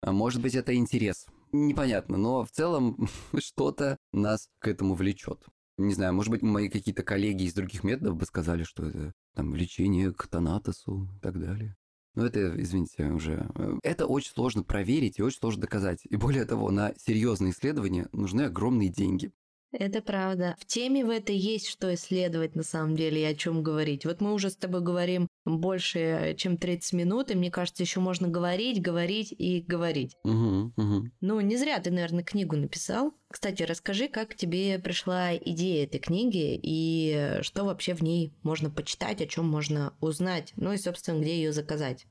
А 0.01 0.11
может 0.13 0.41
быть, 0.41 0.55
это 0.55 0.73
интерес. 0.75 1.27
Непонятно, 1.51 2.17
но 2.17 2.43
в 2.43 2.51
целом 2.51 3.07
что-то 3.37 3.96
нас 4.11 4.49
к 4.59 4.67
этому 4.67 4.95
влечет. 4.95 5.45
Не 5.77 5.93
знаю, 5.93 6.13
может 6.13 6.31
быть, 6.31 6.41
мои 6.41 6.69
какие-то 6.69 7.03
коллеги 7.03 7.43
из 7.43 7.53
других 7.53 7.83
методов 7.83 8.15
бы 8.15 8.25
сказали, 8.25 8.63
что 8.63 8.87
это 8.87 9.13
там 9.35 9.51
влечение 9.51 10.11
к 10.11 10.27
тонатосу 10.27 11.07
и 11.15 11.19
так 11.19 11.39
далее. 11.39 11.75
Но 12.15 12.25
это, 12.25 12.59
извините, 12.59 13.05
уже... 13.05 13.47
Э, 13.53 13.77
это 13.83 14.07
очень 14.07 14.31
сложно 14.31 14.63
проверить 14.63 15.19
и 15.19 15.21
очень 15.21 15.37
сложно 15.37 15.61
доказать. 15.61 15.99
И 16.03 16.15
более 16.15 16.45
того, 16.45 16.71
на 16.71 16.93
серьезные 16.97 17.51
исследования 17.51 18.09
нужны 18.11 18.41
огромные 18.41 18.89
деньги. 18.89 19.31
Это 19.71 20.01
правда. 20.01 20.55
В 20.59 20.65
теме 20.65 21.03
в 21.03 21.09
этой 21.09 21.35
есть 21.35 21.67
что 21.67 21.93
исследовать 21.93 22.55
на 22.55 22.63
самом 22.63 22.95
деле 22.95 23.21
и 23.21 23.25
о 23.25 23.35
чем 23.35 23.63
говорить. 23.63 24.05
Вот 24.05 24.21
мы 24.21 24.33
уже 24.33 24.49
с 24.49 24.55
тобой 24.55 24.81
говорим 24.81 25.27
больше, 25.45 26.35
чем 26.37 26.57
30 26.57 26.93
минут, 26.93 27.31
и 27.31 27.35
мне 27.35 27.51
кажется, 27.51 27.83
еще 27.83 27.99
можно 27.99 28.27
говорить, 28.27 28.81
говорить 28.81 29.33
и 29.37 29.61
говорить. 29.61 30.15
Угу, 30.23 30.73
угу. 30.77 31.09
Ну, 31.21 31.39
не 31.41 31.57
зря 31.57 31.79
ты, 31.79 31.91
наверное, 31.91 32.23
книгу 32.23 32.55
написал. 32.55 33.13
Кстати, 33.29 33.63
расскажи, 33.63 34.07
как 34.07 34.35
тебе 34.35 34.79
пришла 34.79 35.35
идея 35.35 35.83
этой 35.83 35.99
книги 35.99 36.59
и 36.61 37.39
что 37.41 37.65
вообще 37.65 37.93
в 37.93 38.01
ней 38.01 38.33
можно 38.43 38.69
почитать, 38.69 39.21
о 39.21 39.27
чем 39.27 39.47
можно 39.47 39.93
узнать, 39.99 40.53
ну 40.55 40.71
и, 40.71 40.77
собственно, 40.77 41.19
где 41.19 41.35
ее 41.35 41.51
заказать. 41.51 42.05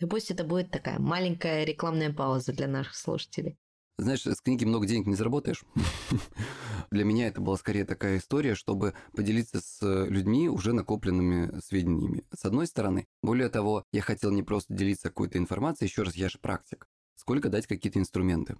И 0.00 0.06
пусть 0.06 0.30
это 0.30 0.44
будет 0.44 0.70
такая 0.70 0.98
маленькая 0.98 1.64
рекламная 1.64 2.12
пауза 2.12 2.52
для 2.52 2.66
наших 2.66 2.96
слушателей. 2.96 3.56
Знаешь, 3.98 4.26
с 4.26 4.40
книги 4.40 4.64
много 4.64 4.86
денег 4.86 5.06
не 5.06 5.14
заработаешь. 5.14 5.64
Для 6.90 7.04
меня 7.04 7.28
это 7.28 7.40
была 7.40 7.56
скорее 7.56 7.84
такая 7.84 8.18
история, 8.18 8.54
чтобы 8.54 8.94
поделиться 9.14 9.60
с 9.60 9.78
людьми 10.06 10.48
уже 10.48 10.72
накопленными 10.72 11.60
сведениями. 11.60 12.24
С 12.34 12.44
одной 12.44 12.66
стороны, 12.66 13.06
более 13.22 13.48
того, 13.48 13.84
я 13.92 14.02
хотел 14.02 14.30
не 14.30 14.42
просто 14.42 14.74
делиться 14.74 15.08
какой-то 15.08 15.38
информацией, 15.38 15.88
еще 15.88 16.02
раз, 16.02 16.16
я 16.16 16.28
же 16.28 16.38
практик, 16.38 16.86
сколько 17.16 17.48
дать 17.48 17.66
какие-то 17.66 17.98
инструменты. 17.98 18.56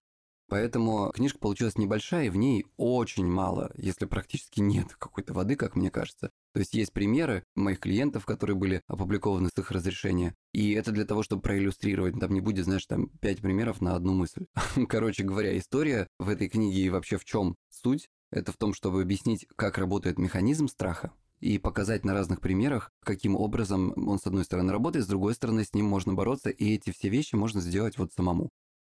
Поэтому 0.53 1.11
книжка 1.15 1.39
получилась 1.39 1.79
небольшая, 1.79 2.27
и 2.27 2.29
в 2.29 2.37
ней 2.37 2.67
очень 2.77 3.27
мало, 3.27 3.73
если 3.75 4.05
практически 4.05 4.61
нет 4.61 4.95
какой-то 4.99 5.33
воды, 5.33 5.57
как 5.57 5.77
мне 5.77 5.91
кажется. 5.91 6.29
То 6.53 6.61
есть 6.61 6.75
есть 6.75 6.93
примеры 6.93 7.43
моих 7.55 7.81
клиентов, 7.81 8.27
которые 8.27 8.55
были 8.55 8.83
опубликованы 8.87 9.49
с 9.49 9.59
их 9.59 9.71
разрешения. 9.71 10.35
И 10.53 10.73
это 10.73 10.93
для 10.93 11.07
того, 11.07 11.23
чтобы 11.23 11.41
проиллюстрировать. 11.41 12.21
Там 12.21 12.35
не 12.35 12.43
будет, 12.43 12.67
знаешь, 12.67 12.85
там 12.85 13.09
пять 13.23 13.41
примеров 13.41 13.81
на 13.81 13.97
одну 13.97 14.13
мысль. 14.13 14.45
Короче 14.91 15.23
говоря, 15.23 15.57
история 15.57 16.07
в 16.19 16.29
этой 16.29 16.51
книге 16.51 16.83
и 16.83 16.91
вообще 16.91 17.17
в 17.17 17.25
чем 17.25 17.57
суть, 17.71 18.11
это 18.31 18.53
в 18.53 18.59
том, 18.59 18.75
чтобы 18.75 19.01
объяснить, 19.01 19.47
как 19.57 19.79
работает 19.79 20.19
механизм 20.19 20.69
страха, 20.69 21.13
и 21.41 21.57
показать 21.57 22.05
на 22.05 22.13
разных 22.13 22.43
примерах, 22.43 22.91
каким 23.03 23.37
образом 23.37 23.95
он 23.97 24.19
с 24.19 24.27
одной 24.27 24.45
стороны 24.45 24.71
работает, 24.71 25.07
с 25.07 25.09
другой 25.09 25.33
стороны 25.33 25.65
с 25.65 25.73
ним 25.73 25.87
можно 25.87 26.13
бороться, 26.13 26.51
и 26.51 26.75
эти 26.75 26.91
все 26.91 27.09
вещи 27.09 27.37
можно 27.37 27.63
сделать 27.63 27.97
вот 27.97 28.13
самому. 28.13 28.51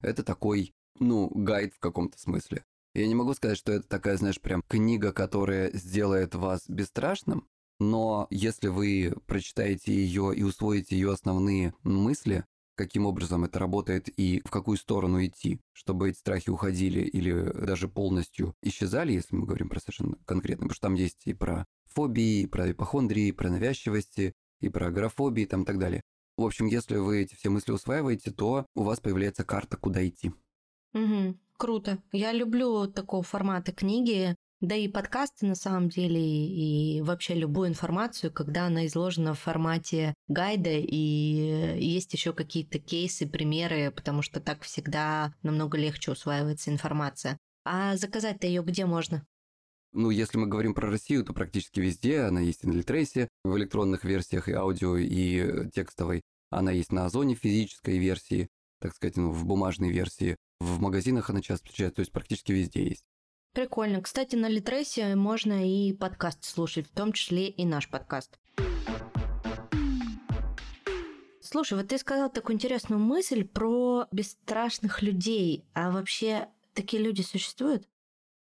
Это 0.01 0.23
такой 0.25 0.73
ну, 0.99 1.29
гайд 1.35 1.75
в 1.75 1.79
каком-то 1.79 2.19
смысле. 2.19 2.65
Я 2.95 3.07
не 3.07 3.15
могу 3.15 3.33
сказать, 3.35 3.57
что 3.57 3.73
это 3.73 3.89
такая, 3.89 4.17
знаешь, 4.17 4.41
прям 4.41 4.63
книга, 4.69 5.13
которая 5.13 5.71
сделает 5.73 6.35
вас 6.35 6.63
бесстрашным, 6.69 7.49
но 7.81 8.27
если 8.31 8.69
вы 8.69 9.15
прочитаете 9.27 9.93
ее 9.95 10.35
и 10.37 10.43
усвоите 10.43 10.95
ее 10.95 11.13
основные 11.13 11.75
мысли, 11.83 12.45
каким 12.77 13.07
образом 13.07 13.45
это 13.45 13.59
работает 13.59 14.09
и 14.17 14.43
в 14.45 14.51
какую 14.51 14.77
сторону 14.77 15.25
идти, 15.25 15.61
чтобы 15.73 16.11
эти 16.11 16.19
страхи 16.19 16.51
уходили 16.51 17.01
или 17.01 17.51
даже 17.53 17.89
полностью 17.89 18.55
исчезали, 18.63 19.13
если 19.13 19.37
мы 19.37 19.47
говорим 19.47 19.69
про 19.69 19.81
совершенно 19.81 20.17
конкретно, 20.27 20.67
потому 20.67 20.75
что 20.75 20.89
там 20.89 20.95
есть 20.95 21.23
и 21.27 21.33
про 21.33 21.67
фобии, 21.87 22.43
и 22.43 22.47
про 22.47 22.71
ипохондрии, 22.71 23.29
и 23.29 23.33
про 23.33 23.51
навязчивости, 23.51 24.33
и 24.61 24.69
про 24.69 24.89
агрофобии 24.89 25.45
там 25.45 25.63
и 25.63 25.65
так 25.65 25.79
далее. 25.79 26.03
В 26.37 26.45
общем, 26.45 26.67
если 26.67 26.97
вы 26.97 27.23
эти 27.23 27.35
все 27.35 27.51
мысли 27.51 27.73
усваиваете, 27.73 28.31
то 28.31 28.67
у 28.75 28.83
вас 28.83 29.01
появляется 29.01 29.45
карта, 29.45 29.77
куда 29.77 30.07
идти. 30.07 30.33
Угу, 30.95 31.37
круто. 31.57 31.99
Я 32.13 32.33
люблю 32.33 32.87
такого 32.87 33.23
формата 33.23 33.73
книги, 33.73 34.35
да 34.61 34.77
и 34.77 34.89
подкасты 34.89 35.47
на 35.47 35.55
самом 35.55 35.89
деле, 35.89 36.21
и 36.21 37.03
вообще 37.03 37.35
любую 37.35 37.69
информацию, 37.69 38.33
когда 38.33 38.67
она 38.67 38.87
изложена 38.87 39.35
в 39.35 39.41
формате 39.41 40.15
гайда, 40.29 40.71
и 40.71 40.97
есть 41.85 42.13
еще 42.13 42.33
какие-то 42.33 42.79
кейсы, 42.79 43.27
примеры, 43.27 43.91
потому 43.91 44.23
что 44.23 44.41
так 44.41 44.63
всегда 44.63 45.35
намного 45.43 45.77
легче 45.79 46.13
усваивается 46.13 46.71
информация. 46.71 47.39
А 47.65 47.97
заказать-то 47.97 48.47
ее 48.47 48.63
где 48.63 48.87
можно? 48.87 49.27
Ну, 49.93 50.11
если 50.11 50.39
мы 50.39 50.47
говорим 50.47 50.75
про 50.75 50.89
Россию, 50.89 51.25
то 51.25 51.33
практически 51.33 51.81
везде. 51.81 52.21
Она 52.21 52.41
есть 52.41 52.65
и 52.65 52.67
на 52.67 52.73
Литресе 52.73 53.29
в 53.45 53.57
электронных 53.57 54.05
версиях, 54.05 54.49
и 54.49 54.53
аудио, 54.53 54.97
и 54.97 55.69
текстовой. 55.71 56.23
Она 56.51 56.71
есть 56.71 56.93
на 56.93 57.07
Озоне 57.07 57.35
в 57.35 57.41
физической 57.41 57.99
версии, 57.99 58.49
так 58.83 58.95
сказать, 58.95 59.17
ну, 59.17 59.31
в 59.31 59.47
бумажной 59.47 59.91
версии. 59.91 60.37
В 60.61 60.81
магазинах 60.81 61.31
она 61.31 61.41
часто 61.41 61.65
встречается, 61.67 61.97
то 61.97 62.01
есть 62.01 62.13
практически 62.13 62.53
везде 62.53 62.89
есть. 62.89 63.05
Прикольно. 63.55 64.01
Кстати, 64.03 64.35
на 64.35 64.49
Литресе 64.49 65.15
можно 65.15 65.69
и 65.69 65.93
подкаст 65.93 66.45
слушать, 66.45 66.89
в 66.89 66.95
том 66.95 67.13
числе 67.13 67.49
и 67.49 67.65
наш 67.65 67.89
подкаст. 67.89 68.39
Слушай, 71.41 71.79
вот 71.79 71.89
ты 71.89 71.99
сказал 71.99 72.31
такую 72.31 72.57
интересную 72.57 72.99
мысль 72.99 73.45
про 73.45 74.07
бесстрашных 74.11 75.03
людей. 75.03 75.65
А 75.75 75.91
вообще 75.91 76.49
такие 76.73 77.03
люди 77.03 77.23
существуют? 77.23 77.87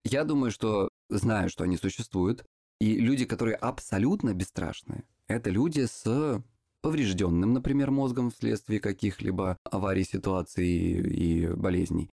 Я 0.03 0.23
думаю, 0.23 0.51
что 0.51 0.89
знаю, 1.09 1.49
что 1.49 1.65
они 1.65 1.77
существуют. 1.77 2.45
И 2.79 2.95
люди, 2.95 3.25
которые 3.25 3.55
абсолютно 3.57 4.33
бесстрашные, 4.33 5.03
это 5.27 5.49
люди 5.49 5.85
с 5.85 6.41
поврежденным, 6.81 7.53
например, 7.53 7.91
мозгом 7.91 8.31
вследствие 8.31 8.79
каких-либо 8.79 9.57
аварий, 9.63 10.03
ситуаций 10.03 10.67
и 10.67 11.47
болезней. 11.47 12.09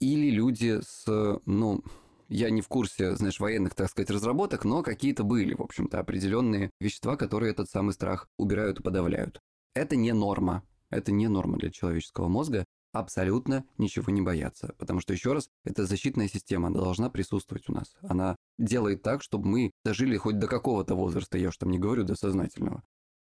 Или 0.00 0.30
люди 0.30 0.80
с, 0.82 1.40
ну, 1.46 1.82
я 2.28 2.50
не 2.50 2.60
в 2.60 2.68
курсе, 2.68 3.16
знаешь, 3.16 3.40
военных, 3.40 3.74
так 3.74 3.88
сказать, 3.88 4.10
разработок, 4.10 4.64
но 4.64 4.82
какие-то 4.82 5.24
были, 5.24 5.54
в 5.54 5.62
общем-то, 5.62 5.98
определенные 5.98 6.70
вещества, 6.80 7.16
которые 7.16 7.52
этот 7.52 7.70
самый 7.70 7.92
страх 7.92 8.28
убирают 8.36 8.80
и 8.80 8.82
подавляют. 8.82 9.40
Это 9.74 9.96
не 9.96 10.12
норма. 10.12 10.62
Это 10.90 11.12
не 11.12 11.28
норма 11.28 11.58
для 11.58 11.70
человеческого 11.70 12.28
мозга 12.28 12.64
абсолютно 12.92 13.64
ничего 13.78 14.10
не 14.10 14.22
бояться. 14.22 14.74
Потому 14.78 15.00
что, 15.00 15.12
еще 15.12 15.32
раз, 15.32 15.48
это 15.64 15.86
защитная 15.86 16.28
система, 16.28 16.72
должна 16.72 17.10
присутствовать 17.10 17.68
у 17.68 17.72
нас. 17.72 17.94
Она 18.02 18.36
делает 18.58 19.02
так, 19.02 19.22
чтобы 19.22 19.46
мы 19.46 19.70
дожили 19.84 20.16
хоть 20.16 20.38
до 20.38 20.46
какого-то 20.46 20.94
возраста, 20.94 21.38
я 21.38 21.48
уж 21.48 21.56
там 21.56 21.70
не 21.70 21.78
говорю 21.78 22.04
до 22.04 22.16
сознательного. 22.16 22.82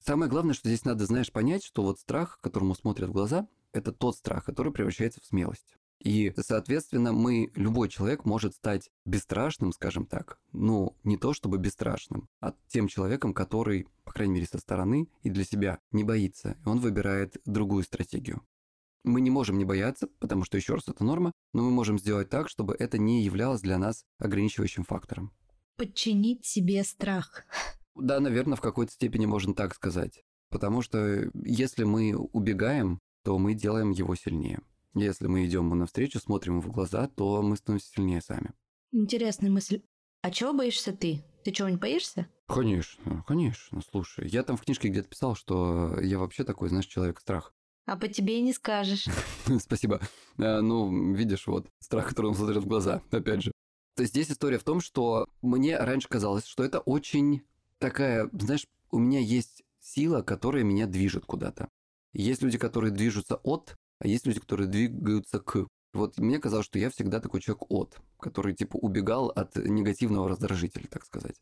Самое 0.04 0.30
главное, 0.30 0.54
что 0.54 0.68
здесь 0.68 0.84
надо, 0.84 1.06
знаешь, 1.06 1.32
понять, 1.32 1.64
что 1.64 1.82
вот 1.82 1.98
страх, 1.98 2.38
которому 2.40 2.74
смотрят 2.74 3.10
в 3.10 3.12
глаза, 3.12 3.48
это 3.72 3.92
тот 3.92 4.16
страх, 4.16 4.44
который 4.44 4.72
превращается 4.72 5.20
в 5.20 5.26
смелость. 5.26 5.76
И, 6.00 6.32
соответственно, 6.36 7.12
мы, 7.12 7.50
любой 7.54 7.88
человек 7.88 8.24
может 8.24 8.54
стать 8.54 8.90
бесстрашным, 9.04 9.72
скажем 9.72 10.06
так, 10.06 10.38
ну, 10.52 10.96
не 11.04 11.16
то 11.16 11.32
чтобы 11.32 11.58
бесстрашным, 11.58 12.28
а 12.40 12.54
тем 12.68 12.86
человеком, 12.86 13.32
который, 13.32 13.88
по 14.04 14.12
крайней 14.12 14.34
мере, 14.34 14.46
со 14.46 14.58
стороны 14.58 15.08
и 15.22 15.30
для 15.30 15.44
себя 15.44 15.80
не 15.92 16.04
боится, 16.04 16.56
и 16.64 16.68
он 16.68 16.80
выбирает 16.80 17.38
другую 17.44 17.82
стратегию. 17.82 18.42
Мы 19.04 19.20
не 19.20 19.30
можем 19.30 19.56
не 19.56 19.64
бояться, 19.64 20.08
потому 20.18 20.44
что, 20.44 20.56
еще 20.56 20.74
раз, 20.74 20.88
это 20.88 21.04
норма, 21.04 21.32
но 21.52 21.62
мы 21.62 21.70
можем 21.70 21.98
сделать 21.98 22.28
так, 22.28 22.48
чтобы 22.48 22.74
это 22.78 22.98
не 22.98 23.22
являлось 23.22 23.60
для 23.60 23.78
нас 23.78 24.04
ограничивающим 24.18 24.84
фактором. 24.84 25.32
Подчинить 25.76 26.44
себе 26.44 26.84
страх. 26.84 27.44
Да, 27.96 28.20
наверное, 28.20 28.56
в 28.56 28.60
какой-то 28.60 28.92
степени 28.92 29.26
можно 29.26 29.54
так 29.54 29.74
сказать. 29.74 30.22
Потому 30.50 30.82
что 30.82 31.30
если 31.44 31.84
мы 31.84 32.14
убегаем, 32.14 33.00
то 33.24 33.38
мы 33.38 33.54
делаем 33.54 33.90
его 33.90 34.14
сильнее. 34.14 34.60
Если 34.94 35.26
мы 35.26 35.44
идем 35.44 35.66
ему 35.66 35.74
навстречу, 35.74 36.18
смотрим 36.20 36.54
ему 36.54 36.62
в 36.62 36.70
глаза, 36.70 37.08
то 37.08 37.42
мы 37.42 37.56
становимся 37.56 37.88
сильнее 37.88 38.20
сами. 38.20 38.52
Интересная 38.92 39.50
мысль. 39.50 39.82
А 40.22 40.30
чего 40.30 40.52
боишься 40.52 40.92
ты? 40.92 41.24
Ты 41.44 41.52
чего-нибудь 41.52 41.80
боишься? 41.80 42.28
Конечно, 42.48 43.24
конечно. 43.26 43.80
Слушай, 43.90 44.28
я 44.28 44.42
там 44.42 44.56
в 44.56 44.62
книжке 44.62 44.88
где-то 44.88 45.08
писал, 45.08 45.34
что 45.34 46.00
я 46.00 46.18
вообще 46.18 46.44
такой, 46.44 46.68
знаешь, 46.68 46.86
человек 46.86 47.20
страх. 47.20 47.52
А 47.86 47.96
по 47.96 48.08
тебе 48.08 48.38
и 48.38 48.42
не 48.42 48.52
скажешь. 48.52 49.06
Спасибо. 49.60 50.00
А, 50.38 50.60
ну, 50.60 51.12
видишь, 51.14 51.46
вот, 51.46 51.68
страх, 51.78 52.08
который 52.08 52.26
он 52.26 52.34
смотрит 52.34 52.62
в 52.62 52.66
глаза, 52.66 53.02
опять 53.10 53.42
же. 53.42 53.52
То 53.96 54.02
есть 54.02 54.12
здесь 54.12 54.30
история 54.30 54.58
в 54.58 54.64
том, 54.64 54.80
что 54.80 55.28
мне 55.42 55.78
раньше 55.78 56.08
казалось, 56.08 56.46
что 56.46 56.64
это 56.64 56.80
очень 56.80 57.42
такая, 57.78 58.28
знаешь, 58.32 58.66
у 58.90 58.98
меня 58.98 59.20
есть 59.20 59.62
сила, 59.80 60.22
которая 60.22 60.64
меня 60.64 60.86
движет 60.86 61.24
куда-то. 61.26 61.68
Есть 62.12 62.42
люди, 62.42 62.58
которые 62.58 62.92
движутся 62.92 63.36
от, 63.36 63.76
а 64.00 64.08
есть 64.08 64.26
люди, 64.26 64.40
которые 64.40 64.68
двигаются 64.68 65.38
к. 65.38 65.66
Вот 65.92 66.18
мне 66.18 66.38
казалось, 66.38 66.66
что 66.66 66.78
я 66.78 66.90
всегда 66.90 67.20
такой 67.20 67.40
человек 67.40 67.64
от, 67.70 67.98
который 68.18 68.54
типа 68.54 68.76
убегал 68.76 69.28
от 69.28 69.56
негативного 69.56 70.28
раздражителя, 70.28 70.86
так 70.88 71.04
сказать. 71.04 71.36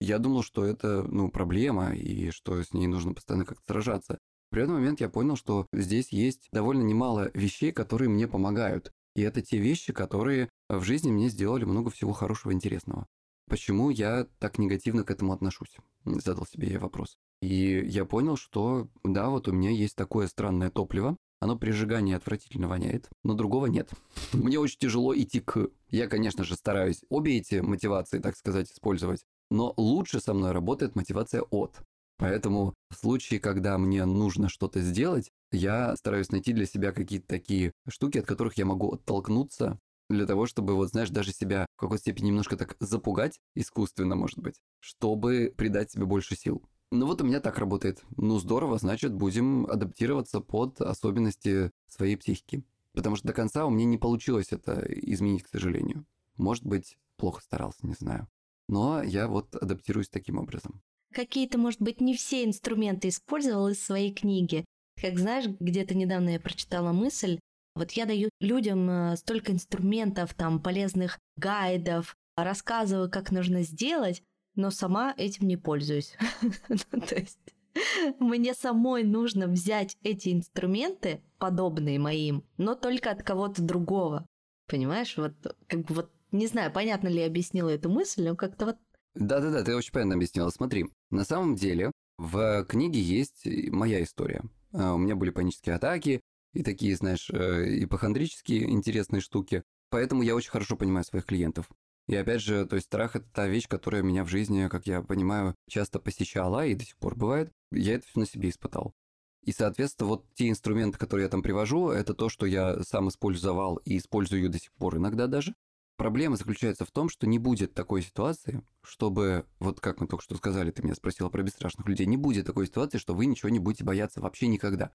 Я 0.00 0.18
думал, 0.18 0.42
что 0.42 0.64
это, 0.64 1.02
ну, 1.04 1.30
проблема, 1.30 1.94
и 1.94 2.30
что 2.30 2.62
с 2.62 2.74
ней 2.74 2.86
нужно 2.86 3.14
постоянно 3.14 3.46
как-то 3.46 3.64
сражаться. 3.66 4.18
В 4.50 4.56
этот 4.56 4.70
момент 4.70 5.00
я 5.00 5.08
понял, 5.08 5.36
что 5.36 5.66
здесь 5.72 6.12
есть 6.12 6.48
довольно 6.52 6.82
немало 6.82 7.30
вещей, 7.34 7.72
которые 7.72 8.08
мне 8.10 8.28
помогают. 8.28 8.92
И 9.14 9.22
это 9.22 9.40
те 9.40 9.56
вещи, 9.56 9.92
которые 9.94 10.50
в 10.68 10.82
жизни 10.82 11.10
мне 11.10 11.30
сделали 11.30 11.64
много 11.64 11.90
всего 11.90 12.12
хорошего 12.12 12.52
и 12.52 12.54
интересного. 12.54 13.06
Почему 13.48 13.90
я 13.90 14.26
так 14.38 14.58
негативно 14.58 15.04
к 15.04 15.10
этому 15.10 15.32
отношусь? 15.32 15.76
Задал 16.04 16.46
себе 16.46 16.68
я 16.68 16.80
вопрос. 16.80 17.16
И 17.42 17.84
я 17.86 18.04
понял, 18.04 18.36
что 18.36 18.88
да, 19.04 19.28
вот 19.28 19.48
у 19.48 19.52
меня 19.52 19.70
есть 19.70 19.96
такое 19.96 20.26
странное 20.26 20.70
топливо, 20.70 21.16
оно 21.38 21.56
при 21.56 21.70
сжигании 21.70 22.14
отвратительно 22.14 22.66
воняет, 22.66 23.08
но 23.22 23.34
другого 23.34 23.66
нет. 23.66 23.90
Мне 24.32 24.58
очень 24.58 24.78
тяжело 24.78 25.16
идти 25.16 25.40
к... 25.40 25.68
Я, 25.90 26.08
конечно 26.08 26.44
же, 26.44 26.56
стараюсь 26.56 27.04
обе 27.08 27.38
эти 27.38 27.56
мотивации, 27.56 28.18
так 28.18 28.36
сказать, 28.36 28.70
использовать, 28.70 29.24
но 29.50 29.72
лучше 29.76 30.20
со 30.20 30.34
мной 30.34 30.52
работает 30.52 30.96
мотивация 30.96 31.42
от. 31.42 31.80
Поэтому 32.18 32.74
в 32.90 32.94
случае, 32.96 33.40
когда 33.40 33.76
мне 33.76 34.06
нужно 34.06 34.48
что-то 34.48 34.80
сделать, 34.80 35.30
я 35.52 35.94
стараюсь 35.96 36.30
найти 36.30 36.54
для 36.54 36.64
себя 36.64 36.92
какие-то 36.92 37.28
такие 37.28 37.72
штуки, 37.88 38.18
от 38.18 38.26
которых 38.26 38.56
я 38.56 38.64
могу 38.64 38.94
оттолкнуться, 38.94 39.78
для 40.08 40.26
того, 40.26 40.46
чтобы, 40.46 40.74
вот 40.74 40.90
знаешь, 40.90 41.10
даже 41.10 41.32
себя 41.32 41.66
в 41.76 41.80
какой-то 41.80 42.02
степени 42.02 42.28
немножко 42.28 42.56
так 42.56 42.76
запугать, 42.80 43.40
искусственно, 43.54 44.16
может 44.16 44.38
быть, 44.38 44.60
чтобы 44.80 45.52
придать 45.56 45.90
себе 45.90 46.04
больше 46.04 46.36
сил. 46.36 46.62
Ну 46.92 47.06
вот 47.06 47.20
у 47.20 47.24
меня 47.24 47.40
так 47.40 47.58
работает. 47.58 48.02
Ну 48.16 48.38
здорово, 48.38 48.78
значит, 48.78 49.12
будем 49.12 49.66
адаптироваться 49.66 50.40
под 50.40 50.80
особенности 50.80 51.72
своей 51.88 52.16
психики. 52.16 52.62
Потому 52.92 53.16
что 53.16 53.26
до 53.26 53.32
конца 53.34 53.66
у 53.66 53.70
меня 53.70 53.84
не 53.84 53.98
получилось 53.98 54.52
это 54.52 54.86
изменить, 54.88 55.42
к 55.42 55.48
сожалению. 55.48 56.06
Может 56.36 56.64
быть, 56.64 56.96
плохо 57.16 57.42
старался, 57.42 57.86
не 57.86 57.94
знаю. 57.94 58.28
Но 58.68 59.02
я 59.02 59.28
вот 59.28 59.54
адаптируюсь 59.56 60.08
таким 60.08 60.38
образом 60.38 60.80
какие-то, 61.16 61.56
может 61.56 61.80
быть, 61.80 62.02
не 62.02 62.14
все 62.14 62.44
инструменты 62.44 63.08
использовал 63.08 63.68
из 63.68 63.82
своей 63.82 64.12
книги. 64.12 64.66
Как 65.00 65.18
знаешь, 65.18 65.46
где-то 65.46 65.94
недавно 65.94 66.30
я 66.30 66.40
прочитала 66.40 66.92
мысль, 66.92 67.40
вот 67.76 67.92
я 67.92 68.06
даю 68.06 68.30
людям 68.40 68.88
э, 68.90 69.16
столько 69.16 69.52
инструментов, 69.52 70.34
там, 70.34 70.60
полезных 70.60 71.18
гайдов, 71.36 72.16
рассказываю, 72.36 73.10
как 73.10 73.30
нужно 73.30 73.62
сделать, 73.62 74.22
но 74.54 74.70
сама 74.70 75.14
этим 75.16 75.46
не 75.46 75.56
пользуюсь. 75.56 76.16
Ну, 76.68 77.00
то 77.00 77.14
есть 77.14 77.38
мне 78.18 78.54
самой 78.54 79.04
нужно 79.04 79.46
взять 79.46 79.96
эти 80.02 80.32
инструменты, 80.32 81.22
подобные 81.38 81.98
моим, 81.98 82.44
но 82.56 82.74
только 82.74 83.10
от 83.10 83.22
кого-то 83.22 83.62
другого. 83.62 84.26
Понимаешь, 84.66 85.16
вот 85.16 85.34
как 85.68 85.82
бы 85.82 85.94
вот 85.94 86.10
не 86.32 86.46
знаю, 86.46 86.72
понятно 86.72 87.08
ли 87.08 87.20
я 87.20 87.26
объяснила 87.26 87.70
эту 87.70 87.88
мысль, 87.88 88.28
но 88.28 88.36
как-то 88.36 88.66
вот... 88.66 88.76
Да-да-да, 89.14 89.62
ты 89.62 89.74
очень 89.74 89.92
правильно 89.92 90.14
объяснила. 90.14 90.50
Смотри, 90.50 90.86
на 91.10 91.24
самом 91.24 91.54
деле 91.54 91.92
в 92.18 92.64
книге 92.64 93.00
есть 93.00 93.46
моя 93.70 94.02
история. 94.02 94.42
А, 94.72 94.94
у 94.94 94.98
меня 94.98 95.16
были 95.16 95.30
панические 95.30 95.76
атаки 95.76 96.20
и 96.56 96.62
такие, 96.62 96.96
знаешь, 96.96 97.30
э, 97.30 97.84
ипохондрические 97.84 98.70
интересные 98.70 99.20
штуки. 99.20 99.62
Поэтому 99.90 100.22
я 100.22 100.34
очень 100.34 100.50
хорошо 100.50 100.76
понимаю 100.76 101.04
своих 101.04 101.26
клиентов. 101.26 101.68
И 102.08 102.14
опять 102.14 102.40
же, 102.40 102.66
то 102.66 102.76
есть 102.76 102.86
страх– 102.86 103.14
это 103.16 103.26
та 103.32 103.46
вещь, 103.48 103.68
которая 103.68 104.02
меня 104.02 104.24
в 104.24 104.28
жизни, 104.28 104.68
как 104.68 104.86
я 104.86 105.02
понимаю, 105.02 105.54
часто 105.68 105.98
посещала 105.98 106.64
и 106.64 106.74
до 106.74 106.84
сих 106.84 106.96
пор 106.96 107.16
бывает. 107.16 107.52
Я 107.72 107.94
это 107.94 108.06
все 108.06 108.20
на 108.20 108.26
себе 108.26 108.48
испытал. 108.48 108.94
И, 109.42 109.52
соответственно, 109.52 110.08
вот 110.08 110.24
те 110.34 110.48
инструменты, 110.48 110.98
которые 110.98 111.24
я 111.24 111.30
там 111.30 111.42
привожу, 111.42 111.90
это 111.90 112.14
то, 112.14 112.28
что 112.28 112.46
я 112.46 112.82
сам 112.82 113.08
использовал 113.08 113.76
и 113.84 113.96
использую 113.98 114.48
до 114.50 114.58
сих 114.58 114.72
пор 114.72 114.96
иногда 114.96 115.26
даже. 115.26 115.54
Проблема 115.96 116.36
заключается 116.36 116.84
в 116.84 116.90
том, 116.90 117.08
что 117.08 117.26
не 117.26 117.38
будет 117.38 117.72
такой 117.72 118.02
ситуации, 118.02 118.62
чтобы, 118.82 119.46
вот 119.60 119.80
как 119.80 120.00
мы 120.00 120.06
только 120.06 120.22
что 120.22 120.36
сказали, 120.36 120.70
ты 120.70 120.82
меня 120.82 120.94
спросила 120.94 121.28
про 121.30 121.42
бесстрашных 121.42 121.88
людей, 121.88 122.06
не 122.06 122.18
будет 122.18 122.44
такой 122.44 122.66
ситуации, 122.66 122.98
что 122.98 123.14
вы 123.14 123.26
ничего 123.26 123.48
не 123.48 123.58
будете 123.58 123.84
бояться 123.84 124.20
вообще 124.20 124.46
никогда. 124.48 124.92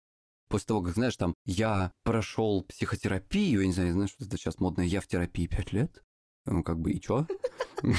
После 0.51 0.67
того, 0.67 0.81
как, 0.81 0.93
знаешь, 0.95 1.15
там, 1.15 1.33
я 1.45 1.93
прошел 2.03 2.63
психотерапию, 2.63 3.61
я 3.61 3.67
не 3.67 3.73
знаю, 3.73 3.93
знаешь, 3.93 4.11
что 4.11 4.25
это 4.25 4.37
сейчас 4.37 4.59
модное, 4.59 4.85
я 4.85 4.99
в 4.99 5.07
терапии 5.07 5.47
пять 5.47 5.71
лет, 5.71 6.03
ну, 6.45 6.61
как 6.61 6.79
бы, 6.79 6.91
и 6.91 6.99
чё? 6.99 7.25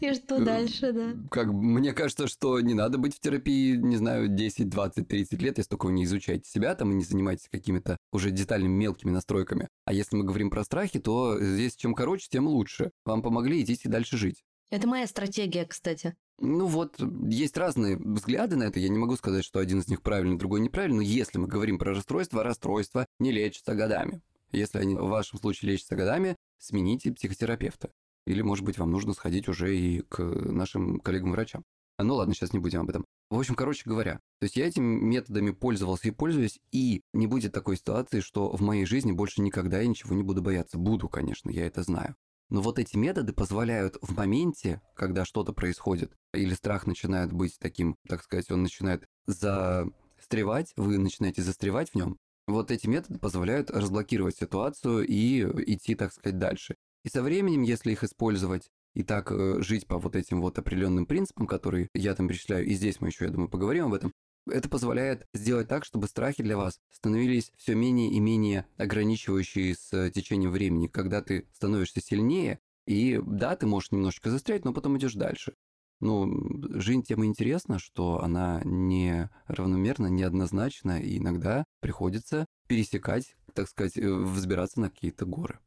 И 0.00 0.14
что 0.14 0.42
дальше, 0.42 0.92
да? 0.92 1.14
Как 1.30 1.48
мне 1.48 1.92
кажется, 1.92 2.26
что 2.26 2.58
не 2.60 2.72
надо 2.74 2.96
быть 2.96 3.16
в 3.16 3.20
терапии, 3.20 3.76
не 3.76 3.96
знаю, 3.96 4.28
10, 4.28 4.68
20, 4.68 5.06
30 5.06 5.42
лет, 5.42 5.58
если 5.58 5.68
только 5.68 5.86
вы 5.86 5.92
не 5.92 6.04
изучаете 6.04 6.48
себя 6.48 6.74
там 6.74 6.90
и 6.90 6.94
не 6.94 7.04
занимаетесь 7.04 7.48
какими-то 7.50 7.98
уже 8.12 8.30
детальными 8.30 8.72
мелкими 8.72 9.10
настройками. 9.10 9.68
А 9.84 9.92
если 9.92 10.16
мы 10.16 10.24
говорим 10.24 10.48
про 10.50 10.64
страхи, 10.64 11.00
то 11.00 11.38
здесь 11.38 11.76
чем 11.76 11.94
короче, 11.94 12.28
тем 12.30 12.46
лучше. 12.46 12.92
Вам 13.04 13.22
помогли, 13.22 13.60
идите 13.60 13.88
дальше 13.88 14.16
жить. 14.16 14.42
Это 14.70 14.86
моя 14.86 15.06
стратегия, 15.06 15.66
кстати. 15.66 16.14
Ну 16.42 16.66
вот, 16.66 16.98
есть 17.28 17.58
разные 17.58 17.98
взгляды 17.98 18.56
на 18.56 18.64
это. 18.64 18.80
Я 18.80 18.88
не 18.88 18.98
могу 18.98 19.14
сказать, 19.16 19.44
что 19.44 19.60
один 19.60 19.80
из 19.80 19.88
них 19.88 20.00
правильный, 20.00 20.38
другой 20.38 20.60
неправильный. 20.60 20.96
Но 20.96 21.02
если 21.02 21.36
мы 21.36 21.46
говорим 21.46 21.78
про 21.78 21.94
расстройство, 21.94 22.42
расстройство 22.42 23.06
не 23.18 23.30
лечится 23.30 23.74
годами. 23.74 24.22
Если 24.50 24.78
они 24.78 24.94
в 24.94 25.08
вашем 25.08 25.38
случае 25.38 25.72
лечатся 25.72 25.96
годами, 25.96 26.36
смените 26.58 27.12
психотерапевта. 27.12 27.90
Или, 28.26 28.40
может 28.40 28.64
быть, 28.64 28.78
вам 28.78 28.90
нужно 28.90 29.12
сходить 29.12 29.48
уже 29.48 29.76
и 29.76 30.00
к 30.00 30.22
нашим 30.22 30.98
коллегам-врачам. 31.00 31.62
А, 31.98 32.04
ну 32.04 32.14
ладно, 32.14 32.34
сейчас 32.34 32.54
не 32.54 32.58
будем 32.58 32.80
об 32.80 32.88
этом. 32.88 33.04
В 33.28 33.38
общем, 33.38 33.54
короче 33.54 33.82
говоря, 33.84 34.14
то 34.38 34.44
есть 34.44 34.56
я 34.56 34.66
этими 34.66 34.98
методами 34.98 35.50
пользовался 35.50 36.08
и 36.08 36.12
пользуюсь, 36.12 36.58
и 36.72 37.02
не 37.12 37.26
будет 37.26 37.52
такой 37.52 37.76
ситуации, 37.76 38.20
что 38.20 38.50
в 38.50 38.62
моей 38.62 38.86
жизни 38.86 39.12
больше 39.12 39.42
никогда 39.42 39.80
я 39.80 39.86
ничего 39.86 40.14
не 40.14 40.22
буду 40.22 40.40
бояться. 40.40 40.78
Буду, 40.78 41.10
конечно, 41.10 41.50
я 41.50 41.66
это 41.66 41.82
знаю. 41.82 42.16
Но 42.50 42.60
вот 42.60 42.78
эти 42.78 42.96
методы 42.96 43.32
позволяют 43.32 43.96
в 44.02 44.16
моменте, 44.16 44.82
когда 44.94 45.24
что-то 45.24 45.52
происходит, 45.52 46.12
или 46.34 46.52
страх 46.54 46.86
начинает 46.86 47.32
быть 47.32 47.56
таким, 47.58 47.96
так 48.08 48.22
сказать, 48.22 48.50
он 48.50 48.62
начинает 48.62 49.04
застревать, 49.26 50.72
вы 50.76 50.98
начинаете 50.98 51.42
застревать 51.42 51.90
в 51.90 51.94
нем, 51.94 52.18
вот 52.48 52.70
эти 52.70 52.88
методы 52.88 53.18
позволяют 53.18 53.70
разблокировать 53.70 54.36
ситуацию 54.36 55.06
и 55.06 55.42
идти, 55.72 55.94
так 55.94 56.12
сказать, 56.12 56.38
дальше. 56.38 56.74
И 57.04 57.08
со 57.08 57.22
временем, 57.22 57.62
если 57.62 57.92
их 57.92 58.04
использовать 58.04 58.68
и 58.94 59.04
так 59.04 59.30
э, 59.30 59.62
жить 59.62 59.86
по 59.86 59.98
вот 59.98 60.16
этим 60.16 60.40
вот 60.40 60.58
определенным 60.58 61.06
принципам, 61.06 61.46
которые 61.46 61.88
я 61.94 62.14
там 62.14 62.28
перечисляю, 62.28 62.66
и 62.66 62.74
здесь 62.74 63.00
мы 63.00 63.08
еще, 63.08 63.26
я 63.26 63.30
думаю, 63.30 63.48
поговорим 63.48 63.86
об 63.86 63.94
этом, 63.94 64.12
это 64.46 64.68
позволяет 64.68 65.26
сделать 65.34 65.68
так, 65.68 65.84
чтобы 65.84 66.08
страхи 66.08 66.42
для 66.42 66.56
вас 66.56 66.80
становились 66.90 67.52
все 67.56 67.74
менее 67.74 68.10
и 68.10 68.20
менее 68.20 68.66
ограничивающие 68.76 69.74
с 69.74 70.10
течением 70.10 70.50
времени, 70.50 70.86
когда 70.86 71.22
ты 71.22 71.46
становишься 71.52 72.00
сильнее, 72.00 72.58
и 72.86 73.20
да, 73.24 73.56
ты 73.56 73.66
можешь 73.66 73.92
немножечко 73.92 74.30
застрять, 74.30 74.64
но 74.64 74.72
потом 74.72 74.98
идешь 74.98 75.14
дальше. 75.14 75.54
Ну, 76.00 76.80
жизнь 76.80 77.02
тем 77.02 77.24
интересна, 77.26 77.78
что 77.78 78.22
она 78.22 78.62
не 78.64 79.28
равномерна, 79.46 80.06
неоднозначна, 80.06 81.00
и 81.00 81.18
иногда 81.18 81.64
приходится 81.80 82.46
пересекать, 82.68 83.36
так 83.54 83.68
сказать, 83.68 83.98
э, 83.98 84.10
взбираться 84.10 84.80
на 84.80 84.88
какие-то 84.88 85.26
горы. 85.26 85.60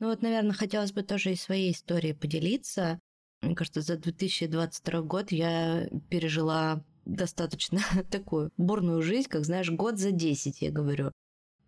Ну 0.00 0.08
вот, 0.08 0.22
наверное, 0.22 0.54
хотелось 0.54 0.92
бы 0.92 1.02
тоже 1.04 1.32
и 1.32 1.36
своей 1.36 1.70
историей 1.70 2.14
поделиться. 2.14 2.98
Мне 3.42 3.54
кажется, 3.54 3.80
за 3.80 3.96
2022 3.96 5.02
год 5.02 5.30
я 5.30 5.88
пережила 6.10 6.84
достаточно 7.04 7.80
такую 8.10 8.50
бурную 8.56 9.02
жизнь, 9.02 9.28
как, 9.28 9.44
знаешь, 9.44 9.70
год 9.70 9.98
за 9.98 10.10
10, 10.10 10.62
я 10.62 10.70
говорю. 10.70 11.12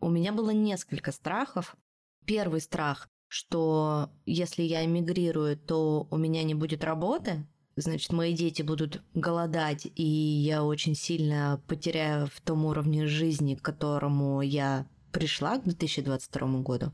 У 0.00 0.10
меня 0.10 0.32
было 0.32 0.50
несколько 0.50 1.12
страхов. 1.12 1.76
Первый 2.24 2.60
страх, 2.60 3.08
что 3.28 4.10
если 4.24 4.62
я 4.62 4.84
эмигрирую, 4.84 5.56
то 5.56 6.06
у 6.10 6.16
меня 6.16 6.42
не 6.42 6.54
будет 6.54 6.84
работы, 6.84 7.46
значит, 7.76 8.12
мои 8.12 8.34
дети 8.34 8.62
будут 8.62 9.02
голодать, 9.14 9.86
и 9.94 10.04
я 10.04 10.64
очень 10.64 10.94
сильно 10.94 11.62
потеряю 11.68 12.26
в 12.26 12.40
том 12.40 12.64
уровне 12.64 13.06
жизни, 13.06 13.54
к 13.54 13.62
которому 13.62 14.40
я 14.40 14.86
пришла 15.12 15.58
к 15.58 15.64
2022 15.64 16.60
году. 16.60 16.92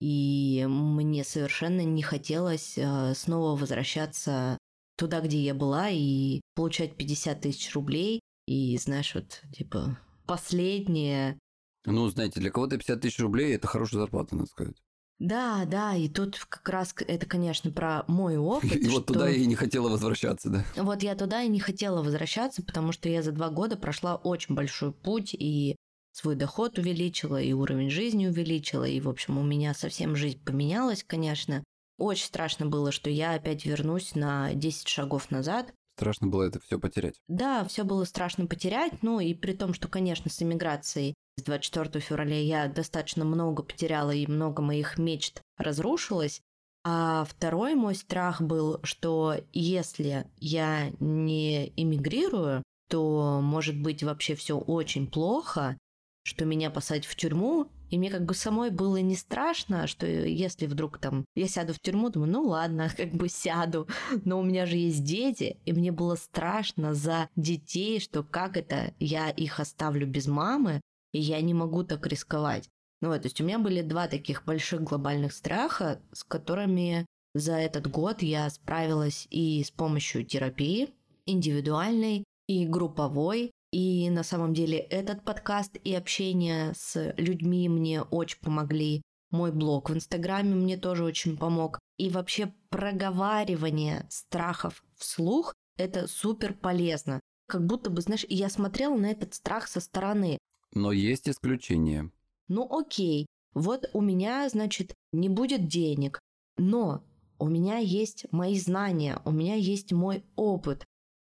И 0.00 0.64
мне 0.68 1.24
совершенно 1.24 1.80
не 1.80 2.02
хотелось 2.02 2.78
э, 2.78 3.14
снова 3.14 3.58
возвращаться 3.58 4.56
туда, 4.98 5.20
где 5.20 5.38
я 5.38 5.54
была, 5.54 5.88
и 5.90 6.40
получать 6.54 6.96
50 6.96 7.40
тысяч 7.40 7.72
рублей, 7.74 8.20
и, 8.46 8.76
знаешь, 8.78 9.14
вот, 9.14 9.42
типа, 9.56 9.98
последнее. 10.26 11.38
Ну, 11.86 12.08
знаете, 12.08 12.40
для 12.40 12.50
кого-то 12.50 12.76
50 12.76 13.00
тысяч 13.00 13.18
рублей– 13.20 13.54
это 13.54 13.66
хорошая 13.66 14.00
зарплата, 14.00 14.34
надо 14.34 14.48
сказать. 14.48 14.76
Да, 15.18 15.64
да, 15.66 15.96
и 15.96 16.08
тут 16.08 16.38
как 16.48 16.68
раз 16.68 16.94
это, 17.06 17.26
конечно, 17.26 17.70
про 17.70 18.04
мой 18.06 18.36
опыт. 18.38 18.76
И 18.76 18.88
вот 18.88 19.06
туда 19.06 19.28
я 19.28 19.36
и 19.36 19.46
не 19.46 19.54
хотела 19.54 19.88
возвращаться, 19.88 20.50
да? 20.50 20.64
Вот 20.76 21.02
я 21.02 21.14
туда 21.14 21.42
и 21.42 21.48
не 21.48 21.60
хотела 21.60 22.02
возвращаться, 22.02 22.62
потому 22.62 22.92
что 22.92 23.08
я 23.08 23.22
за 23.22 23.32
два 23.32 23.50
года 23.50 23.76
прошла 23.76 24.16
очень 24.16 24.54
большой 24.54 24.92
путь 24.92 25.34
и 25.34 25.76
свой 26.12 26.34
доход 26.34 26.78
увеличила, 26.78 27.40
и 27.40 27.52
уровень 27.52 27.90
жизни 27.90 28.26
увеличила, 28.26 28.84
и, 28.84 29.00
в 29.00 29.08
общем, 29.08 29.38
у 29.38 29.44
меня 29.44 29.74
совсем 29.74 30.16
жизнь 30.16 30.42
поменялась, 30.44 31.04
конечно. 31.04 31.62
Очень 31.98 32.26
страшно 32.26 32.66
было, 32.66 32.92
что 32.92 33.10
я 33.10 33.34
опять 33.34 33.66
вернусь 33.66 34.14
на 34.14 34.54
10 34.54 34.88
шагов 34.88 35.30
назад. 35.30 35.74
Страшно 35.96 36.28
было 36.28 36.44
это 36.44 36.60
все 36.60 36.78
потерять. 36.78 37.20
Да, 37.26 37.64
все 37.64 37.82
было 37.82 38.04
страшно 38.04 38.46
потерять, 38.46 39.02
ну 39.02 39.18
и 39.18 39.34
при 39.34 39.52
том, 39.52 39.74
что, 39.74 39.88
конечно, 39.88 40.30
с 40.30 40.40
эмиграцией 40.40 41.14
с 41.38 41.42
24 41.42 42.00
февраля 42.00 42.40
я 42.40 42.68
достаточно 42.68 43.24
много 43.24 43.62
потеряла, 43.62 44.12
и 44.12 44.26
много 44.26 44.62
моих 44.62 44.96
мечт 44.96 45.42
разрушилось. 45.56 46.40
А 46.84 47.24
второй 47.24 47.74
мой 47.74 47.94
страх 47.96 48.40
был, 48.40 48.78
что 48.82 49.36
если 49.52 50.26
я 50.38 50.90
не 51.00 51.72
эмигрирую, 51.76 52.62
то 52.88 53.40
может 53.42 53.80
быть 53.80 54.02
вообще 54.02 54.34
все 54.36 54.56
очень 54.56 55.06
плохо, 55.06 55.76
что 56.24 56.44
меня 56.44 56.70
посадят 56.70 57.04
в 57.04 57.16
тюрьму, 57.16 57.70
и 57.90 57.98
мне 57.98 58.10
как 58.10 58.24
бы 58.24 58.34
самой 58.34 58.70
было 58.70 58.98
не 58.98 59.16
страшно, 59.16 59.86
что 59.86 60.06
если 60.06 60.66
вдруг 60.66 60.98
там 60.98 61.24
я 61.34 61.48
сяду 61.48 61.72
в 61.72 61.80
тюрьму, 61.80 62.10
думаю, 62.10 62.32
ну 62.32 62.42
ладно, 62.42 62.90
как 62.96 63.12
бы 63.12 63.28
сяду, 63.28 63.88
но 64.24 64.38
у 64.38 64.42
меня 64.42 64.66
же 64.66 64.76
есть 64.76 65.04
дети, 65.04 65.58
и 65.64 65.72
мне 65.72 65.92
было 65.92 66.14
страшно 66.16 66.94
за 66.94 67.28
детей, 67.36 68.00
что 68.00 68.22
как 68.22 68.56
это 68.56 68.94
я 68.98 69.30
их 69.30 69.60
оставлю 69.60 70.06
без 70.06 70.26
мамы, 70.26 70.80
и 71.12 71.20
я 71.20 71.40
не 71.40 71.54
могу 71.54 71.84
так 71.84 72.06
рисковать. 72.06 72.68
Ну 73.00 73.08
вот, 73.08 73.22
то 73.22 73.26
есть 73.26 73.40
у 73.40 73.44
меня 73.44 73.58
были 73.58 73.82
два 73.82 74.08
таких 74.08 74.44
больших 74.44 74.82
глобальных 74.82 75.32
страха, 75.32 76.00
с 76.12 76.24
которыми 76.24 77.06
за 77.34 77.54
этот 77.54 77.88
год 77.88 78.22
я 78.22 78.48
справилась 78.50 79.26
и 79.30 79.62
с 79.62 79.70
помощью 79.70 80.24
терапии, 80.24 80.88
индивидуальной 81.26 82.24
и 82.48 82.66
групповой. 82.66 83.52
И 83.70 84.08
на 84.10 84.22
самом 84.22 84.54
деле 84.54 84.78
этот 84.78 85.24
подкаст 85.24 85.76
и 85.84 85.94
общение 85.94 86.72
с 86.74 87.12
людьми 87.16 87.68
мне 87.68 88.02
очень 88.02 88.40
помогли. 88.40 89.02
Мой 89.30 89.52
блог 89.52 89.90
в 89.90 89.94
Инстаграме 89.94 90.54
мне 90.54 90.78
тоже 90.78 91.04
очень 91.04 91.36
помог. 91.36 91.78
И 91.98 92.08
вообще 92.08 92.54
проговаривание 92.70 94.06
страхов 94.08 94.82
вслух– 94.96 95.54
это 95.76 96.06
супер 96.06 96.54
полезно. 96.54 97.20
Как 97.46 97.66
будто 97.66 97.90
бы, 97.90 98.00
знаешь, 98.00 98.24
я 98.28 98.48
смотрела 98.48 98.96
на 98.96 99.10
этот 99.10 99.34
страх 99.34 99.68
со 99.68 99.80
стороны. 99.80 100.38
Но 100.74 100.92
есть 100.92 101.28
исключения. 101.28 102.10
Ну 102.48 102.66
окей, 102.70 103.26
вот 103.54 103.90
у 103.92 104.00
меня, 104.00 104.48
значит, 104.48 104.94
не 105.12 105.28
будет 105.28 105.66
денег, 105.66 106.20
но 106.56 107.04
у 107.38 107.48
меня 107.48 107.78
есть 107.78 108.26
мои 108.30 108.58
знания, 108.58 109.20
у 109.24 109.30
меня 109.30 109.54
есть 109.54 109.92
мой 109.92 110.24
опыт. 110.36 110.84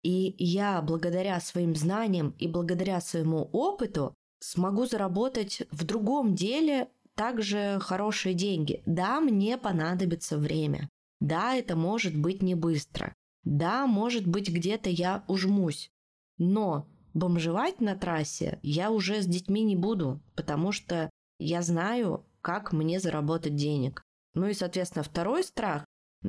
И 0.05 0.35
я 0.37 0.83
благодаря 0.83 1.39
своим 1.39 1.75
знаниям 1.75 2.35
и 2.37 2.47
благодаря 2.47 3.01
своему 3.01 3.49
опыту 3.51 4.13
смогу 4.39 4.85
заработать 4.85 5.63
в 5.71 5.83
другом 5.83 6.35
деле 6.35 6.89
также 7.15 7.79
хорошие 7.81 8.35
деньги. 8.35 8.83
Да, 8.85 9.19
мне 9.19 9.57
понадобится 9.57 10.37
время. 10.37 10.89
Да, 11.19 11.55
это 11.55 11.75
может 11.75 12.15
быть 12.15 12.43
не 12.43 12.53
быстро. 12.53 13.15
Да, 13.43 13.87
может 13.87 14.27
быть, 14.27 14.47
где-то 14.47 14.91
я 14.91 15.23
ужмусь. 15.27 15.89
Но 16.37 16.87
бомжевать 17.15 17.81
на 17.81 17.95
трассе 17.95 18.59
я 18.61 18.91
уже 18.91 19.23
с 19.23 19.25
детьми 19.25 19.63
не 19.63 19.75
буду, 19.75 20.21
потому 20.35 20.71
что 20.71 21.09
я 21.39 21.63
знаю, 21.63 22.27
как 22.41 22.73
мне 22.73 22.99
заработать 22.99 23.55
денег. 23.55 24.03
Ну 24.35 24.45
и, 24.45 24.53
соответственно, 24.53 25.01
второй 25.01 25.43
страх. 25.43 25.83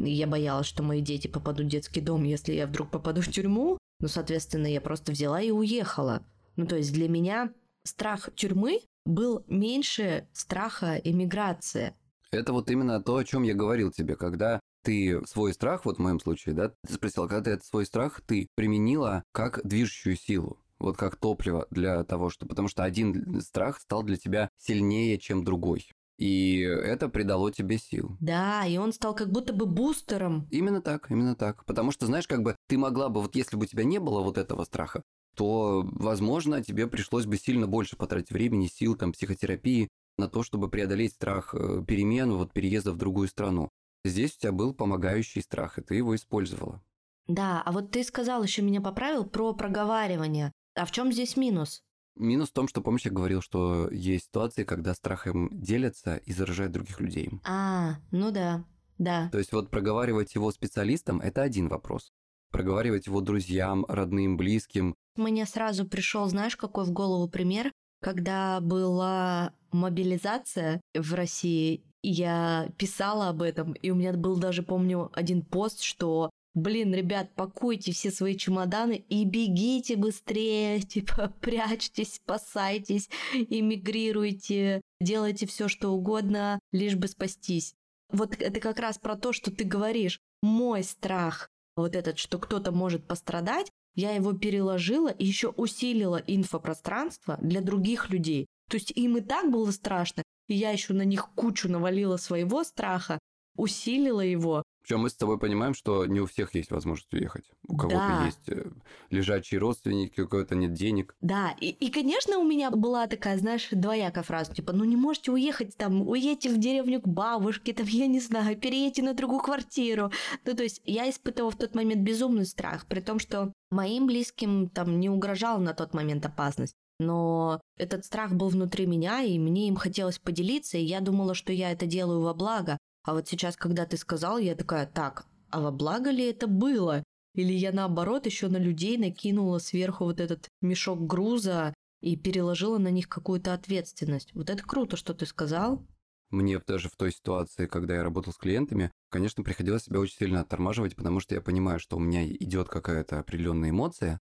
Я 0.05 0.27
боялась, 0.27 0.67
что 0.67 0.83
мои 0.83 1.01
дети 1.01 1.27
попадут 1.27 1.67
в 1.67 1.71
детский 1.71 2.01
дом, 2.01 2.25
если 2.25 2.53
я 2.53 2.67
вдруг 2.67 2.91
попаду 2.91 3.21
в 3.21 3.29
тюрьму. 3.29 3.79
Ну, 4.01 4.09
соответственно, 4.09 4.67
я 4.67 4.81
просто 4.81 5.13
взяла 5.13 5.41
и 5.41 5.51
уехала. 5.51 6.23
Ну, 6.57 6.67
то 6.67 6.77
есть 6.77 6.93
для 6.93 7.09
меня 7.09 7.53
страх 7.85 8.31
тюрьмы 8.35 8.81
был 9.05 9.45
меньше 9.49 10.29
страха 10.33 10.97
эмиграции. 10.97 11.95
Это 12.31 12.53
вот 12.53 12.71
именно 12.71 13.03
то, 13.03 13.17
о 13.17 13.25
чем 13.25 13.43
я 13.45 13.55
говорил 13.55 13.91
тебе, 13.91 14.17
когда 14.17 14.61
ты 14.83 15.21
свой 15.27 15.53
страх, 15.53 15.85
вот 15.85 15.97
в 15.97 16.01
моем 16.01 16.21
случае, 16.21 16.55
да, 16.55 16.73
ты 16.87 16.95
спросил, 16.95 17.29
когда 17.29 17.43
ты 17.43 17.51
этот 17.51 17.65
свой 17.65 17.87
страх 17.87 18.21
ты 18.21 18.49
применила 18.55 19.25
как 19.33 19.61
движущую 19.65 20.17
силу, 20.17 20.61
вот 20.79 20.97
как 20.97 21.17
топливо 21.17 21.67
для 21.71 22.05
того, 22.05 22.31
что... 22.31 22.47
Потому 22.47 22.69
что 22.69 22.85
один 22.85 23.41
страх 23.41 23.81
стал 23.81 24.03
для 24.03 24.17
тебя 24.17 24.49
сильнее, 24.59 25.19
чем 25.19 25.45
другой. 25.45 25.89
И 26.19 26.61
это 26.61 27.09
придало 27.09 27.53
тебе 27.53 27.79
сил. 27.79 28.17
Да, 28.21 28.65
и 28.65 28.79
он 28.79 28.93
стал 28.93 29.15
как 29.15 29.31
будто 29.31 29.53
бы 29.53 29.67
бустером. 29.67 30.49
Именно 30.51 30.81
так, 30.81 31.11
именно 31.11 31.35
так. 31.35 31.65
Потому 31.67 31.91
что, 31.91 32.07
знаешь, 32.07 32.27
как 32.27 32.43
бы 32.43 32.57
ты 32.69 32.79
могла 32.79 33.09
бы, 33.09 33.21
вот 33.21 33.37
если 33.37 33.57
бы 33.57 33.65
у 33.65 33.67
тебя 33.67 33.85
не 33.85 33.99
было 33.99 34.23
вот 34.23 34.39
этого 34.39 34.65
страха, 34.65 35.03
то, 35.37 35.83
возможно, 35.93 36.65
тебе 36.65 36.87
пришлось 36.87 37.27
бы 37.27 37.37
сильно 37.37 37.67
больше 37.67 37.97
потратить 37.97 38.31
времени, 38.31 38.69
сил, 38.69 38.97
там, 38.97 39.13
психотерапии 39.13 39.89
на 40.17 40.29
то, 40.29 40.43
чтобы 40.43 40.71
преодолеть 40.71 41.13
страх 41.13 41.55
э, 41.55 41.85
перемен, 41.87 42.33
вот 42.33 42.55
переезда 42.55 42.93
в 42.93 42.97
другую 42.97 43.29
страну. 43.29 43.69
Здесь 44.05 44.35
у 44.37 44.41
тебя 44.41 44.53
был 44.53 44.73
помогающий 44.73 45.43
страх, 45.43 45.79
и 45.79 45.83
ты 45.83 45.97
его 45.97 46.15
использовала. 46.15 46.83
Да, 47.27 47.63
а 47.65 47.73
вот 47.73 47.91
ты 47.91 48.05
сказал, 48.05 48.43
еще 48.43 48.63
меня 48.63 48.81
поправил 48.81 49.25
про 49.25 49.53
проговаривание. 49.53 50.53
А 50.75 50.87
в 50.87 50.93
чем 50.93 51.13
здесь 51.13 51.37
минус? 51.37 51.83
Минус 52.17 52.49
в 52.49 52.53
том, 52.53 52.67
что, 52.67 52.81
помнишь, 52.81 53.05
я 53.05 53.11
говорил, 53.11 53.43
что 53.43 53.89
есть 53.91 54.27
ситуации, 54.27 54.65
когда 54.65 54.95
страхом 54.95 55.51
делятся 55.53 56.17
и 56.17 56.33
заражают 56.33 56.73
других 56.73 57.01
людей. 57.01 57.31
А, 57.45 57.97
ну 58.11 58.31
да, 58.31 58.65
да. 58.99 59.29
То 59.31 59.39
есть 59.39 59.53
вот 59.53 59.71
проговаривать 59.71 60.35
его 60.35 60.51
специалистам– 60.51 61.21
это 61.23 61.43
один 61.43 61.69
вопрос. 61.69 62.11
Проговаривать 62.51 63.07
его 63.07 63.21
друзьям, 63.21 63.85
родным, 63.87 64.37
близким. 64.37 64.95
Мне 65.17 65.45
сразу 65.47 65.87
пришел, 65.87 66.27
знаешь, 66.29 66.57
какой 66.57 66.85
в 66.85 66.91
голову 66.91 67.29
пример? 67.29 67.71
Когда 68.03 68.61
была 68.61 69.53
мобилизация 69.73 70.81
в 70.95 71.15
России, 71.15 71.83
я 72.03 72.69
писала 72.79 73.29
об 73.29 73.43
этом, 73.43 73.73
и 73.73 73.91
у 73.91 73.95
меня 73.95 74.13
был 74.13 74.37
даже, 74.37 74.63
помню, 74.63 75.11
один 75.13 75.43
пост, 75.43 75.81
что 75.81 76.31
блин, 76.57 76.93
ребят, 76.95 77.35
пакуйте 77.37 77.93
все 77.93 78.11
свои 78.11 78.37
чемоданы 78.37 79.05
и 79.09 79.25
бегите 79.25 79.95
быстрее, 79.95 80.81
типа, 80.83 81.33
прячьтесь, 81.41 82.15
спасайтесь, 82.15 83.09
эмигрируйте, 83.33 84.81
делайте 85.01 85.47
все, 85.47 85.69
что 85.69 85.91
угодно, 85.91 86.59
лишь 86.73 86.97
бы 86.97 87.07
спастись. 87.07 87.75
Вот 88.11 88.35
это 88.41 88.59
как 88.61 88.81
раз 88.81 88.99
про 88.99 89.17
то, 89.17 89.33
что 89.33 89.51
ты 89.51 89.65
говоришь. 89.65 90.19
Мой 90.43 90.83
страх, 90.83 91.49
вот 91.77 91.95
этот, 91.95 92.19
что 92.19 92.39
кто-то 92.39 92.73
может 92.73 93.07
пострадать, 93.07 93.71
я 93.95 94.13
его 94.13 94.33
переложила 94.33 95.09
и 95.09 95.25
еще 95.25 95.49
усилила 95.49 96.23
инфопространство 96.27 97.39
для 97.41 97.61
других 97.61 98.11
людей. 98.11 98.47
То 98.71 98.77
есть 98.77 98.91
им 98.93 99.17
и 99.17 99.21
так 99.21 99.51
было 99.51 99.71
страшно, 99.71 100.23
и 100.49 100.55
я 100.55 100.71
еще 100.71 100.93
на 100.93 101.03
них 101.03 101.31
кучу 101.35 101.69
навалила 101.69 102.17
своего 102.17 102.65
страха, 102.65 103.19
усилила 103.57 104.21
его, 104.21 104.63
причем 104.87 105.01
мы 105.01 105.11
с 105.11 105.17
тобой 105.17 105.37
понимаем, 105.37 105.75
что 105.75 106.07
не 106.07 106.21
у 106.21 106.27
всех 106.27 106.55
есть 106.55 106.71
возможность 106.71 107.13
уехать. 107.13 107.51
У 107.67 107.77
кого-то 107.77 108.07
Да. 108.07 108.25
есть 108.25 108.49
э, 108.49 108.71
лежачие 109.11 109.59
родственники, 109.59 110.21
у 110.21 110.29
кого-то 110.29 110.55
нет 110.55 110.75
денег. 110.75 111.17
Да, 111.21 111.57
и, 111.61 111.71
и, 111.71 111.91
конечно, 111.91 112.39
у 112.39 112.45
меня 112.45 112.71
была 112.71 113.09
такая, 113.09 113.37
знаешь, 113.37 113.67
двоякая 113.73 114.23
фраза, 114.23 114.55
типа, 114.55 114.73
ну 114.73 114.85
не 114.85 114.95
можете 114.95 115.33
уехать 115.33 115.77
там, 115.77 116.07
уедьте 116.07 116.51
в 116.51 116.59
деревню 116.59 117.01
к 117.01 117.09
бабушке, 117.09 117.73
там, 117.73 117.85
я 117.89 118.07
не 118.07 118.21
знаю, 118.21 118.57
переедьте 118.57 119.03
на 119.03 119.15
другую 119.15 119.41
квартиру. 119.41 120.13
Ну, 120.45 120.55
то 120.55 120.63
есть 120.63 120.81
я 120.85 121.11
испытывала 121.11 121.51
в 121.51 121.57
тот 121.57 121.75
момент 121.75 122.03
безумный 122.03 122.47
страх, 122.47 122.87
при 122.87 123.01
том, 123.01 123.19
что 123.19 123.53
моим 123.73 124.07
близким 124.07 124.69
там 124.69 125.01
не 125.01 125.11
угрожала 125.11 125.59
на 125.59 125.75
тот 125.75 125.95
момент 125.95 126.25
опасность. 126.27 126.77
Но 127.01 127.61
этот 127.77 128.05
страх 128.05 128.33
был 128.33 128.49
внутри 128.51 128.87
меня, 128.87 129.23
и 129.23 129.39
мне 129.39 129.67
им 129.67 129.77
хотелось 129.77 130.19
поделиться, 130.21 130.79
и 130.79 130.85
я 130.85 131.01
думала, 131.01 131.35
что 131.35 131.53
я 131.53 131.73
это 131.73 131.87
делаю 131.87 132.21
во 132.21 132.35
благо. 132.35 132.79
А 133.07 133.15
вот 133.15 133.29
сейчас, 133.29 133.57
когда 133.57 133.87
ты 133.87 133.97
сказал, 133.97 134.37
я 134.39 134.57
такая, 134.57 134.85
так, 134.85 135.27
а 135.51 135.61
во 135.61 135.71
благо 135.71 136.11
ли 136.11 136.25
это 136.25 136.49
было? 136.49 137.05
Или 137.35 137.53
я 137.53 137.71
наоборот 137.71 138.27
еще 138.27 138.49
на 138.49 138.57
людей 138.57 138.99
накинула 138.99 139.59
сверху 139.59 140.05
вот 140.05 140.19
этот 140.19 140.49
мешок 140.61 141.07
груза 141.07 141.73
и 142.01 142.17
переложила 142.17 142.79
на 142.79 142.89
них 142.89 143.09
какую-то 143.09 143.55
ответственность. 143.55 144.35
Вот 144.35 144.51
это 144.51 144.65
круто, 144.65 144.97
что 144.97 145.15
ты 145.15 145.25
сказал. 145.25 145.87
Мне 146.31 146.61
даже 146.67 146.89
в 146.89 146.97
той 146.97 147.13
ситуации, 147.13 147.67
когда 147.67 147.95
я 147.95 148.03
работал 148.03 148.33
с 148.33 148.39
клиентами, 148.39 148.91
конечно, 149.09 149.45
приходилось 149.45 149.85
себя 149.85 150.01
очень 150.01 150.17
сильно 150.17 150.41
оттормаживать, 150.41 150.97
потому 150.97 151.21
что 151.21 151.37
я 151.37 151.41
понимаю, 151.41 151.79
что 151.79 151.99
у 151.99 152.01
меня 152.01 152.27
идет 152.27 152.69
какая-то 152.69 153.21
определенная 153.21 153.71
эмоция, 153.71 154.19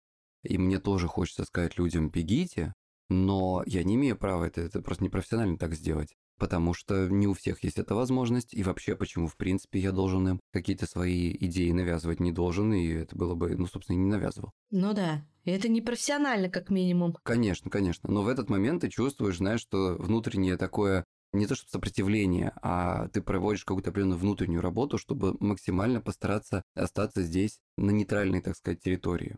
и 0.43 0.57
мне 0.57 0.79
тоже 0.79 1.07
хочется 1.07 1.43
сказать 1.43 1.77
людям 1.77 2.09
«бегите», 2.09 2.73
но 3.09 3.61
я 3.65 3.83
не 3.83 3.95
имею 3.95 4.17
права 4.17 4.45
это, 4.45 4.61
это 4.61 4.81
просто 4.81 5.03
непрофессионально 5.03 5.57
так 5.57 5.73
сделать. 5.73 6.15
Потому 6.39 6.73
что 6.73 7.07
не 7.09 7.27
у 7.27 7.33
всех 7.33 7.63
есть 7.63 7.77
эта 7.77 7.93
возможность, 7.93 8.53
и 8.53 8.63
вообще, 8.63 8.95
почему, 8.95 9.27
в 9.27 9.35
принципе, 9.35 9.79
я 9.79 9.91
должен 9.91 10.27
им 10.27 10.39
какие-то 10.51 10.87
свои 10.87 11.35
идеи 11.39 11.71
навязывать 11.71 12.19
не 12.19 12.31
должен, 12.31 12.73
и 12.73 12.87
это 12.87 13.15
было 13.15 13.35
бы, 13.35 13.55
ну, 13.55 13.67
собственно, 13.67 13.97
не 13.97 14.07
навязывал. 14.07 14.51
Ну 14.71 14.93
да, 14.93 15.25
это 15.45 15.67
непрофессионально, 15.67 16.49
как 16.49 16.69
минимум. 16.69 17.15
Конечно, 17.23 17.69
конечно, 17.69 18.09
но 18.09 18.23
в 18.23 18.27
этот 18.29 18.49
момент 18.49 18.81
ты 18.81 18.89
чувствуешь, 18.89 19.37
знаешь, 19.37 19.61
что 19.61 19.95
внутреннее 19.99 20.57
такое, 20.57 21.03
не 21.33 21.45
то 21.45 21.55
чтобы 21.55 21.69
сопротивление, 21.71 22.53
а 22.61 23.07
ты 23.09 23.21
проводишь 23.21 23.65
какую-то 23.65 23.89
определенную 23.89 24.19
внутреннюю 24.19 24.61
работу, 24.61 24.97
чтобы 24.97 25.35
максимально 25.39 26.01
постараться 26.01 26.63
остаться 26.73 27.21
здесь, 27.21 27.59
на 27.77 27.91
нейтральной, 27.91 28.41
так 28.41 28.55
сказать, 28.55 28.81
территории. 28.81 29.37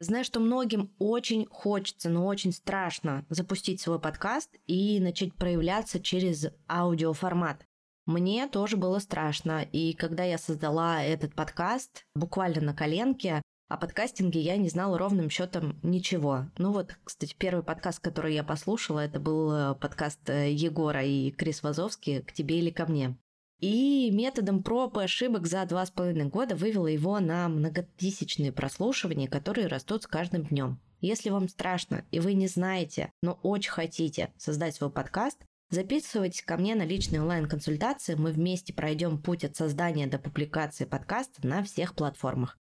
Знаю, 0.00 0.24
что 0.24 0.38
многим 0.38 0.94
очень 1.00 1.46
хочется, 1.50 2.08
но 2.08 2.26
очень 2.26 2.52
страшно 2.52 3.26
запустить 3.30 3.80
свой 3.80 3.98
подкаст 3.98 4.48
и 4.68 5.00
начать 5.00 5.34
проявляться 5.34 5.98
через 5.98 6.46
аудиоформат. 6.68 7.66
Мне 8.06 8.46
тоже 8.46 8.76
было 8.76 9.00
страшно, 9.00 9.62
и 9.62 9.92
когда 9.94 10.22
я 10.22 10.38
создала 10.38 11.02
этот 11.02 11.34
подкаст, 11.34 12.06
буквально 12.14 12.60
на 12.60 12.74
коленке, 12.74 13.42
о 13.68 13.76
подкастинге 13.76 14.40
я 14.40 14.56
не 14.56 14.68
знала 14.68 14.96
ровным 14.96 15.28
счетом 15.30 15.78
ничего. 15.82 16.46
Ну 16.58 16.72
вот, 16.72 16.96
кстати, 17.02 17.34
первый 17.36 17.64
подкаст, 17.64 17.98
который 17.98 18.34
я 18.34 18.44
послушала, 18.44 19.00
это 19.00 19.18
был 19.18 19.52
э, 19.52 19.74
подкаст 19.74 20.30
э, 20.30 20.52
Егора 20.52 21.04
и 21.04 21.32
Крис 21.32 21.62
Вазовский 21.62 22.22
«К 22.22 22.32
тебе 22.32 22.60
или 22.60 22.70
ко 22.70 22.86
мне». 22.86 23.18
И 23.60 24.10
методом 24.12 24.62
проб 24.62 24.98
и 24.98 25.02
ошибок 25.02 25.48
за 25.48 25.66
два 25.66 25.84
с 25.84 25.90
половиной 25.90 26.26
года 26.26 26.54
вывела 26.54 26.86
его 26.86 27.18
на 27.18 27.48
многотысячные 27.48 28.52
прослушивания, 28.52 29.26
которые 29.26 29.66
растут 29.66 30.04
с 30.04 30.06
каждым 30.06 30.44
днем. 30.44 30.78
Если 31.00 31.30
вам 31.30 31.48
страшно 31.48 32.04
и 32.12 32.20
вы 32.20 32.34
не 32.34 32.46
знаете, 32.46 33.10
но 33.20 33.38
очень 33.42 33.72
хотите 33.72 34.32
создать 34.36 34.76
свой 34.76 34.90
подкаст, 34.90 35.44
записывайтесь 35.70 36.42
ко 36.42 36.56
мне 36.56 36.76
на 36.76 36.84
личные 36.84 37.20
онлайн-консультации, 37.20 38.14
мы 38.14 38.30
вместе 38.30 38.72
пройдем 38.72 39.20
путь 39.20 39.44
от 39.44 39.56
создания 39.56 40.06
до 40.06 40.20
публикации 40.20 40.84
подкаста 40.84 41.44
на 41.44 41.64
всех 41.64 41.96
платформах. 41.96 42.56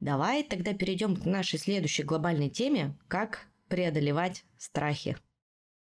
Давай 0.00 0.44
тогда 0.44 0.72
перейдем 0.72 1.14
к 1.16 1.26
нашей 1.26 1.58
следующей 1.58 2.04
глобальной 2.04 2.48
теме, 2.48 2.96
как 3.08 3.48
преодолевать 3.68 4.44
страхи. 4.56 5.18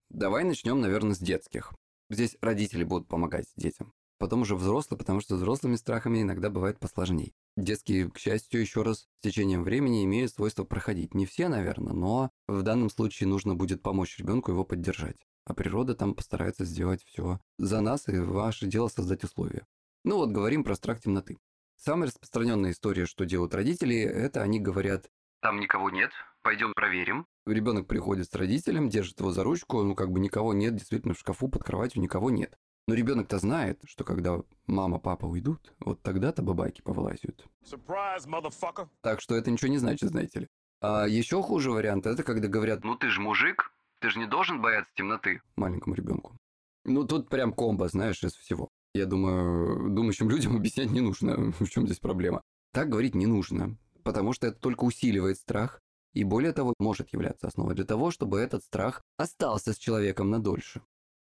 Давай 0.09 0.45
начнем, 0.45 0.81
наверное, 0.81 1.15
с 1.15 1.19
детских. 1.19 1.73
Здесь 2.13 2.37
родители 2.43 2.85
будут 2.85 3.09
помогать 3.09 3.47
детям. 3.57 3.95
Потом 4.19 4.43
уже 4.43 4.55
взрослые, 4.55 4.99
потому 4.99 5.23
что 5.23 5.37
взрослыми 5.37 5.77
страхами 5.77 6.21
иногда 6.21 6.51
бывает 6.51 6.79
посложней. 6.79 7.35
Детские, 7.57 8.11
к 8.11 8.19
счастью, 8.19 8.61
еще 8.61 8.83
раз, 8.83 9.09
с 9.19 9.23
течением 9.23 9.63
времени 9.65 10.05
имеют 10.05 10.31
свойство 10.31 10.65
проходить. 10.65 11.15
Не 11.15 11.25
все, 11.25 11.49
наверное, 11.49 11.95
но 11.95 12.31
в 12.47 12.61
данном 12.63 12.91
случае 12.91 13.31
нужно 13.31 13.55
будет 13.55 13.83
помочь 13.83 14.19
ребенку 14.19 14.51
его 14.51 14.63
поддержать. 14.63 15.17
А 15.47 15.55
природа 15.55 15.95
там 15.95 16.15
постарается 16.15 16.67
сделать 16.67 17.03
все 17.03 17.41
за 17.57 17.81
нас, 17.81 18.07
и 18.09 18.19
ваше 18.19 18.67
дело 18.67 18.89
создать 18.89 19.25
условия. 19.25 19.67
Ну 20.05 20.19
вот, 20.19 20.33
говорим 20.33 20.65
про 20.65 20.75
страх 20.75 21.01
темноты. 21.01 21.39
Самая 21.77 22.09
распространенная 22.09 22.73
история, 22.73 23.07
что 23.07 23.25
делают 23.25 23.55
родители, 23.55 23.97
это 23.97 24.43
они 24.43 24.61
говорят, 24.61 25.11
там 25.41 25.61
никого 25.61 25.89
нет, 25.89 26.11
пойдем 26.43 26.73
проверим. 26.75 27.27
Ребенок 27.47 27.87
приходит 27.87 28.31
с 28.31 28.35
родителем, 28.35 28.89
держит 28.89 29.21
его 29.21 29.31
за 29.33 29.45
ручку, 29.45 29.83
ну 29.83 29.95
как 29.95 30.11
бы 30.11 30.21
никого 30.21 30.53
нет, 30.53 30.75
действительно 30.75 31.15
в 31.15 31.19
шкафу 31.19 31.49
под 31.49 31.65
кроватью 31.65 32.03
никого 32.03 32.31
нет. 32.31 32.57
Но 32.89 32.95
ребенок-то 32.95 33.39
знает, 33.39 33.81
что 33.85 34.05
когда 34.05 34.41
мама, 34.67 34.99
папа 34.99 35.27
уйдут, 35.27 35.73
вот 35.79 36.03
тогда-то 36.03 36.43
бабайки 36.43 36.83
повылазят. 36.83 37.47
Surprise. 37.65 38.89
Так 39.03 39.21
что 39.21 39.37
это 39.37 39.51
ничего 39.51 39.71
не 39.71 39.79
значит, 39.79 40.11
знаете 40.11 40.41
ли. 40.41 40.49
А 40.81 41.07
еще 41.07 41.41
хуже 41.43 41.71
вариант, 41.71 42.07
это 42.07 42.25
когда 42.25 42.49
говорят, 42.49 42.83
ну 42.83 42.97
ты 42.97 43.09
же 43.09 43.21
мужик, 43.21 43.73
ты 44.01 44.11
же 44.11 44.19
не 44.19 44.27
должен 44.27 44.61
бояться 44.61 44.93
темноты 44.97 45.41
маленькому 45.55 45.95
ребенку. 45.95 46.37
Ну 46.85 47.05
тут 47.07 47.29
прям 47.29 47.53
комбо, 47.53 47.89
знаешь, 47.89 48.23
из 48.25 48.35
всего. 48.35 48.69
Я 48.95 49.07
думаю, 49.07 49.91
думающим 49.91 50.29
людям 50.29 50.57
объяснять 50.57 50.91
не 50.91 51.01
нужно, 51.01 51.53
в 51.61 51.69
чем 51.69 51.87
здесь 51.87 52.01
проблема. 52.01 52.43
Так 52.73 52.89
говорить 52.89 53.15
не 53.15 53.27
нужно, 53.27 53.77
потому 54.03 54.33
что 54.33 54.49
это 54.49 54.59
только 54.59 54.83
усиливает 54.85 55.39
страх, 55.39 55.81
И 56.13 56.25
более 56.25 56.53
того, 56.53 56.75
может 56.79 57.13
являться 57.13 57.47
основой 57.47 57.75
для 57.75 57.85
того, 57.85 58.11
чтобы 58.11 58.39
этот 58.39 58.65
страх 58.65 59.03
остался 59.17 59.73
с 59.73 59.79
человеком 59.79 60.31
надольше. 60.31 60.83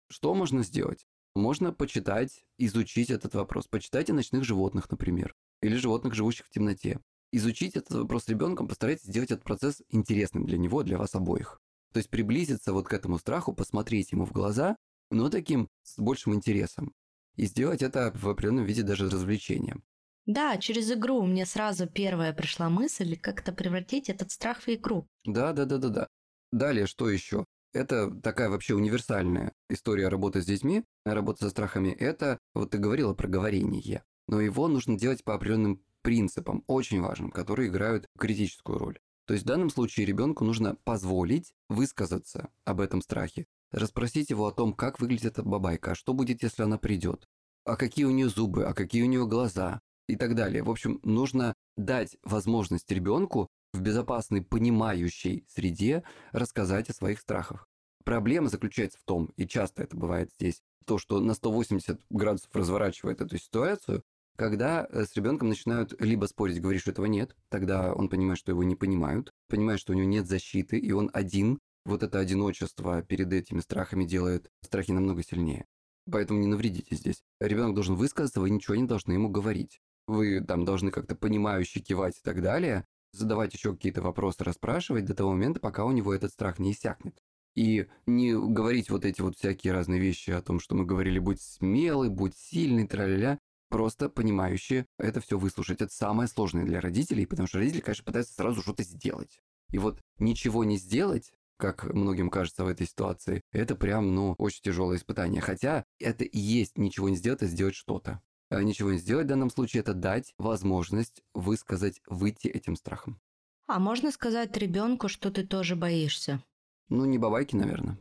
Что 0.08 0.34
можно 0.34 0.62
сделать? 0.62 1.06
Можно 1.34 1.72
почитать, 1.72 2.44
изучить 2.56 3.10
этот 3.10 3.34
вопрос. 3.34 3.66
Почитайте 3.68 4.12
ночных 4.12 4.44
животных, 4.44 4.90
например, 4.90 5.34
или 5.62 5.76
животных, 5.76 6.14
живущих 6.14 6.46
в 6.46 6.50
темноте. 6.50 7.00
Изучить 7.30 7.76
этот 7.76 7.90
вопрос 7.98 8.26
ребенком, 8.28 8.68
постарайтесь 8.68 9.04
сделать 9.04 9.30
этот 9.30 9.44
процесс 9.44 9.82
интересным 9.90 10.46
для 10.46 10.56
него, 10.56 10.82
для 10.82 10.96
вас 10.96 11.14
обоих. 11.14 11.60
То 11.92 11.98
есть 11.98 12.08
приблизиться 12.08 12.72
вот 12.72 12.88
к 12.88 12.94
этому 12.94 13.18
страху, 13.18 13.52
посмотреть 13.52 14.12
ему 14.12 14.24
в 14.24 14.32
глаза, 14.32 14.76
но 15.10 15.28
таким 15.28 15.68
с 15.82 15.98
большим 15.98 16.34
интересом. 16.34 16.94
И 17.36 17.44
сделать 17.46 17.82
это 17.82 18.12
в 18.14 18.28
определенном 18.28 18.64
виде 18.64 18.82
даже 18.82 19.08
развлечением. 19.08 19.84
Да, 20.28 20.58
через 20.58 20.92
игру 20.92 21.22
мне 21.22 21.46
сразу 21.46 21.86
первая 21.86 22.34
пришла 22.34 22.68
мысль, 22.68 23.16
как-то 23.16 23.50
превратить 23.50 24.10
этот 24.10 24.30
страх 24.30 24.60
в 24.60 24.68
игру. 24.68 25.08
Да, 25.24 25.54
да, 25.54 25.64
да, 25.64 25.78
да, 25.78 25.88
да. 25.88 26.08
Далее, 26.52 26.86
что 26.86 27.08
еще? 27.08 27.46
Это 27.72 28.10
такая 28.10 28.50
вообще 28.50 28.74
универсальная 28.74 29.52
история 29.70 30.08
работы 30.08 30.42
с 30.42 30.44
детьми, 30.44 30.84
работа 31.06 31.44
со 31.44 31.50
страхами. 31.50 31.92
Это, 31.92 32.38
вот 32.52 32.70
ты 32.70 32.76
говорила 32.76 33.14
про 33.14 33.26
говорение, 33.26 34.04
но 34.26 34.42
его 34.42 34.68
нужно 34.68 34.98
делать 34.98 35.24
по 35.24 35.34
определенным 35.34 35.82
принципам, 36.02 36.62
очень 36.66 37.00
важным, 37.00 37.30
которые 37.30 37.70
играют 37.70 38.06
критическую 38.18 38.78
роль. 38.78 38.98
То 39.26 39.32
есть 39.32 39.46
в 39.46 39.48
данном 39.48 39.70
случае 39.70 40.04
ребенку 40.04 40.44
нужно 40.44 40.76
позволить 40.84 41.54
высказаться 41.70 42.50
об 42.66 42.82
этом 42.82 43.00
страхе, 43.00 43.46
расспросить 43.72 44.28
его 44.28 44.46
о 44.46 44.52
том, 44.52 44.74
как 44.74 45.00
выглядит 45.00 45.38
эта 45.38 45.42
бабайка, 45.42 45.92
а 45.92 45.94
что 45.94 46.12
будет, 46.12 46.42
если 46.42 46.64
она 46.64 46.76
придет, 46.76 47.26
а 47.64 47.76
какие 47.76 48.04
у 48.04 48.10
нее 48.10 48.28
зубы, 48.28 48.66
а 48.66 48.74
какие 48.74 49.02
у 49.02 49.06
нее 49.06 49.26
глаза, 49.26 49.80
и 50.08 50.16
так 50.16 50.34
далее. 50.34 50.62
В 50.62 50.70
общем, 50.70 50.98
нужно 51.04 51.54
дать 51.76 52.16
возможность 52.24 52.90
ребенку 52.90 53.48
в 53.72 53.80
безопасной, 53.80 54.42
понимающей 54.42 55.44
среде 55.48 56.02
рассказать 56.32 56.90
о 56.90 56.94
своих 56.94 57.20
страхах. 57.20 57.68
Проблема 58.04 58.48
заключается 58.48 58.98
в 58.98 59.04
том, 59.04 59.26
и 59.36 59.46
часто 59.46 59.82
это 59.82 59.96
бывает 59.96 60.30
здесь, 60.38 60.62
то, 60.86 60.98
что 60.98 61.20
на 61.20 61.34
180 61.34 62.00
градусов 62.08 62.50
разворачивает 62.54 63.20
эту 63.20 63.36
ситуацию, 63.36 64.02
когда 64.36 64.86
э, 64.88 65.04
с 65.04 65.14
ребенком 65.14 65.50
начинают 65.50 66.00
либо 66.00 66.24
спорить, 66.24 66.62
говорить, 66.62 66.80
что 66.80 66.92
этого 66.92 67.06
нет, 67.06 67.36
тогда 67.50 67.92
он 67.92 68.08
понимает, 68.08 68.38
что 68.38 68.52
его 68.52 68.62
не 68.62 68.76
понимают, 68.76 69.30
понимает, 69.48 69.80
что 69.80 69.92
у 69.92 69.96
него 69.96 70.08
нет 70.08 70.26
защиты, 70.26 70.78
и 70.78 70.90
он 70.92 71.10
один. 71.12 71.58
Вот 71.84 72.02
это 72.02 72.18
одиночество 72.18 73.02
перед 73.02 73.32
этими 73.32 73.60
страхами 73.60 74.04
делает 74.04 74.50
страхи 74.62 74.92
намного 74.92 75.22
сильнее. 75.22 75.66
Поэтому 76.10 76.40
не 76.40 76.46
навредите 76.46 76.96
здесь. 76.96 77.22
Ребенок 77.40 77.74
должен 77.74 77.96
высказаться, 77.96 78.40
вы 78.40 78.48
ничего 78.48 78.76
не 78.76 78.84
должны 78.84 79.12
ему 79.12 79.28
говорить 79.28 79.80
вы 80.08 80.40
там 80.40 80.64
должны 80.64 80.90
как-то 80.90 81.14
понимающе 81.14 81.80
кивать 81.80 82.18
и 82.18 82.22
так 82.22 82.42
далее, 82.42 82.84
задавать 83.12 83.54
еще 83.54 83.72
какие-то 83.74 84.02
вопросы, 84.02 84.44
расспрашивать 84.44 85.04
до 85.04 85.14
того 85.14 85.32
момента, 85.32 85.60
пока 85.60 85.84
у 85.84 85.92
него 85.92 86.14
этот 86.14 86.32
страх 86.32 86.58
не 86.58 86.72
иссякнет. 86.72 87.18
И 87.54 87.86
не 88.06 88.32
говорить 88.34 88.90
вот 88.90 89.04
эти 89.04 89.20
вот 89.20 89.36
всякие 89.36 89.72
разные 89.72 90.00
вещи 90.00 90.30
о 90.30 90.42
том, 90.42 90.60
что 90.60 90.74
мы 90.74 90.84
говорили, 90.84 91.18
будь 91.18 91.40
смелый, 91.40 92.08
будь 92.08 92.36
сильный, 92.36 92.86
тра-ля-ля, 92.86 93.38
просто 93.68 94.08
понимающе 94.08 94.86
это 94.98 95.20
все 95.20 95.38
выслушать. 95.38 95.80
Это 95.80 95.92
самое 95.92 96.28
сложное 96.28 96.64
для 96.64 96.80
родителей, 96.80 97.26
потому 97.26 97.48
что 97.48 97.58
родители, 97.58 97.80
конечно, 97.80 98.04
пытаются 98.04 98.34
сразу 98.34 98.62
что-то 98.62 98.82
сделать. 98.84 99.40
И 99.70 99.78
вот 99.78 100.00
ничего 100.18 100.64
не 100.64 100.76
сделать, 100.76 101.32
как 101.58 101.92
многим 101.92 102.30
кажется 102.30 102.64
в 102.64 102.68
этой 102.68 102.86
ситуации, 102.86 103.42
это 103.52 103.74
прям, 103.74 104.14
ну, 104.14 104.34
очень 104.38 104.62
тяжелое 104.62 104.96
испытание. 104.96 105.42
Хотя 105.42 105.84
это 105.98 106.24
и 106.24 106.38
есть 106.38 106.78
ничего 106.78 107.08
не 107.08 107.16
сделать, 107.16 107.42
а 107.42 107.46
сделать 107.46 107.74
что-то. 107.74 108.22
Э, 108.50 108.62
ничего 108.62 108.92
не 108.92 108.98
сделать 108.98 109.26
в 109.26 109.28
данном 109.28 109.50
случае, 109.50 109.80
это 109.80 109.94
дать 109.94 110.34
возможность 110.38 111.22
высказать, 111.34 112.00
выйти 112.06 112.48
этим 112.48 112.76
страхом. 112.76 113.20
А 113.66 113.78
можно 113.78 114.10
сказать 114.10 114.56
ребенку, 114.56 115.08
что 115.08 115.30
ты 115.30 115.46
тоже 115.46 115.76
боишься? 115.76 116.42
Ну, 116.88 117.04
не 117.04 117.18
бабайки, 117.18 117.54
наверное. 117.54 117.98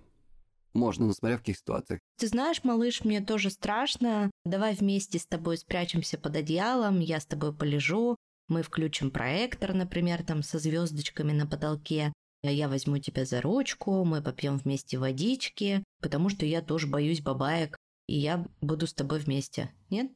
Можно, 0.73 1.07
но 1.07 1.13
смотря 1.13 1.37
в 1.37 1.39
каких 1.39 1.57
ситуациях. 1.57 1.99
Ты 2.17 2.27
знаешь, 2.27 2.63
малыш, 2.63 3.03
мне 3.03 3.19
тоже 3.19 3.49
страшно. 3.49 4.31
Давай 4.45 4.75
вместе 4.75 5.19
с 5.19 5.25
тобой 5.25 5.57
спрячемся 5.57 6.17
под 6.17 6.35
одеялом, 6.35 6.99
я 6.99 7.19
с 7.19 7.25
тобой 7.25 7.53
полежу. 7.53 8.15
Мы 8.47 8.63
включим 8.63 9.11
проектор, 9.11 9.73
например, 9.73 10.23
там 10.23 10.43
со 10.43 10.59
звездочками 10.59 11.33
на 11.33 11.45
потолке. 11.45 12.13
Я 12.43 12.69
возьму 12.69 12.99
тебя 12.99 13.25
за 13.25 13.41
ручку, 13.41 14.05
мы 14.05 14.21
попьем 14.21 14.57
вместе 14.57 14.97
водички, 14.97 15.83
потому 16.01 16.29
что 16.29 16.45
я 16.45 16.61
тоже 16.61 16.87
боюсь 16.87 17.21
бабаек, 17.21 17.75
и 18.07 18.17
я 18.17 18.47
буду 18.61 18.87
с 18.87 18.93
тобой 18.93 19.19
вместе. 19.19 19.73
Нет? 19.89 20.11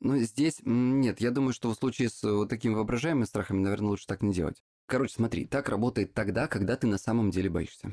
Ну, 0.00 0.16
здесь 0.18 0.60
нет, 0.64 1.20
я 1.20 1.30
думаю, 1.30 1.52
что 1.52 1.70
в 1.70 1.74
случае 1.74 2.08
с 2.08 2.22
вот 2.22 2.48
такими 2.48 2.74
воображаемыми 2.74 3.24
страхами, 3.24 3.60
наверное, 3.60 3.90
лучше 3.90 4.06
так 4.06 4.22
не 4.22 4.32
делать. 4.32 4.62
Короче, 4.86 5.14
смотри, 5.14 5.44
так 5.44 5.68
работает 5.68 6.14
тогда, 6.14 6.46
когда 6.46 6.76
ты 6.76 6.86
на 6.86 6.98
самом 6.98 7.30
деле 7.30 7.50
боишься. 7.50 7.92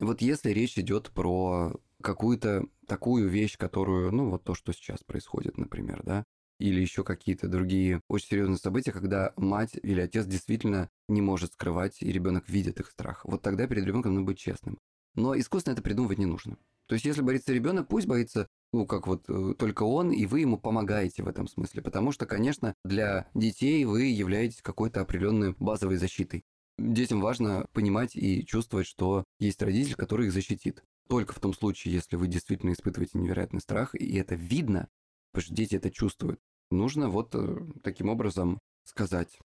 Вот 0.00 0.22
если 0.22 0.50
речь 0.50 0.78
идет 0.78 1.10
про 1.10 1.72
какую-то 2.02 2.66
такую 2.86 3.28
вещь, 3.28 3.56
которую, 3.56 4.12
ну, 4.12 4.30
вот 4.30 4.44
то, 4.44 4.54
что 4.54 4.72
сейчас 4.72 5.04
происходит, 5.04 5.58
например, 5.58 6.02
да, 6.02 6.24
или 6.58 6.80
еще 6.80 7.04
какие-то 7.04 7.48
другие 7.48 8.00
очень 8.08 8.28
серьезные 8.28 8.58
события, 8.58 8.92
когда 8.92 9.32
мать 9.36 9.76
или 9.82 10.00
отец 10.00 10.26
действительно 10.26 10.88
не 11.08 11.20
может 11.20 11.52
скрывать, 11.52 12.00
и 12.00 12.10
ребенок 12.12 12.48
видит 12.48 12.80
их 12.80 12.90
страх. 12.90 13.24
Вот 13.24 13.42
тогда 13.42 13.66
перед 13.66 13.84
ребенком 13.84 14.14
надо 14.14 14.26
быть 14.26 14.38
честным. 14.38 14.78
Но 15.14 15.38
искусственно 15.38 15.74
это 15.74 15.82
придумывать 15.82 16.18
не 16.18 16.26
нужно. 16.26 16.58
То 16.86 16.94
есть, 16.94 17.04
если 17.06 17.22
боится 17.22 17.52
ребенок, 17.52 17.88
пусть 17.88 18.06
боится 18.06 18.48
ну, 18.74 18.86
как 18.86 19.06
вот 19.06 19.24
э, 19.28 19.54
только 19.56 19.84
он, 19.84 20.10
и 20.10 20.26
вы 20.26 20.40
ему 20.40 20.58
помогаете 20.58 21.22
в 21.22 21.28
этом 21.28 21.46
смысле. 21.46 21.80
Потому 21.80 22.10
что, 22.10 22.26
конечно, 22.26 22.74
для 22.84 23.28
детей 23.32 23.84
вы 23.84 24.06
являетесь 24.06 24.62
какой-то 24.62 25.00
определенной 25.00 25.54
базовой 25.58 25.96
защитой. 25.96 26.42
Детям 26.76 27.20
важно 27.20 27.66
понимать 27.72 28.16
и 28.16 28.44
чувствовать, 28.44 28.88
что 28.88 29.22
есть 29.38 29.62
родитель, 29.62 29.94
который 29.94 30.26
их 30.26 30.32
защитит. 30.32 30.82
Только 31.08 31.34
в 31.34 31.38
том 31.38 31.54
случае, 31.54 31.94
если 31.94 32.16
вы 32.16 32.26
действительно 32.26 32.72
испытываете 32.72 33.18
невероятный 33.18 33.60
страх, 33.60 33.94
и 33.94 34.16
это 34.16 34.34
видно, 34.34 34.88
потому 35.30 35.46
что 35.46 35.54
дети 35.54 35.76
это 35.76 35.90
чувствуют, 35.90 36.40
нужно 36.72 37.08
вот 37.08 37.32
э, 37.34 37.56
таким 37.84 38.08
образом 38.08 38.58
сказать. 38.82 39.38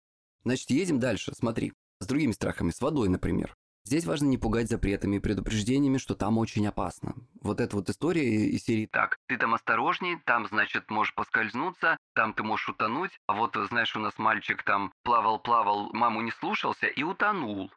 Значит, 0.45 0.69
едем 0.69 0.99
дальше. 0.99 1.33
Смотри, 1.35 1.73
с 1.99 2.07
другими 2.07 2.31
страхами, 2.31 2.71
с 2.71 2.79
водой, 2.79 3.09
например. 3.09 3.57
Здесь 3.87 4.05
важно 4.05 4.25
не 4.25 4.37
пугать 4.37 4.67
запретами 4.67 5.15
и 5.15 5.19
предупреждениями, 5.19 5.97
что 5.97 6.13
там 6.13 6.37
очень 6.37 6.67
опасно. 6.67 7.15
Вот 7.39 7.61
эта 7.61 7.77
вот 7.77 7.89
история 7.89 8.25
из 8.25 8.65
серии 8.65 8.85
«Так, 8.85 9.17
ты 9.27 9.37
там 9.37 9.53
осторожней, 9.53 10.17
там, 10.25 10.45
значит, 10.45 10.91
можешь 10.91 11.15
поскользнуться, 11.15 11.95
там 12.13 12.33
ты 12.33 12.43
можешь 12.43 12.67
утонуть, 12.67 13.17
а 13.27 13.33
вот, 13.33 13.55
знаешь, 13.69 13.95
у 13.95 13.99
нас 13.99 14.17
мальчик 14.17 14.61
там 14.63 14.91
плавал-плавал, 15.03 15.93
маму 15.93 16.19
не 16.19 16.31
слушался 16.31 16.87
и 16.87 17.01
утонул». 17.01 17.71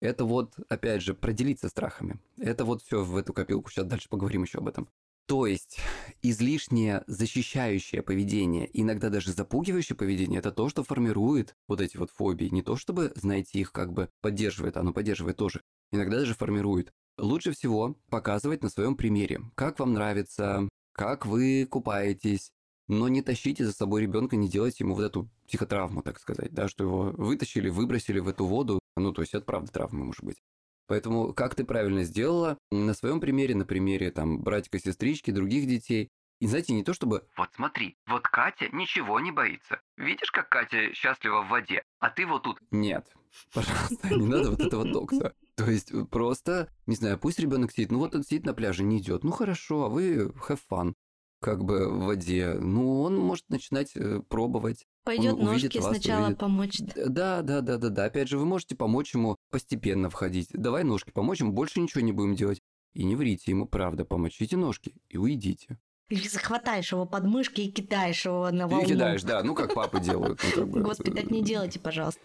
Это 0.00 0.24
вот, 0.24 0.54
опять 0.70 1.02
же, 1.02 1.12
проделиться 1.12 1.68
страхами. 1.68 2.18
Это 2.38 2.64
вот 2.64 2.80
все 2.80 3.04
в 3.04 3.14
эту 3.14 3.34
копилку. 3.34 3.68
Сейчас 3.70 3.84
дальше 3.84 4.08
поговорим 4.08 4.44
еще 4.44 4.56
об 4.56 4.68
этом. 4.68 4.88
То 5.26 5.46
есть 5.46 5.78
излишнее 6.20 7.04
защищающее 7.06 8.02
поведение, 8.02 8.68
иногда 8.72 9.08
даже 9.08 9.32
запугивающее 9.32 9.96
поведение, 9.96 10.40
это 10.40 10.52
то, 10.52 10.68
что 10.68 10.82
формирует 10.84 11.54
вот 11.68 11.80
эти 11.80 11.96
вот 11.96 12.10
фобии. 12.10 12.46
Не 12.46 12.62
то, 12.62 12.76
чтобы, 12.76 13.12
знаете, 13.14 13.58
их 13.58 13.72
как 13.72 13.92
бы 13.92 14.10
поддерживает, 14.20 14.76
оно 14.76 14.92
поддерживает 14.92 15.36
тоже. 15.36 15.62
Иногда 15.90 16.18
даже 16.18 16.34
формирует. 16.34 16.92
Лучше 17.18 17.52
всего 17.52 17.96
показывать 18.10 18.62
на 18.62 18.68
своем 18.68 18.96
примере, 18.96 19.40
как 19.54 19.78
вам 19.78 19.92
нравится, 19.92 20.68
как 20.92 21.26
вы 21.26 21.66
купаетесь, 21.70 22.50
но 22.88 23.08
не 23.08 23.22
тащите 23.22 23.64
за 23.64 23.72
собой 23.72 24.02
ребенка, 24.02 24.36
не 24.36 24.48
делайте 24.48 24.84
ему 24.84 24.94
вот 24.94 25.04
эту 25.04 25.30
психотравму, 25.46 26.02
так 26.02 26.18
сказать, 26.18 26.52
да, 26.52 26.68
что 26.68 26.84
его 26.84 27.02
вытащили, 27.12 27.68
выбросили 27.68 28.18
в 28.18 28.28
эту 28.28 28.46
воду, 28.46 28.80
ну, 28.96 29.12
то 29.12 29.22
есть 29.22 29.34
это 29.34 29.44
правда 29.44 29.70
травма 29.70 30.04
может 30.04 30.24
быть. 30.24 30.42
Поэтому, 30.86 31.32
как 31.32 31.54
ты 31.54 31.64
правильно 31.64 32.04
сделала, 32.04 32.58
на 32.70 32.94
своем 32.94 33.20
примере, 33.20 33.54
на 33.54 33.64
примере 33.64 34.10
там 34.10 34.40
братика, 34.42 34.78
сестрички, 34.78 35.30
других 35.30 35.66
детей, 35.66 36.10
и 36.40 36.46
знаете, 36.46 36.72
не 36.74 36.82
то 36.82 36.92
чтобы 36.92 37.24
«Вот 37.36 37.50
смотри, 37.54 37.96
вот 38.06 38.22
Катя 38.22 38.68
ничего 38.72 39.20
не 39.20 39.30
боится. 39.30 39.80
Видишь, 39.96 40.32
как 40.32 40.48
Катя 40.48 40.92
счастлива 40.92 41.42
в 41.42 41.48
воде, 41.48 41.84
а 42.00 42.10
ты 42.10 42.26
вот 42.26 42.42
тут...» 42.42 42.58
Нет, 42.72 43.06
пожалуйста, 43.54 44.08
не 44.10 44.26
надо 44.26 44.50
вот 44.50 44.60
этого 44.60 44.84
докса. 44.84 45.34
То 45.54 45.70
есть 45.70 45.92
э, 45.92 46.04
просто, 46.04 46.68
не 46.86 46.96
знаю, 46.96 47.18
пусть 47.18 47.38
ребенок 47.38 47.70
сидит, 47.70 47.92
ну 47.92 48.00
вот 48.00 48.16
он 48.16 48.24
сидит 48.24 48.44
на 48.44 48.54
пляже, 48.54 48.82
не 48.82 48.98
идет. 48.98 49.22
Ну 49.22 49.30
хорошо, 49.30 49.84
а 49.84 49.88
вы 49.88 50.32
have 50.48 50.58
fun 50.68 50.94
как 51.42 51.64
бы 51.64 51.90
в 51.90 52.04
воде. 52.04 52.54
Ну, 52.54 53.02
он 53.02 53.18
может 53.18 53.48
начинать 53.50 53.94
э, 53.96 54.20
пробовать. 54.28 54.86
Пойдет 55.04 55.38
ножки 55.38 55.78
вас, 55.78 55.96
сначала 55.96 56.26
увидит. 56.26 56.38
помочь. 56.38 56.78
Да, 56.94 57.42
да, 57.42 57.60
да, 57.60 57.76
да, 57.76 57.88
да. 57.88 58.04
Опять 58.04 58.28
же, 58.28 58.38
вы 58.38 58.46
можете 58.46 58.76
помочь 58.76 59.14
ему 59.14 59.36
постепенно 59.50 60.08
входить. 60.10 60.48
Давай 60.52 60.84
ножки 60.84 61.10
помочь 61.10 61.40
ему, 61.40 61.52
больше 61.52 61.80
ничего 61.80 62.02
не 62.02 62.12
будем 62.12 62.34
делать. 62.34 62.60
И 62.94 63.04
не 63.04 63.16
врите 63.16 63.50
ему, 63.50 63.66
правда, 63.66 64.04
помочите 64.04 64.56
ножки 64.56 64.94
и 65.08 65.16
уйдите. 65.16 65.78
Или 66.08 66.28
захватаешь 66.28 66.92
его 66.92 67.06
под 67.06 67.24
мышки 67.24 67.62
и 67.62 67.72
кидаешь 67.72 68.26
его 68.26 68.50
на 68.50 68.68
волну. 68.68 68.84
И 68.84 68.88
кидаешь, 68.88 69.22
да, 69.22 69.42
ну 69.42 69.54
как 69.54 69.74
папы 69.74 69.98
делают. 69.98 70.40
Ну, 70.56 70.70
как 70.70 70.82
Господи, 70.82 71.10
так 71.12 71.30
не 71.30 71.42
делайте, 71.42 71.80
пожалуйста. 71.80 72.20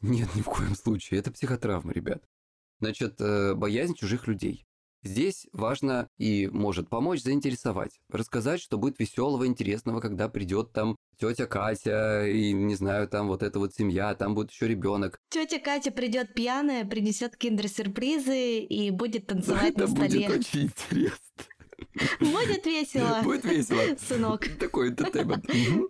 Нет, 0.00 0.28
ни 0.36 0.42
в 0.42 0.46
коем 0.46 0.76
случае. 0.76 1.20
Это 1.20 1.32
психотравма, 1.32 1.92
ребят. 1.92 2.22
Значит, 2.78 3.20
э, 3.20 3.54
боязнь 3.54 3.94
чужих 3.94 4.26
людей. 4.26 4.64
Здесь 5.02 5.48
важно 5.52 6.08
и 6.16 6.46
может 6.46 6.88
помочь 6.88 7.22
заинтересовать, 7.22 8.00
рассказать, 8.08 8.60
что 8.60 8.78
будет 8.78 9.00
веселого, 9.00 9.46
интересного, 9.46 10.00
когда 10.00 10.28
придет 10.28 10.72
там 10.72 10.96
тетя 11.18 11.46
Катя 11.46 12.24
и, 12.26 12.52
не 12.52 12.76
знаю, 12.76 13.08
там 13.08 13.26
вот 13.26 13.42
эта 13.42 13.58
вот 13.58 13.74
семья, 13.74 14.14
там 14.14 14.34
будет 14.34 14.52
еще 14.52 14.68
ребенок. 14.68 15.18
Тетя 15.30 15.58
Катя 15.58 15.90
придет 15.90 16.34
пьяная, 16.34 16.84
принесет 16.84 17.36
киндер-сюрпризы 17.36 18.60
и 18.60 18.90
будет 18.90 19.26
танцевать 19.26 19.76
на 19.76 19.82
Это 19.82 19.88
столе. 19.88 20.26
будет 20.28 20.38
очень 20.40 20.62
интересно. 20.62 21.18
Будет 22.20 22.64
весело. 22.64 23.20
Будет 23.24 23.44
весело. 23.44 23.82
Сынок. 24.08 24.46
Такой 24.60 24.92
entertainment. 24.92 25.88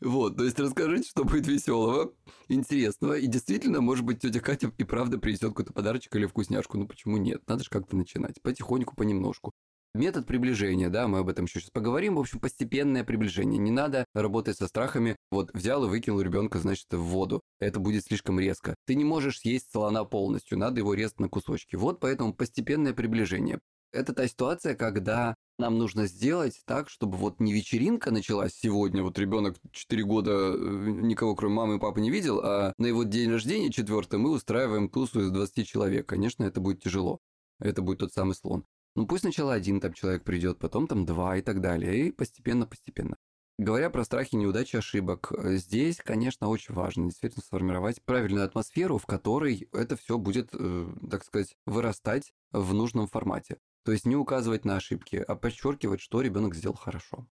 Вот, 0.00 0.36
то 0.36 0.44
есть 0.44 0.58
расскажите, 0.58 1.08
что 1.08 1.24
будет 1.24 1.46
веселого, 1.46 2.12
интересного, 2.48 3.14
и 3.14 3.26
действительно, 3.26 3.80
может 3.80 4.04
быть, 4.04 4.20
тетя 4.20 4.40
Катя 4.40 4.72
и 4.78 4.84
правда 4.84 5.18
принесет 5.18 5.50
какой-то 5.50 5.72
подарочек 5.72 6.14
или 6.14 6.26
вкусняшку, 6.26 6.78
ну 6.78 6.86
почему 6.86 7.16
нет? 7.16 7.42
Надо 7.48 7.64
же 7.64 7.70
как-то 7.70 7.96
начинать, 7.96 8.40
потихоньку, 8.42 8.94
понемножку. 8.94 9.52
Метод 9.94 10.26
приближения, 10.26 10.90
да, 10.90 11.08
мы 11.08 11.18
об 11.18 11.28
этом 11.28 11.46
еще 11.46 11.60
сейчас 11.60 11.70
поговорим. 11.70 12.16
В 12.16 12.20
общем, 12.20 12.40
постепенное 12.40 13.04
приближение. 13.04 13.58
Не 13.58 13.70
надо 13.70 14.04
работать 14.14 14.58
со 14.58 14.68
страхами. 14.68 15.16
Вот 15.30 15.50
взял 15.54 15.84
и 15.84 15.88
выкинул 15.88 16.20
ребенка, 16.20 16.58
значит, 16.58 16.86
в 16.92 16.98
воду. 16.98 17.40
Это 17.58 17.80
будет 17.80 18.04
слишком 18.04 18.38
резко. 18.38 18.74
Ты 18.86 18.94
не 18.94 19.04
можешь 19.04 19.40
съесть 19.40 19.72
слона 19.72 20.04
полностью, 20.04 20.58
надо 20.58 20.80
его 20.80 20.92
резать 20.92 21.18
на 21.20 21.28
кусочки. 21.28 21.76
Вот 21.76 22.00
поэтому 22.00 22.34
постепенное 22.34 22.92
приближение. 22.92 23.60
Это 23.90 24.12
та 24.12 24.28
ситуация, 24.28 24.74
когда 24.74 25.34
нам 25.58 25.78
нужно 25.78 26.06
сделать 26.06 26.62
так, 26.64 26.88
чтобы 26.88 27.16
вот 27.16 27.40
не 27.40 27.52
вечеринка 27.52 28.10
началась 28.10 28.54
сегодня, 28.54 29.02
вот 29.02 29.18
ребенок 29.18 29.56
4 29.72 30.04
года 30.04 30.30
э, 30.30 30.56
никого 30.56 31.34
кроме 31.34 31.54
мамы 31.54 31.76
и 31.76 31.78
папы 31.78 32.00
не 32.00 32.10
видел, 32.10 32.40
а 32.42 32.72
на 32.78 32.86
его 32.86 33.02
день 33.02 33.30
рождения, 33.30 33.70
четвертый, 33.70 34.18
мы 34.18 34.30
устраиваем 34.30 34.88
тусу 34.88 35.20
из 35.20 35.30
20 35.30 35.66
человек. 35.66 36.06
Конечно, 36.06 36.44
это 36.44 36.60
будет 36.60 36.82
тяжело. 36.82 37.18
Это 37.60 37.82
будет 37.82 37.98
тот 37.98 38.12
самый 38.12 38.34
слон. 38.34 38.64
Ну 38.94 39.06
пусть 39.06 39.22
сначала 39.22 39.52
один 39.52 39.80
там 39.80 39.92
человек 39.92 40.24
придет, 40.24 40.58
потом 40.58 40.86
там 40.86 41.04
два 41.04 41.36
и 41.36 41.42
так 41.42 41.60
далее, 41.60 42.08
и 42.08 42.12
постепенно-постепенно. 42.12 43.16
Говоря 43.58 43.90
про 43.90 44.04
страхи, 44.04 44.36
неудачи, 44.36 44.76
ошибок, 44.76 45.32
э, 45.32 45.56
здесь, 45.56 45.96
конечно, 45.96 46.48
очень 46.48 46.74
важно 46.74 47.06
действительно 47.06 47.42
сформировать 47.42 48.00
правильную 48.04 48.44
атмосферу, 48.44 48.98
в 48.98 49.06
которой 49.06 49.68
это 49.72 49.96
все 49.96 50.16
будет, 50.16 50.50
э, 50.52 50.86
так 51.10 51.24
сказать, 51.24 51.56
вырастать 51.66 52.32
в 52.52 52.72
нужном 52.72 53.08
формате. 53.08 53.58
То 53.84 53.92
есть 53.92 54.06
не 54.06 54.16
указывать 54.16 54.64
на 54.64 54.76
ошибки, 54.76 55.16
а 55.16 55.34
подчеркивать, 55.36 56.00
что 56.00 56.20
ребенок 56.20 56.54
сделал 56.54 56.76
хорошо. 56.76 57.26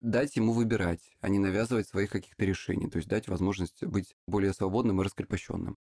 Дать 0.00 0.36
ему 0.36 0.52
выбирать, 0.52 1.16
а 1.20 1.28
не 1.28 1.38
навязывать 1.38 1.88
своих 1.88 2.10
каких-то 2.10 2.44
решений. 2.44 2.88
То 2.88 2.98
есть 2.98 3.08
дать 3.08 3.28
возможность 3.28 3.84
быть 3.84 4.16
более 4.26 4.52
свободным 4.52 5.00
и 5.00 5.04
раскрепощенным. 5.04 5.76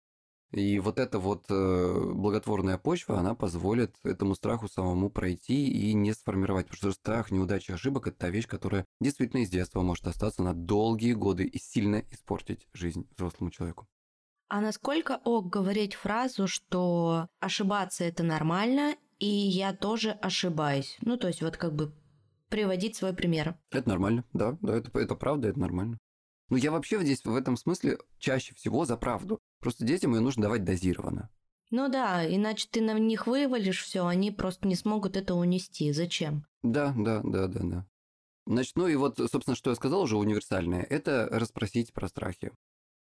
И 0.52 0.78
вот 0.80 0.98
эта 0.98 1.18
вот 1.18 1.46
э, 1.48 2.10
благотворная 2.12 2.76
почва, 2.76 3.18
она 3.18 3.34
позволит 3.34 3.96
этому 4.04 4.34
страху 4.34 4.68
самому 4.68 5.08
пройти 5.08 5.66
и 5.66 5.94
не 5.94 6.12
сформировать. 6.12 6.66
Потому 6.66 6.92
что 6.92 7.00
страх, 7.00 7.30
неудачи, 7.30 7.72
ошибок– 7.72 8.06
это 8.08 8.18
та 8.18 8.28
вещь, 8.28 8.46
которая 8.46 8.84
действительно 9.00 9.40
из 9.40 9.48
детства 9.48 9.80
может 9.80 10.06
остаться 10.06 10.42
на 10.42 10.52
долгие 10.52 11.14
годы 11.14 11.44
и 11.44 11.58
сильно 11.58 12.04
испортить 12.10 12.68
жизнь 12.74 13.08
взрослому 13.16 13.50
человеку. 13.50 13.88
А 14.48 14.60
насколько 14.60 15.18
ок 15.24 15.48
говорить 15.48 15.94
фразу, 15.94 16.46
что 16.46 17.28
ошибаться 17.40 18.04
это 18.04 18.22
нормально, 18.22 18.96
и 19.23 19.27
я 19.27 19.73
тоже 19.73 20.11
ошибаюсь? 20.11 20.99
Ну, 21.01 21.16
то 21.16 21.29
есть 21.29 21.43
вот 21.43 21.57
как 21.57 21.77
бы 21.77 21.93
приводить 22.49 22.97
свой 22.97 23.14
пример. 23.14 23.57
Это 23.70 23.89
нормально, 23.89 24.25
да, 24.33 24.59
да, 24.61 24.75
это, 24.75 24.99
это 24.99 25.14
правда, 25.14 25.49
это 25.49 25.61
нормально. 25.61 25.99
Ну, 26.49 26.57
я 26.57 26.73
вообще 26.73 27.01
здесь 27.01 27.25
в 27.25 27.37
этом 27.37 27.57
смысле 27.57 27.99
чаще 28.18 28.53
всего 28.57 28.85
за 28.85 28.97
правду. 28.97 29.39
Просто 29.61 29.85
детям 29.85 30.12
ее 30.14 30.20
нужно 30.20 30.43
давать 30.43 30.64
дозированно. 30.64 31.31
Ну 31.70 31.89
да, 31.89 32.27
иначе 32.29 32.66
ты 32.68 32.81
на 32.81 32.99
них 32.99 33.29
вывалишь 33.29 33.85
все, 33.85 34.05
они 34.07 34.33
просто 34.33 34.66
не 34.66 34.75
смогут 34.75 35.16
это 35.16 35.35
унести. 35.37 35.93
Зачем? 35.93 36.45
Да, 36.64 36.93
да, 36.99 37.20
да, 37.23 37.47
да, 37.47 37.61
да. 37.62 37.87
Значит, 38.47 38.75
ну 38.75 38.89
и 38.89 38.97
вот, 38.97 39.18
собственно, 39.18 39.55
что 39.55 39.70
я 39.70 39.77
сказал 39.77 40.03
уже 40.03 40.16
универсальное, 40.16 40.83
это 40.83 41.29
расспросить 41.31 41.93
про 41.93 42.09
страхи. 42.09 42.51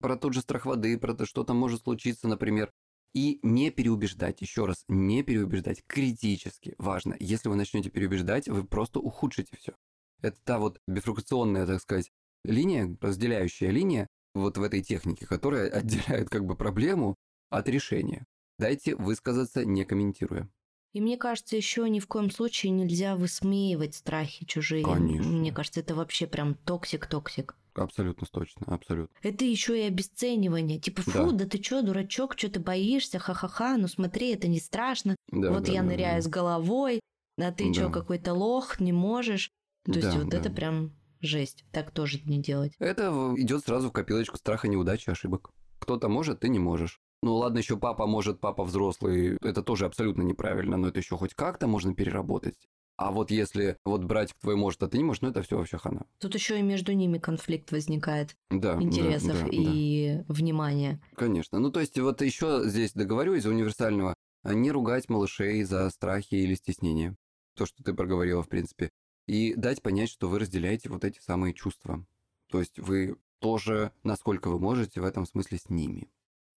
Про 0.02 0.18
тот 0.18 0.34
же 0.34 0.42
страх 0.42 0.66
воды, 0.66 0.98
про 1.00 1.14
то, 1.14 1.26
что 1.26 1.46
там 1.46 1.56
может 1.56 1.84
случиться, 1.84 2.28
например. 2.28 2.74
И 3.14 3.40
не 3.42 3.72
переубеждать, 3.72 4.42
еще 4.42 4.66
раз, 4.66 4.84
не 4.88 5.24
переубеждать, 5.24 5.84
критически 5.88 6.76
важно. 6.78 7.16
Если 7.20 7.50
вы 7.50 7.56
начнете 7.56 7.90
переубеждать, 7.90 8.48
вы 8.48 8.64
просто 8.64 9.00
ухудшите 9.00 9.58
все. 9.58 9.74
Это 10.22 10.38
та 10.44 10.60
вот 10.60 10.80
бифуркационная, 10.88 11.66
так 11.66 11.82
сказать, 11.82 12.12
линия, 12.44 12.96
разделяющая 13.02 13.72
линия 13.72 14.08
вот 14.36 14.58
в 14.58 14.64
этой 14.64 14.82
технике, 14.82 15.26
которая 15.26 15.70
отделяет 15.72 16.30
как 16.30 16.46
бы 16.46 16.56
проблему 16.56 17.16
от 17.50 17.68
решения. 17.68 18.26
Дайте 18.60 18.96
высказаться, 18.96 19.66
не 19.66 19.86
комментируя. 19.86 20.50
И 20.94 21.02
мне 21.02 21.18
кажется, 21.18 21.56
еще 21.56 21.88
ни 21.88 22.00
в 22.00 22.08
коем 22.08 22.32
случае 22.32 22.72
нельзя 22.72 23.16
высмеивать 23.16 23.96
страхи 23.96 24.46
чужие. 24.46 24.84
Конечно. 24.84 25.32
Мне 25.32 25.52
кажется, 25.52 25.82
это 25.82 25.94
вообще 25.94 26.26
прям 26.26 26.58
toxic-toxic. 26.66 27.56
Абсолютно 27.84 28.28
точно, 28.32 28.66
абсолютно. 28.68 29.16
Это 29.22 29.46
еще 29.46 29.80
и 29.80 29.88
обесценивание. 29.88 30.80
Типа, 30.80 31.02
фу, 31.02 31.32
Да. 31.32 31.32
да, 31.32 31.46
ты 31.46 31.58
чё, 31.60 31.82
дурачок, 31.82 32.38
что 32.38 32.50
ты 32.50 32.60
боишься, 32.60 33.20
ха-ха-ха, 33.20 33.78
ну 33.78 33.88
смотри, 33.88 34.32
это 34.34 34.48
не 34.48 34.60
страшно. 34.60 35.16
Да, 35.32 35.52
вот 35.52 35.64
да, 35.64 35.72
я 35.72 35.82
да, 35.82 35.88
ныряю 35.88 36.22
да. 36.22 36.28
с 36.28 36.28
головой, 36.28 37.00
а 37.38 37.52
ты 37.52 37.74
чё, 37.74 37.88
Да. 37.88 37.94
какой-то 37.94 38.34
лох, 38.34 38.80
не 38.80 38.92
можешь. 38.94 39.50
То 39.86 39.94
есть 39.94 40.12
Да, 40.12 40.18
вот 40.20 40.30
да. 40.30 40.38
это 40.38 40.50
прям 40.50 40.92
жесть. 41.22 41.66
Так 41.72 41.92
тоже 41.92 42.20
не 42.26 42.42
делать. 42.42 42.74
Это 42.80 43.34
идет 43.38 43.64
сразу 43.64 43.90
в 43.90 43.92
копилочку 43.92 44.38
страха, 44.38 44.68
неудачи, 44.68 45.10
ошибок. 45.10 45.52
Кто-то 45.80 46.10
может, 46.10 46.42
ты 46.42 46.50
не 46.50 46.60
можешь. 46.60 47.00
Ну 47.22 47.36
ладно, 47.36 47.58
еще 47.58 47.76
папа 47.78 48.08
может, 48.08 48.40
папа 48.40 48.64
взрослый, 48.64 49.38
это 49.42 49.62
тоже 49.62 49.86
абсолютно 49.86 50.22
неправильно, 50.22 50.78
но 50.78 50.88
это 50.88 51.00
еще 51.00 51.18
хоть 51.18 51.34
как-то 51.34 51.68
можно 51.68 51.94
переработать. 51.94 52.56
А 53.00 53.12
вот 53.12 53.32
если 53.32 53.78
вот 53.86 54.04
братик 54.04 54.36
твой 54.42 54.58
может, 54.58 54.84
а 54.84 54.90
ты 54.90 54.98
не 54.98 55.06
можешь, 55.06 55.22
ну 55.22 55.30
это 55.30 55.42
все 55.42 55.58
вообще 55.58 55.78
хана. 55.78 56.06
Тут 56.20 56.36
еще 56.36 56.60
и 56.60 56.62
между 56.62 56.92
ними 56.92 57.18
конфликт 57.18 57.72
возникает 57.72 58.36
Да, 58.50 58.76
да, 58.76 58.84
интересов 58.84 59.36
да, 59.42 59.46
да. 59.46 59.52
и 59.54 60.22
внимания. 60.28 61.00
Конечно. 61.16 61.60
Ну, 61.60 61.72
то 61.72 61.80
есть, 61.80 61.98
вот 61.98 62.22
еще 62.22 62.64
здесь 62.66 62.92
договорю 62.92 63.36
из 63.36 63.46
универсального, 63.46 64.16
а 64.44 64.54
не 64.54 64.70
ругать 64.70 65.08
малышей 65.08 65.64
за 65.64 65.90
страхи 65.92 66.36
или 66.36 66.56
стеснение. 66.56 67.16
То, 67.56 67.66
что 67.66 67.82
ты 67.84 67.94
проговорила, 67.94 68.44
в 68.44 68.50
принципе. 68.50 68.90
И 69.28 69.54
дать 69.54 69.82
понять, 69.82 70.10
что 70.10 70.28
вы 70.28 70.40
разделяете 70.40 70.90
вот 70.90 71.06
эти 71.06 71.22
самые 71.22 71.54
чувства. 71.54 72.06
То 72.52 72.60
есть, 72.60 72.80
вы 72.80 73.16
тоже, 73.40 73.94
насколько 74.04 74.50
вы 74.50 74.60
можете, 74.60 75.00
в 75.00 75.06
этом 75.06 75.26
смысле 75.26 75.58
с 75.58 75.70
ними. 75.70 76.10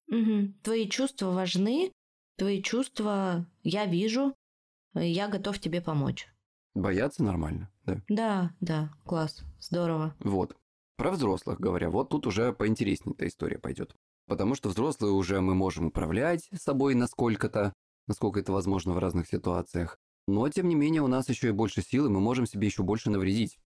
Мгм. 0.08 0.54
Твои 0.64 0.88
чувства 0.88 1.30
важны, 1.30 1.92
твои 2.36 2.60
чувства 2.62 3.46
я 3.62 3.86
вижу, 3.86 4.34
я 4.94 5.28
готов 5.28 5.58
тебе 5.58 5.80
помочь. 5.80 6.28
Бояться 6.74 7.22
нормально, 7.22 7.70
да. 7.84 8.00
Да, 8.08 8.54
да, 8.60 8.92
класс, 9.04 9.42
здорово. 9.60 10.14
Вот. 10.20 10.56
Про 10.96 11.10
взрослых 11.10 11.60
говоря, 11.60 11.90
вот 11.90 12.10
тут 12.10 12.26
уже 12.26 12.52
поинтереснее 12.52 13.14
эта 13.14 13.26
история 13.26 13.58
пойдет. 13.58 13.94
Потому 14.26 14.54
что 14.54 14.68
взрослые 14.68 15.12
уже 15.12 15.40
мы 15.40 15.54
можем 15.54 15.86
управлять 15.86 16.48
собой 16.54 16.94
насколько-то, 16.94 17.72
насколько 18.06 18.40
это 18.40 18.52
возможно 18.52 18.94
в 18.94 18.98
разных 18.98 19.28
ситуациях. 19.28 19.98
Но, 20.26 20.48
тем 20.48 20.68
не 20.68 20.74
менее, 20.74 21.02
у 21.02 21.08
нас 21.08 21.28
еще 21.28 21.48
и 21.48 21.52
больше 21.52 21.82
сил, 21.82 22.06
и 22.06 22.08
мы 22.08 22.20
можем 22.20 22.46
себе 22.46 22.68
еще 22.68 22.82
больше 22.82 23.10
навредить. 23.10 23.58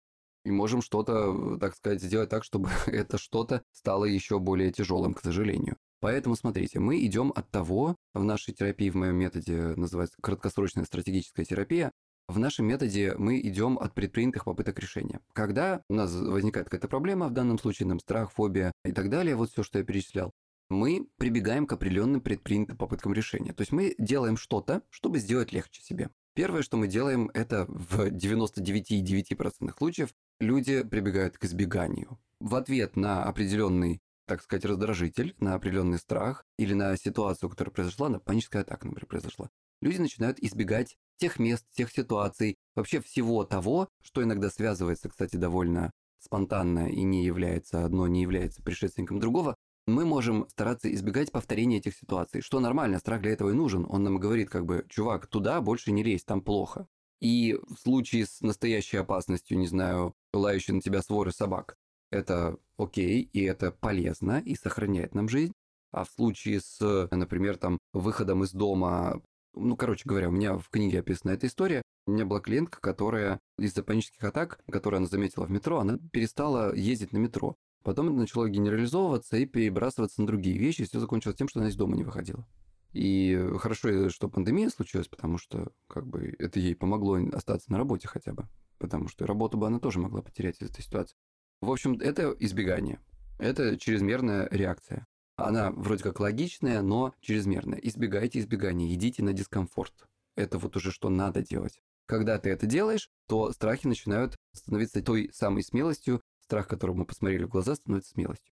И 0.44 0.50
можем 0.50 0.80
что-то, 0.80 1.58
так 1.58 1.76
сказать, 1.76 2.02
сделать 2.02 2.30
так, 2.30 2.44
чтобы 2.44 2.70
это 2.86 3.18
что-то 3.18 3.62
стало 3.72 4.04
еще 4.04 4.38
более 4.38 4.72
тяжелым, 4.72 5.14
к 5.14 5.20
сожалению. 5.20 5.76
Поэтому, 6.00 6.36
смотрите, 6.36 6.78
мы 6.78 7.04
идем 7.04 7.32
от 7.34 7.50
того, 7.50 7.96
в 8.14 8.22
нашей 8.22 8.54
терапии, 8.54 8.90
в 8.90 8.96
моем 8.96 9.16
методе 9.16 9.74
называется 9.76 10.16
краткосрочная 10.20 10.84
стратегическая 10.84 11.44
терапия, 11.44 11.90
в 12.28 12.38
нашем 12.38 12.66
методе 12.66 13.14
мы 13.16 13.40
идем 13.40 13.78
от 13.78 13.94
предпринятых 13.94 14.44
попыток 14.44 14.78
решения. 14.80 15.20
Когда 15.32 15.82
у 15.88 15.94
нас 15.94 16.12
возникает 16.12 16.66
какая-то 16.66 16.88
проблема, 16.88 17.28
в 17.28 17.32
данном 17.32 17.58
случае 17.58 17.86
нам 17.86 18.00
страх, 18.00 18.32
фобия 18.32 18.72
и 18.84 18.92
так 18.92 19.10
далее, 19.10 19.36
вот 19.36 19.50
все, 19.50 19.62
что 19.62 19.78
я 19.78 19.84
перечислял, 19.84 20.32
мы 20.68 21.06
прибегаем 21.18 21.66
к 21.66 21.72
определенным 21.72 22.20
предпринятым 22.20 22.76
попыткам 22.76 23.12
решения. 23.12 23.52
То 23.52 23.62
есть 23.62 23.70
мы 23.70 23.94
делаем 23.98 24.36
что-то, 24.36 24.82
чтобы 24.90 25.18
сделать 25.20 25.52
легче 25.52 25.82
себе. 25.82 26.10
Первое, 26.34 26.62
что 26.62 26.76
мы 26.76 26.88
делаем, 26.88 27.30
это 27.32 27.64
в 27.68 28.08
99,9% 28.08 29.74
случаев 29.78 30.10
люди 30.40 30.82
прибегают 30.82 31.38
к 31.38 31.44
избеганию. 31.44 32.18
В 32.40 32.56
ответ 32.56 32.96
на 32.96 33.24
определенный, 33.24 34.00
так 34.26 34.42
сказать, 34.42 34.64
раздражитель, 34.64 35.34
на 35.38 35.54
определенный 35.54 35.98
страх 35.98 36.44
или 36.58 36.74
на 36.74 36.96
ситуацию, 36.96 37.48
которая 37.48 37.72
произошла, 37.72 38.08
на 38.08 38.20
паническая 38.20 38.62
атака, 38.62 38.86
например, 38.86 39.06
произошла, 39.06 39.48
люди 39.80 39.98
начинают 39.98 40.38
избегать 40.40 40.96
тех 41.18 41.38
мест, 41.38 41.64
тех 41.72 41.90
ситуаций, 41.90 42.56
вообще 42.74 43.00
всего 43.00 43.44
того, 43.44 43.88
что 44.02 44.22
иногда 44.22 44.50
связывается, 44.50 45.08
кстати, 45.08 45.36
довольно 45.36 45.90
спонтанно 46.18 46.90
и 46.90 47.02
не 47.02 47.24
является, 47.24 47.84
одно 47.84 48.06
не 48.06 48.22
является 48.22 48.62
предшественником 48.62 49.20
другого, 49.20 49.56
мы 49.86 50.04
можем 50.04 50.48
стараться 50.48 50.92
избегать 50.92 51.30
повторения 51.30 51.78
этих 51.78 51.96
ситуаций, 51.96 52.40
что 52.40 52.58
нормально, 52.58 52.98
страх 52.98 53.22
для 53.22 53.32
этого 53.32 53.50
и 53.50 53.54
нужен. 53.54 53.86
Он 53.88 54.02
нам 54.02 54.18
говорит, 54.18 54.50
как 54.50 54.66
бы, 54.66 54.84
чувак, 54.88 55.28
туда 55.28 55.60
больше 55.60 55.92
не 55.92 56.02
лезь, 56.02 56.24
там 56.24 56.42
плохо. 56.42 56.88
И 57.20 57.56
в 57.68 57.76
случае 57.78 58.26
с 58.26 58.40
настоящей 58.40 58.98
опасностью, 58.98 59.58
не 59.58 59.68
знаю, 59.68 60.14
лающей 60.34 60.74
на 60.74 60.80
тебя 60.80 61.02
своры 61.02 61.30
собак, 61.30 61.76
это 62.10 62.58
окей, 62.78 63.22
и 63.32 63.42
это 63.42 63.72
полезно, 63.72 64.40
и 64.44 64.54
сохраняет 64.54 65.14
нам 65.14 65.28
жизнь. 65.28 65.52
А 65.92 66.04
в 66.04 66.10
случае 66.10 66.60
с, 66.60 67.08
например, 67.10 67.56
там, 67.56 67.78
выходом 67.92 68.44
из 68.44 68.52
дома 68.52 69.22
Ну, 69.54 69.74
короче 69.76 70.02
говоря, 70.06 70.28
у 70.28 70.32
меня 70.32 70.58
в 70.58 70.68
книге 70.68 71.00
описана 71.00 71.32
эта 71.32 71.46
история. 71.46 71.80
У 72.06 72.12
меня 72.12 72.26
была 72.26 72.40
клиентка, 72.40 72.78
которая 72.80 73.40
из-за 73.58 73.82
панических 73.82 74.22
атак, 74.22 74.60
которые 74.70 74.98
она 74.98 75.06
заметила 75.06 75.46
в 75.46 75.50
метро, 75.50 75.80
она 75.80 75.98
перестала 76.12 76.74
ездить 76.74 77.12
на 77.12 77.18
метро. 77.18 77.56
Потом 77.82 78.08
это 78.08 78.16
начало 78.16 78.48
генерализовываться 78.50 79.36
и 79.38 79.46
перебрасываться 79.46 80.20
на 80.20 80.26
другие 80.26 80.58
вещи, 80.58 80.82
и 80.82 80.84
все 80.84 81.00
закончилось 81.00 81.36
тем, 81.36 81.48
что 81.48 81.60
она 81.60 81.70
из 81.70 81.76
дома 81.76 81.96
не 81.96 82.04
выходила. 82.04 82.46
И 82.92 83.50
хорошо, 83.58 84.10
что 84.10 84.28
пандемия 84.28 84.68
случилась, 84.70 85.08
потому 85.08 85.38
что 85.38 85.72
как 85.88 86.06
бы 86.06 86.34
это 86.38 86.60
ей 86.60 86.74
помогло 86.74 87.18
остаться 87.32 87.72
на 87.72 87.78
работе 87.78 88.08
хотя 88.08 88.32
бы, 88.32 88.48
потому 88.78 89.08
что 89.08 89.26
работу 89.26 89.56
бы 89.56 89.66
она 89.66 89.78
тоже 89.78 89.98
могла 89.98 90.20
потерять 90.20 90.60
из 90.60 90.70
этой 90.70 90.82
ситуации. 90.82 91.16
В 91.60 91.70
общем, 91.70 91.94
это 92.00 92.34
избегание. 92.38 93.00
Это 93.38 93.76
чрезмерная 93.78 94.48
реакция. 94.50 95.06
Она 95.36 95.70
вроде 95.70 96.02
как 96.02 96.20
логичная, 96.20 96.80
но 96.80 97.14
чрезмерная. 97.20 97.78
Избегайте 97.78 98.38
избегания, 98.38 98.94
идите 98.94 99.22
на 99.22 99.32
дискомфорт. 99.32 99.92
Это 100.34 100.58
вот 100.58 100.76
уже 100.76 100.92
что 100.92 101.08
надо 101.10 101.42
делать. 101.42 101.80
Когда 102.06 102.38
ты 102.38 102.50
это 102.50 102.66
делаешь, 102.66 103.10
то 103.26 103.52
страхи 103.52 103.86
начинают 103.86 104.36
становиться 104.52 105.02
той 105.02 105.30
самой 105.32 105.62
смелостью, 105.62 106.22
страх, 106.44 106.68
которого 106.68 106.98
мы 106.98 107.04
посмотрели 107.04 107.44
в 107.44 107.48
глаза, 107.48 107.74
становится 107.74 108.12
смелостью. 108.12 108.52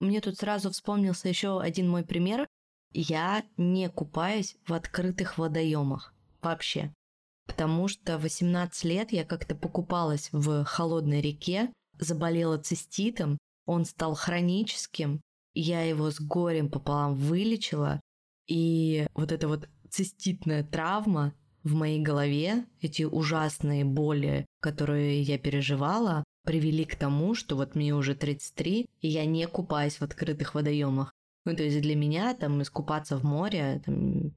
Мне 0.00 0.20
тут 0.20 0.38
сразу 0.38 0.70
вспомнился 0.70 1.28
еще 1.28 1.60
один 1.60 1.88
мой 1.88 2.04
пример. 2.04 2.46
Я 2.92 3.44
не 3.56 3.88
купаюсь 3.88 4.56
в 4.66 4.72
открытых 4.72 5.38
водоемах 5.38 6.14
вообще. 6.40 6.94
Потому 7.46 7.88
что 7.88 8.18
18 8.18 8.84
лет 8.84 9.12
я 9.12 9.24
как-то 9.24 9.54
покупалась 9.54 10.28
в 10.32 10.64
холодной 10.64 11.20
реке, 11.20 11.72
заболела 11.98 12.58
циститом, 12.58 13.38
он 13.66 13.84
стал 13.84 14.14
хроническим, 14.14 15.20
я 15.54 15.82
его 15.82 16.10
с 16.10 16.20
горем 16.20 16.68
пополам 16.68 17.14
вылечила, 17.14 18.00
и 18.46 19.06
вот 19.14 19.32
эта 19.32 19.48
вот 19.48 19.68
циститная 19.88 20.64
травма 20.64 21.34
в 21.62 21.74
моей 21.74 22.00
голове, 22.00 22.66
эти 22.80 23.04
ужасные 23.04 23.84
боли, 23.84 24.44
которые 24.60 25.22
я 25.22 25.38
переживала, 25.38 26.24
привели 26.44 26.84
к 26.84 26.96
тому, 26.96 27.34
что 27.34 27.56
вот 27.56 27.74
мне 27.74 27.94
уже 27.94 28.14
33, 28.14 28.86
и 29.00 29.08
я 29.08 29.24
не 29.24 29.46
купаюсь 29.46 29.96
в 29.96 30.02
открытых 30.02 30.54
водоемах. 30.54 31.12
Ну, 31.46 31.56
то 31.56 31.62
есть 31.62 31.80
для 31.80 31.96
меня 31.96 32.34
там 32.34 32.62
искупаться 32.62 33.16
в 33.16 33.24
море, 33.24 33.82
там, 33.84 34.32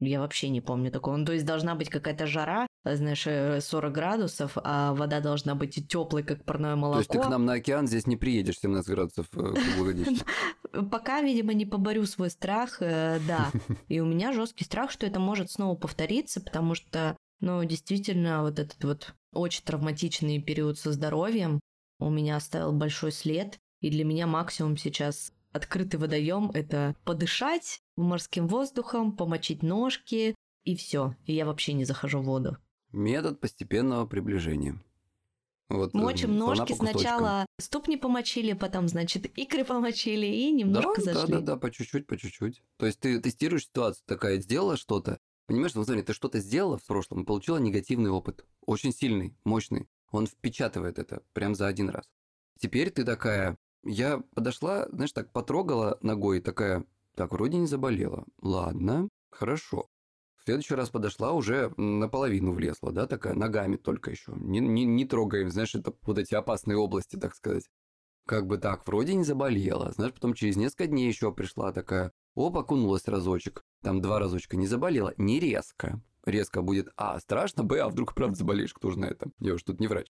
я 0.00 0.20
вообще 0.20 0.48
не 0.48 0.60
помню 0.60 0.90
такого. 0.90 1.16
Ну, 1.16 1.26
то 1.26 1.32
есть 1.32 1.44
должна 1.44 1.74
быть 1.74 1.90
какая-то 1.90 2.26
жара, 2.26 2.66
знаешь, 2.84 3.22
40 3.22 3.90
э, 3.90 3.94
градусов, 3.94 4.52
а 4.56 4.94
вода 4.94 5.20
должна 5.20 5.54
быть 5.54 5.86
теплой, 5.88 6.22
как 6.22 6.44
парное 6.44 6.74
молоко. 6.74 6.94
То 6.94 7.00
есть 7.00 7.10
ты 7.10 7.18
к 7.20 7.30
нам 7.30 7.44
на 7.44 7.54
океан 7.54 7.86
здесь 7.86 8.06
не 8.06 8.16
приедешь 8.16 8.58
17 8.60 8.90
градусов 8.90 9.26
э, 9.32 9.54
круглогодично? 9.74 10.24
Пока, 10.90 11.20
видимо, 11.20 11.52
не 11.52 11.66
поборю 11.66 12.06
свой 12.06 12.30
страх, 12.30 12.78
э, 12.80 13.20
да. 13.28 13.50
И 13.88 14.00
у 14.00 14.06
меня 14.06 14.32
жесткий 14.32 14.64
страх, 14.64 14.90
что 14.90 15.06
это 15.06 15.20
может 15.20 15.50
снова 15.50 15.76
повториться, 15.76 16.40
потому 16.40 16.74
что, 16.74 17.16
ну, 17.40 17.62
действительно, 17.64 18.42
вот 18.42 18.58
этот 18.58 18.82
вот 18.82 19.14
очень 19.32 19.64
травматичный 19.64 20.40
период 20.40 20.78
со 20.78 20.92
здоровьем 20.92 21.60
у 21.98 22.08
меня 22.08 22.36
оставил 22.36 22.72
большой 22.72 23.12
след. 23.12 23.58
И 23.80 23.90
для 23.90 24.04
меня 24.04 24.26
максимум 24.26 24.76
сейчас 24.76 25.32
открытый 25.52 25.98
водоем 25.98 26.50
это 26.52 26.96
подышать 27.04 27.82
морским 27.96 28.46
воздухом, 28.46 29.16
помочить 29.16 29.62
ножки, 29.62 30.34
и 30.64 30.76
все. 30.76 31.16
И 31.26 31.34
я 31.34 31.46
вообще 31.46 31.72
не 31.72 31.84
захожу 31.84 32.20
в 32.20 32.24
воду. 32.24 32.56
Метод 32.92 33.40
постепенного 33.40 34.06
приближения. 34.06 34.80
Вот, 35.68 35.94
Мочим 35.94 36.36
ножки 36.36 36.72
сначала 36.72 37.46
ступни 37.58 37.96
помочили, 37.96 38.54
потом, 38.54 38.88
значит, 38.88 39.26
икры 39.38 39.64
помочили 39.64 40.26
и 40.26 40.50
немножко 40.50 40.96
да, 40.96 41.12
зашли. 41.12 41.32
Да, 41.32 41.38
да, 41.38 41.46
да, 41.46 41.56
по 41.56 41.70
чуть-чуть, 41.70 42.08
по 42.08 42.16
чуть-чуть. 42.16 42.64
То 42.76 42.86
есть 42.86 42.98
ты 42.98 43.20
тестируешь 43.20 43.66
ситуацию 43.66 44.02
такая, 44.04 44.40
сделала 44.40 44.76
что-то, 44.76 45.20
понимаешь, 45.46 45.74
ну 45.74 45.84
смотри, 45.84 46.02
ты 46.02 46.12
что-то 46.12 46.40
сделала 46.40 46.76
в 46.76 46.84
прошлом, 46.84 47.24
получила 47.24 47.58
негативный 47.58 48.10
опыт, 48.10 48.44
очень 48.66 48.92
сильный, 48.92 49.36
мощный. 49.44 49.88
Он 50.10 50.26
впечатывает 50.26 50.98
это 50.98 51.22
прям 51.34 51.54
за 51.54 51.68
один 51.68 51.88
раз. 51.88 52.10
Теперь 52.58 52.90
ты 52.90 53.04
такая, 53.04 53.56
я 53.84 54.18
подошла, 54.34 54.88
знаешь, 54.90 55.12
так 55.12 55.32
потрогала 55.32 55.98
ногой, 56.02 56.40
такая, 56.40 56.84
так, 57.14 57.32
вроде 57.32 57.58
не 57.58 57.66
заболела. 57.66 58.24
Ладно, 58.40 59.08
хорошо. 59.30 59.88
В 60.36 60.44
следующий 60.44 60.74
раз 60.74 60.88
подошла, 60.88 61.32
уже 61.32 61.72
наполовину 61.76 62.52
влезла, 62.52 62.92
да, 62.92 63.06
такая, 63.06 63.34
ногами 63.34 63.76
только 63.76 64.10
еще. 64.10 64.32
Не, 64.36 64.60
не, 64.60 64.84
не 64.84 65.04
трогаем, 65.04 65.50
знаешь, 65.50 65.74
это 65.74 65.92
вот 66.02 66.18
эти 66.18 66.34
опасные 66.34 66.78
области, 66.78 67.16
так 67.16 67.34
сказать. 67.34 67.68
Как 68.26 68.46
бы 68.46 68.58
так, 68.58 68.86
вроде 68.86 69.14
не 69.14 69.24
заболела. 69.24 69.92
Знаешь, 69.92 70.14
потом 70.14 70.34
через 70.34 70.56
несколько 70.56 70.86
дней 70.86 71.08
еще 71.08 71.32
пришла 71.32 71.72
такая, 71.72 72.12
оп, 72.34 72.56
окунулась 72.56 73.06
разочек. 73.08 73.62
Там 73.82 74.00
два 74.00 74.18
разочка 74.18 74.56
не 74.56 74.66
заболела, 74.66 75.12
не 75.16 75.40
резко. 75.40 76.00
Резко 76.24 76.62
будет, 76.62 76.88
а, 76.96 77.18
страшно, 77.18 77.64
б, 77.64 77.80
а 77.80 77.88
вдруг 77.88 78.14
правда 78.14 78.36
заболеешь, 78.36 78.74
кто 78.74 78.90
знает 78.90 79.18
там. 79.18 79.32
Я 79.40 79.54
уж 79.54 79.62
тут 79.62 79.80
не 79.80 79.88
врач. 79.88 80.06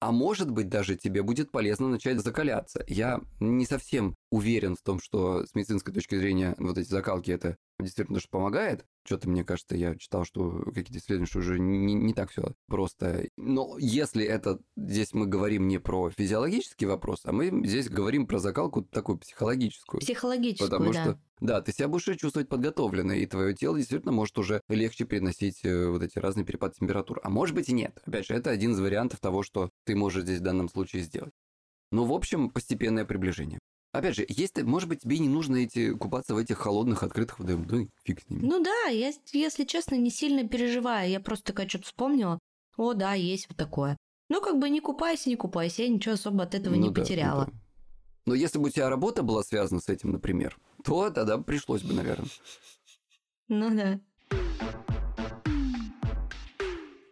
А 0.00 0.12
может 0.12 0.50
быть, 0.50 0.68
даже 0.68 0.96
тебе 0.96 1.22
будет 1.22 1.50
полезно 1.50 1.88
начать 1.88 2.20
закаляться. 2.20 2.84
Я 2.86 3.20
не 3.40 3.66
совсем 3.66 4.14
уверен 4.30 4.76
в 4.76 4.82
том, 4.82 5.00
что 5.00 5.46
с 5.46 5.54
медицинской 5.54 5.92
точки 5.92 6.16
зрения 6.16 6.54
вот 6.58 6.78
эти 6.78 6.88
закалки 6.88 7.30
это 7.30 7.56
действительно 7.80 8.20
что 8.20 8.28
помогает. 8.30 8.84
Что-то, 9.04 9.28
мне 9.28 9.44
кажется, 9.44 9.76
я 9.76 9.94
читал, 9.96 10.24
что 10.24 10.62
какие-то 10.66 10.98
исследования, 10.98 11.26
что 11.26 11.38
уже 11.38 11.58
не, 11.58 11.94
не 11.94 12.12
так 12.12 12.30
все 12.30 12.52
просто. 12.66 13.28
Но 13.36 13.76
если 13.78 14.24
это 14.24 14.60
здесь 14.76 15.14
мы 15.14 15.26
говорим 15.26 15.68
не 15.68 15.78
про 15.78 16.10
физиологический 16.10 16.86
вопрос, 16.86 17.20
а 17.24 17.32
мы 17.32 17.66
здесь 17.66 17.88
говорим 17.88 18.26
про 18.26 18.38
закалку 18.38 18.82
такую 18.82 19.18
психологическую. 19.18 20.00
Психологическую, 20.00 20.70
Потому 20.70 20.92
да. 20.92 21.02
что 21.02 21.20
да, 21.40 21.62
ты 21.62 21.72
себя 21.72 21.88
будешь 21.88 22.18
чувствовать 22.18 22.48
подготовленно, 22.48 23.12
и 23.12 23.24
твое 23.24 23.54
тело 23.54 23.78
действительно 23.78 24.12
может 24.12 24.36
уже 24.38 24.60
легче 24.68 25.04
переносить 25.04 25.64
э, 25.64 25.88
вот 25.88 26.02
эти 26.02 26.18
разные 26.18 26.44
перепады 26.44 26.74
температур. 26.74 27.20
А 27.22 27.30
может 27.30 27.54
быть 27.54 27.68
и 27.68 27.72
нет. 27.72 27.98
Опять 28.04 28.26
же, 28.26 28.34
это 28.34 28.50
один 28.50 28.72
из 28.72 28.80
вариантов 28.80 29.20
того, 29.20 29.42
что 29.42 29.70
ты 29.84 29.94
можешь 29.94 30.24
здесь 30.24 30.40
в 30.40 30.42
данном 30.42 30.68
случае 30.68 31.02
сделать. 31.02 31.32
Ну, 31.90 32.04
в 32.04 32.12
общем, 32.12 32.50
постепенное 32.50 33.04
приближение. 33.04 33.60
Опять 33.98 34.14
же, 34.14 34.24
если, 34.28 34.62
может 34.62 34.88
быть, 34.88 35.00
тебе 35.00 35.18
не 35.18 35.28
нужно 35.28 35.56
эти, 35.56 35.92
купаться 35.92 36.32
в 36.32 36.38
этих 36.38 36.58
холодных, 36.58 37.02
открытых 37.02 37.40
водоемах, 37.40 37.66
да 37.66 37.78
фиг 38.04 38.20
с 38.20 38.30
ними. 38.30 38.46
Ну 38.46 38.62
да, 38.62 38.90
я, 38.90 39.12
если 39.32 39.64
честно, 39.64 39.96
не 39.96 40.10
сильно 40.10 40.46
переживаю. 40.46 41.10
Я 41.10 41.18
просто 41.18 41.46
такая 41.46 41.68
что-то 41.68 41.86
вспомнила. 41.86 42.38
О, 42.76 42.92
да, 42.94 43.14
есть 43.14 43.48
вот 43.48 43.58
такое. 43.58 43.96
Ну, 44.28 44.40
как 44.40 44.60
бы 44.60 44.70
не 44.70 44.80
купайся, 44.80 45.28
не 45.28 45.34
купайся, 45.34 45.82
я 45.82 45.88
ничего 45.88 46.14
особо 46.14 46.44
от 46.44 46.54
этого 46.54 46.76
ну, 46.76 46.80
не 46.82 46.90
да, 46.90 47.00
потеряла. 47.00 47.46
Ну, 47.46 47.50
да. 47.50 47.58
Но 48.26 48.34
если 48.36 48.58
бы 48.58 48.66
у 48.66 48.70
тебя 48.70 48.88
работа 48.88 49.24
была 49.24 49.42
связана 49.42 49.80
с 49.80 49.88
этим, 49.88 50.12
например, 50.12 50.56
то 50.84 51.10
тогда 51.10 51.38
пришлось 51.38 51.82
бы, 51.82 51.92
наверное. 51.92 52.30
Ну 53.48 53.76
да. 53.76 54.00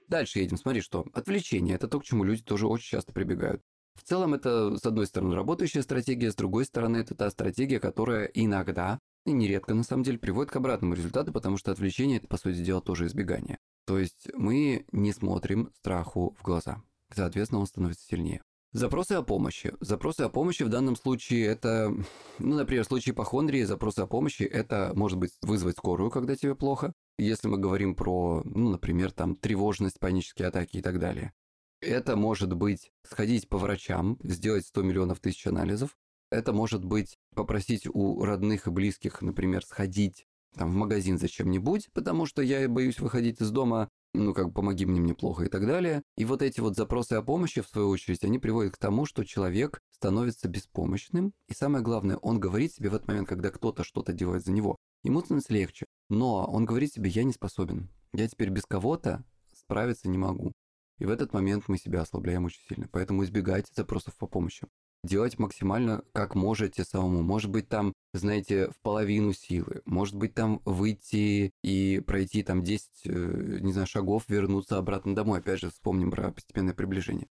Дальше 0.07 0.39
едем. 0.39 0.57
Смотри, 0.57 0.83
что 0.83 1.05
отвлечение– 1.13 1.75
это 1.77 1.89
то, 1.89 1.99
к 1.99 2.05
чему 2.05 2.23
люди 2.23 2.45
тоже 2.45 2.69
очень 2.69 2.91
часто 2.91 3.13
прибегают. 3.13 3.61
В 3.97 4.03
целом 4.03 4.35
это, 4.35 4.77
с 4.77 4.85
одной 4.85 5.07
стороны, 5.07 5.35
работающая 5.35 5.83
стратегия, 5.83 6.31
с 6.31 6.37
другой 6.37 6.65
стороны, 6.65 6.99
это 6.99 7.15
та 7.15 7.31
стратегия, 7.31 7.81
которая 7.81 8.27
иногда, 8.27 8.99
и 9.25 9.33
нередко 9.33 9.75
на 9.75 9.83
самом 9.83 10.05
деле, 10.05 10.19
приводит 10.19 10.53
к 10.53 10.57
обратному 10.57 10.95
результату, 10.95 11.33
потому 11.33 11.57
что 11.57 11.73
отвлечение– 11.73 12.19
это, 12.19 12.29
по 12.29 12.37
сути 12.37 12.59
дела, 12.59 12.81
тоже 12.81 13.07
избегание. 13.07 13.59
То 13.87 13.99
есть 13.99 14.29
мы 14.35 14.85
не 14.93 15.13
смотрим 15.13 15.71
страху 15.79 16.37
в 16.39 16.43
глаза. 16.45 16.83
Соответственно, 17.15 17.61
он 17.61 17.67
становится 17.67 18.07
сильнее. 18.07 18.43
Запросы 18.73 19.13
о 19.13 19.23
помощи. 19.23 19.73
Запросы 19.81 20.23
о 20.23 20.29
помощи 20.29 20.63
в 20.63 20.69
данном 20.69 20.97
случае 20.97 21.47
это, 21.47 21.95
ну, 22.39 22.57
например, 22.57 22.85
в 22.85 22.89
случае 22.89 23.15
ипохондрии 23.15 23.63
запросы 23.63 24.01
о 24.01 24.07
помощи 24.07 24.43
это 24.43 24.93
может 24.95 25.19
быть 25.19 25.31
вызвать 25.41 25.77
скорую, 25.77 26.11
когда 26.11 26.37
тебе 26.37 26.55
плохо. 26.55 26.93
Если 27.17 27.49
мы 27.49 27.57
говорим 27.57 27.95
про, 27.95 28.43
ну, 28.45 28.69
например, 28.69 29.13
там 29.13 29.35
тревожность, 29.35 29.99
панические 29.99 30.49
атаки 30.49 30.77
и 30.77 30.83
так 30.83 30.99
далее. 30.99 31.33
Это 31.81 32.17
может 32.17 32.55
быть 32.55 32.91
сходить 33.03 33.49
по 33.49 33.59
врачам, 33.59 34.19
сделать 34.23 34.67
100 34.67 34.83
миллионов 34.83 35.21
тысяч 35.21 35.47
анализов. 35.47 35.97
Это 36.31 36.53
может 36.53 36.85
быть 36.85 37.19
попросить 37.35 37.87
у 37.87 38.25
родных 38.25 38.67
и 38.67 38.71
близких, 38.71 39.23
например, 39.23 39.65
сходить 39.65 40.27
там, 40.57 40.71
в 40.71 40.75
магазин 40.75 41.19
за 41.19 41.29
чем-нибудь, 41.29 41.91
потому 41.93 42.27
что 42.27 42.43
я 42.43 42.69
боюсь 42.69 42.99
выходить 42.99 43.41
из 43.41 43.51
дома, 43.51 43.91
ну, 44.15 44.33
как 44.33 44.55
помоги 44.55 44.87
мне, 44.87 45.01
мне 45.01 45.15
плохо 45.15 45.45
и 45.45 45.49
так 45.49 45.67
далее. 45.67 46.03
И 46.17 46.25
вот 46.25 46.43
эти 46.43 46.61
вот 46.61 46.77
запросы 46.77 47.13
о 47.13 47.23
помощи, 47.23 47.61
в 47.61 47.69
свою 47.69 47.91
очередь, 47.91 48.25
они 48.25 48.39
приводят 48.39 48.75
к 48.75 48.79
тому, 48.79 49.05
что 49.05 49.25
человек 49.25 49.81
становится 49.91 50.49
беспомощным. 50.49 51.35
И 51.49 51.55
самое 51.55 51.85
главное, 51.85 52.17
он 52.17 52.41
говорит 52.41 52.73
себе 52.73 52.89
в 52.89 52.95
этот 52.95 53.07
момент, 53.07 53.29
когда 53.29 53.51
кто-то 53.51 53.85
что-то 53.85 54.13
делает 54.13 54.45
за 54.45 54.53
него, 54.53 54.77
ему 55.05 55.21
становится 55.21 55.53
легче. 55.53 55.85
Но 56.09 56.47
он 56.47 56.65
говорит 56.65 56.93
себе, 56.93 57.11
я 57.11 57.25
не 57.25 57.33
способен. 57.33 57.91
Я 58.15 58.27
теперь 58.27 58.49
без 58.49 58.65
кого-то 58.65 59.25
справиться 59.53 60.09
не 60.09 60.19
могу. 60.19 60.53
И 60.99 61.05
в 61.05 61.11
этот 61.11 61.33
момент 61.33 61.65
мы 61.69 61.79
себя 61.79 62.03
ослабляем 62.03 62.45
очень 62.45 62.63
сильно. 62.69 62.89
Поэтому 62.91 63.25
избегайте 63.25 63.73
запросов 63.75 64.17
по 64.17 64.27
помощи 64.27 64.67
делать 65.07 65.39
максимально 65.39 66.03
как 66.13 66.35
можете 66.35 66.85
самому. 66.85 67.23
Может 67.23 67.51
быть, 67.51 67.69
там, 67.69 67.95
знаете, 68.13 68.69
в 68.71 68.81
половину 68.83 69.33
силы. 69.33 69.83
Может 69.87 70.17
быть, 70.17 70.35
там 70.35 70.61
выйти 70.65 71.53
и 71.63 72.01
пройти 72.01 72.43
там 72.43 72.63
10, 72.63 72.89
э, 73.05 73.59
не 73.61 73.73
знаю, 73.73 73.87
шагов, 73.87 74.25
вернуться 74.29 74.79
обратно 74.79 75.15
домой. 75.15 75.39
Опять 75.39 75.61
же, 75.61 75.71
вспомним 75.71 76.11
про 76.11 76.33
постепенное 76.33 76.75
приближение. 76.75 77.29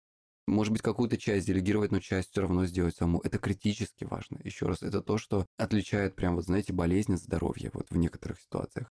Может 0.47 0.71
быть, 0.71 0.81
какую-то 0.81 1.17
часть 1.17 1.47
делегировать, 1.47 1.91
но 1.91 1.99
часть 1.99 2.31
все 2.31 2.41
равно 2.41 2.65
сделать 2.65 2.95
саму. 2.95 3.19
Это 3.21 3.39
критически 3.39 4.03
важно. 4.03 4.39
Еще 4.43 4.67
раз, 4.67 4.83
это 4.83 5.01
то, 5.01 5.17
что 5.17 5.47
отличает 5.57 6.15
прям, 6.15 6.35
вот 6.35 6.45
знаете, 6.45 6.71
болезнь 6.71 7.13
от 7.13 7.19
здоровья 7.19 7.71
вот 7.73 7.89
в 7.89 7.97
некоторых 7.97 8.39
ситуациях. 8.39 8.91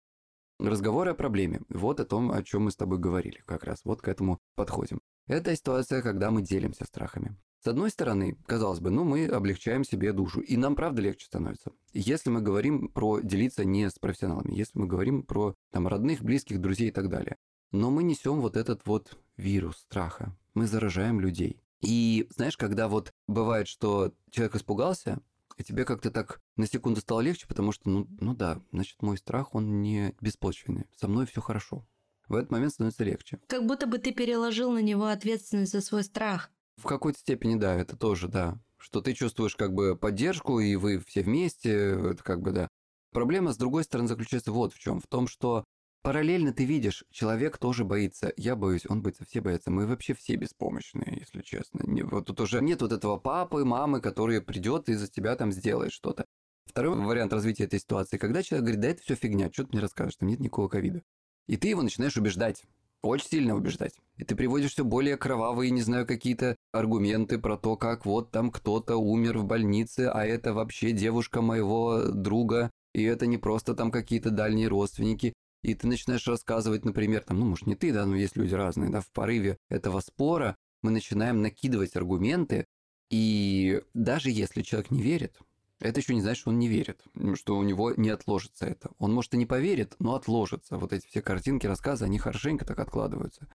Разговоры 0.58 1.10
о 1.10 1.14
проблеме. 1.14 1.60
Вот 1.68 2.00
о 2.00 2.04
том, 2.04 2.30
о 2.30 2.42
чем 2.42 2.64
мы 2.64 2.70
с 2.70 2.76
тобой 2.76 2.98
говорили 2.98 3.42
как 3.46 3.64
раз. 3.64 3.80
Вот 3.84 4.02
к 4.02 4.08
этому 4.08 4.38
подходим. 4.54 5.00
Это 5.26 5.54
ситуация, 5.56 6.02
когда 6.02 6.30
мы 6.30 6.42
делимся 6.42 6.84
страхами. 6.84 7.36
С 7.64 7.68
одной 7.68 7.90
стороны, 7.90 8.36
казалось 8.46 8.78
бы, 8.78 8.90
ну 8.90 9.02
мы 9.02 9.26
облегчаем 9.26 9.82
себе 9.82 10.12
душу, 10.12 10.40
и 10.40 10.56
нам 10.56 10.76
правда 10.76 11.02
легче 11.02 11.26
становится. 11.26 11.72
Если 11.92 12.30
мы 12.30 12.40
говорим 12.40 12.88
про 12.88 13.18
делиться 13.20 13.64
не 13.64 13.90
с 13.90 13.98
профессионалами, 13.98 14.54
если 14.54 14.78
мы 14.78 14.86
говорим 14.86 15.24
про 15.24 15.56
там 15.72 15.88
родных, 15.88 16.22
близких, 16.22 16.60
друзей 16.60 16.88
и 16.88 16.92
так 16.92 17.08
далее. 17.08 17.34
Но 17.72 17.90
мы 17.90 18.04
несем 18.04 18.40
вот 18.40 18.56
этот 18.56 18.86
вот 18.86 19.18
вирус 19.36 19.78
страха. 19.78 20.36
Мы 20.54 20.68
заражаем 20.68 21.18
людей. 21.18 21.60
И 21.80 22.28
знаешь, 22.36 22.56
когда 22.56 22.86
вот 22.88 23.12
бывает, 23.26 23.66
что 23.66 24.12
человек 24.30 24.54
испугался, 24.54 25.18
и 25.56 25.64
тебе 25.64 25.84
как-то 25.84 26.10
так 26.10 26.40
на 26.56 26.66
секунду 26.66 27.00
стало 27.00 27.20
легче, 27.20 27.46
потому 27.46 27.72
что, 27.72 27.88
ну, 27.88 28.06
ну 28.20 28.34
да, 28.34 28.60
значит, 28.72 29.02
мой 29.02 29.18
страх, 29.18 29.54
он 29.54 29.82
не 29.82 30.14
беспочвенный. 30.20 30.86
Со 30.96 31.08
мной 31.08 31.26
все 31.26 31.40
хорошо. 31.40 31.86
В 32.28 32.34
этот 32.34 32.50
момент 32.50 32.72
становится 32.72 33.04
легче. 33.04 33.40
Как 33.46 33.66
будто 33.66 33.86
бы 33.86 33.98
ты 33.98 34.12
переложил 34.12 34.70
на 34.72 34.82
него 34.82 35.06
ответственность 35.06 35.72
за 35.72 35.80
свой 35.80 36.02
страх. 36.02 36.50
В 36.76 36.84
какой-то 36.84 37.18
степени, 37.18 37.54
да, 37.54 37.74
это 37.74 37.96
тоже, 37.96 38.28
да. 38.28 38.60
Что 38.76 39.00
ты 39.00 39.14
чувствуешь 39.14 39.56
как 39.56 39.72
бы 39.72 39.96
поддержку, 39.96 40.60
и 40.60 40.76
вы 40.76 40.98
все 40.98 41.22
вместе, 41.22 41.70
это 41.70 42.22
как 42.22 42.42
бы, 42.42 42.50
да. 42.50 42.68
Проблема, 43.12 43.52
с 43.52 43.56
другой 43.56 43.84
стороны, 43.84 44.08
заключается 44.08 44.52
вот 44.52 44.74
в 44.74 44.78
чем. 44.78 45.00
В 45.00 45.06
том, 45.06 45.26
что 45.26 45.64
параллельно 46.06 46.52
ты 46.52 46.64
видишь, 46.64 47.04
человек 47.10 47.58
тоже 47.58 47.84
боится. 47.84 48.32
Я 48.36 48.54
боюсь, 48.54 48.86
он 48.88 49.02
боится, 49.02 49.24
все 49.24 49.40
боятся. 49.40 49.72
Мы 49.72 49.88
вообще 49.88 50.14
все 50.14 50.36
беспомощные, 50.36 51.18
если 51.18 51.42
честно. 51.42 51.80
Не, 51.82 52.04
вот 52.04 52.26
тут 52.26 52.40
уже 52.40 52.62
нет 52.62 52.80
вот 52.80 52.92
этого 52.92 53.16
папы, 53.16 53.64
мамы, 53.64 54.00
который 54.00 54.40
придет 54.40 54.88
и 54.88 54.94
за 54.94 55.08
тебя 55.08 55.34
там 55.34 55.50
сделает 55.50 55.90
что-то. 55.90 56.24
Второй 56.64 56.96
вариант 56.96 57.32
развития 57.32 57.64
этой 57.64 57.80
ситуации, 57.80 58.18
когда 58.18 58.44
человек 58.44 58.66
говорит, 58.66 58.80
да 58.82 58.88
это 58.90 59.02
все 59.02 59.16
фигня, 59.16 59.50
что 59.52 59.64
ты 59.64 59.70
мне 59.72 59.80
расскажешь, 59.80 60.14
там 60.14 60.28
нет 60.28 60.38
никакого 60.38 60.68
ковида. 60.68 61.02
И 61.48 61.56
ты 61.56 61.66
его 61.66 61.82
начинаешь 61.82 62.16
убеждать. 62.16 62.62
Очень 63.02 63.28
сильно 63.28 63.56
убеждать. 63.56 63.94
И 64.16 64.22
ты 64.22 64.36
приводишь 64.36 64.74
все 64.74 64.84
более 64.84 65.16
кровавые, 65.16 65.72
не 65.72 65.82
знаю, 65.82 66.06
какие-то 66.06 66.54
аргументы 66.70 67.40
про 67.40 67.56
то, 67.56 67.76
как 67.76 68.06
вот 68.06 68.30
там 68.30 68.52
кто-то 68.52 68.96
умер 68.96 69.38
в 69.38 69.44
больнице, 69.44 70.08
а 70.14 70.24
это 70.24 70.54
вообще 70.54 70.92
девушка 70.92 71.42
моего 71.42 72.04
друга, 72.12 72.70
и 72.94 73.02
это 73.02 73.26
не 73.26 73.38
просто 73.38 73.74
там 73.74 73.90
какие-то 73.90 74.30
дальние 74.30 74.68
родственники. 74.68 75.34
И 75.62 75.74
ты 75.74 75.86
начинаешь 75.86 76.26
рассказывать, 76.26 76.84
например, 76.84 77.22
там, 77.22 77.40
ну, 77.40 77.46
может, 77.46 77.66
не 77.66 77.74
ты, 77.74 77.92
да, 77.92 78.06
но 78.06 78.16
есть 78.16 78.36
люди 78.36 78.54
разные, 78.54 78.90
да, 78.90 79.00
в 79.00 79.10
порыве 79.10 79.58
этого 79.68 80.00
спора 80.00 80.56
мы 80.82 80.90
начинаем 80.90 81.42
накидывать 81.42 81.96
аргументы, 81.96 82.66
и 83.10 83.82
даже 83.94 84.30
если 84.30 84.62
человек 84.62 84.90
не 84.90 85.02
верит, 85.02 85.40
это 85.80 86.00
еще 86.00 86.14
не 86.14 86.22
значит, 86.22 86.40
что 86.40 86.50
он 86.50 86.58
не 86.58 86.68
верит, 86.68 87.04
что 87.34 87.56
у 87.56 87.62
него 87.62 87.92
не 87.94 88.08
отложится 88.08 88.66
это. 88.66 88.90
Он, 88.98 89.12
может, 89.12 89.34
и 89.34 89.36
не 89.36 89.46
поверит, 89.46 89.94
но 89.98 90.14
отложится. 90.14 90.78
Вот 90.78 90.92
эти 90.92 91.06
все 91.06 91.20
картинки, 91.20 91.66
рассказы, 91.66 92.04
они 92.04 92.18
хорошенько 92.18 92.64
так 92.64 92.78
откладываются. 92.78 93.46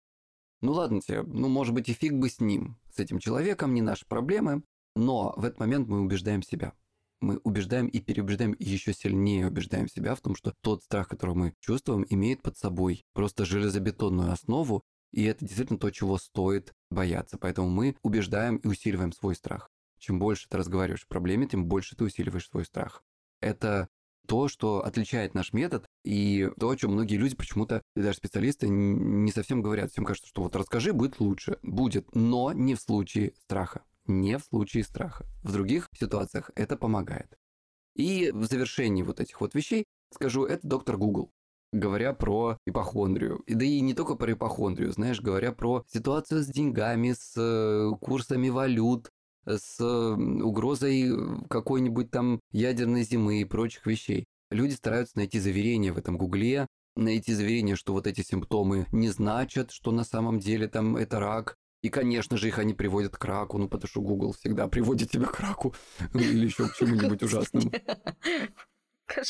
Ну 0.60 0.72
ладно 0.72 1.00
тебе, 1.00 1.22
ну 1.22 1.48
может 1.48 1.72
быть 1.72 1.88
и 1.88 1.94
фиг 1.94 2.12
бы 2.12 2.28
с 2.28 2.38
ним, 2.38 2.76
с 2.94 2.98
этим 2.98 3.18
человеком, 3.18 3.72
не 3.72 3.80
наши 3.80 4.04
проблемы, 4.06 4.62
но 4.94 5.32
в 5.36 5.44
этот 5.44 5.58
момент 5.58 5.88
мы 5.88 6.00
убеждаем 6.00 6.42
себя. 6.42 6.74
Мы 7.20 7.38
убеждаем 7.44 7.86
и 7.86 8.00
переубеждаем, 8.00 8.52
и 8.52 8.64
еще 8.64 8.94
сильнее 8.94 9.46
убеждаем 9.46 9.88
себя 9.88 10.14
в 10.14 10.20
том, 10.20 10.34
что 10.34 10.54
тот 10.62 10.82
страх, 10.82 11.08
который 11.08 11.34
мы 11.34 11.54
чувствуем, 11.60 12.06
имеет 12.08 12.42
под 12.42 12.56
собой 12.56 13.04
просто 13.12 13.44
железобетонную 13.44 14.32
основу, 14.32 14.82
и 15.12 15.24
это 15.24 15.44
действительно 15.44 15.78
то, 15.78 15.90
чего 15.90 16.18
стоит 16.18 16.72
бояться. 16.90 17.36
Поэтому 17.36 17.68
мы 17.68 17.96
убеждаем 18.02 18.56
и 18.56 18.68
усиливаем 18.68 19.12
свой 19.12 19.34
страх. 19.34 19.70
Чем 19.98 20.18
больше 20.18 20.48
ты 20.48 20.56
разговариваешь 20.56 21.04
о 21.04 21.08
проблеме, 21.08 21.46
тем 21.46 21.66
больше 21.66 21.94
ты 21.94 22.04
усиливаешь 22.04 22.48
свой 22.48 22.64
страх. 22.64 23.02
Это 23.40 23.88
то, 24.26 24.48
что 24.48 24.84
отличает 24.84 25.34
наш 25.34 25.52
метод, 25.52 25.86
и 26.04 26.48
то, 26.58 26.70
о 26.70 26.76
чем 26.76 26.92
многие 26.92 27.16
люди 27.16 27.34
почему-то, 27.34 27.82
даже 27.96 28.16
специалисты, 28.16 28.68
не 28.68 29.32
совсем 29.32 29.60
говорят. 29.60 29.90
Всем 29.90 30.04
кажется, 30.04 30.28
что 30.28 30.42
вот 30.42 30.56
расскажи, 30.56 30.92
будет 30.92 31.20
лучше. 31.20 31.58
Будет, 31.62 32.14
но 32.14 32.52
не 32.52 32.76
в 32.76 32.80
случае 32.80 33.34
страха. 33.42 33.82
Не 34.06 34.38
в 34.38 34.44
случае 34.44 34.84
страха. 34.84 35.26
В 35.42 35.52
других 35.52 35.88
ситуациях 35.92 36.50
это 36.54 36.76
помогает. 36.76 37.38
И 37.94 38.30
в 38.32 38.44
завершении 38.44 39.02
вот 39.02 39.20
этих 39.20 39.40
вот 39.40 39.54
вещей 39.54 39.84
скажу, 40.12 40.44
это 40.44 40.66
доктор 40.66 40.96
Google 40.96 41.30
говоря 41.72 42.12
про 42.12 42.58
ипохондрию. 42.66 43.42
Да 43.46 43.64
и 43.64 43.80
не 43.80 43.94
только 43.94 44.16
про 44.16 44.32
ипохондрию, 44.32 44.92
знаешь, 44.92 45.20
говоря 45.20 45.52
про 45.52 45.84
ситуацию 45.86 46.42
с 46.42 46.46
деньгами, 46.46 47.12
с 47.12 47.34
э, 47.36 47.90
курсами 48.00 48.48
валют, 48.48 49.10
с 49.46 49.80
угрозой 49.80 51.12
какой-нибудь 51.48 52.10
там 52.10 52.40
ядерной 52.52 53.02
зимы 53.02 53.40
и 53.40 53.44
прочих 53.44 53.86
вещей. 53.86 54.26
Люди 54.50 54.72
стараются 54.72 55.16
найти 55.16 55.38
заверение 55.38 55.92
в 55.92 55.98
этом 55.98 56.18
гугле, 56.18 56.66
найти 56.96 57.32
заверение, 57.32 57.76
что 57.76 57.92
вот 57.92 58.06
эти 58.06 58.20
симптомы 58.22 58.86
не 58.92 59.08
значат, 59.08 59.70
что 59.70 59.92
на 59.92 60.04
самом 60.04 60.40
деле 60.40 60.68
там 60.68 60.96
это 60.96 61.20
рак. 61.20 61.56
И, 61.82 61.88
конечно 61.88 62.36
же, 62.36 62.48
их 62.48 62.58
они 62.58 62.74
приводят 62.74 63.16
к 63.16 63.24
раку, 63.24 63.56
ну, 63.58 63.68
потому 63.68 63.88
что 63.88 64.02
Google 64.02 64.32
всегда 64.32 64.68
приводит 64.68 65.10
тебя 65.10 65.26
к 65.26 65.40
раку 65.40 65.74
или 66.14 66.44
еще 66.44 66.68
к 66.68 66.74
чему-нибудь 66.74 67.22
ужасному. 67.22 67.72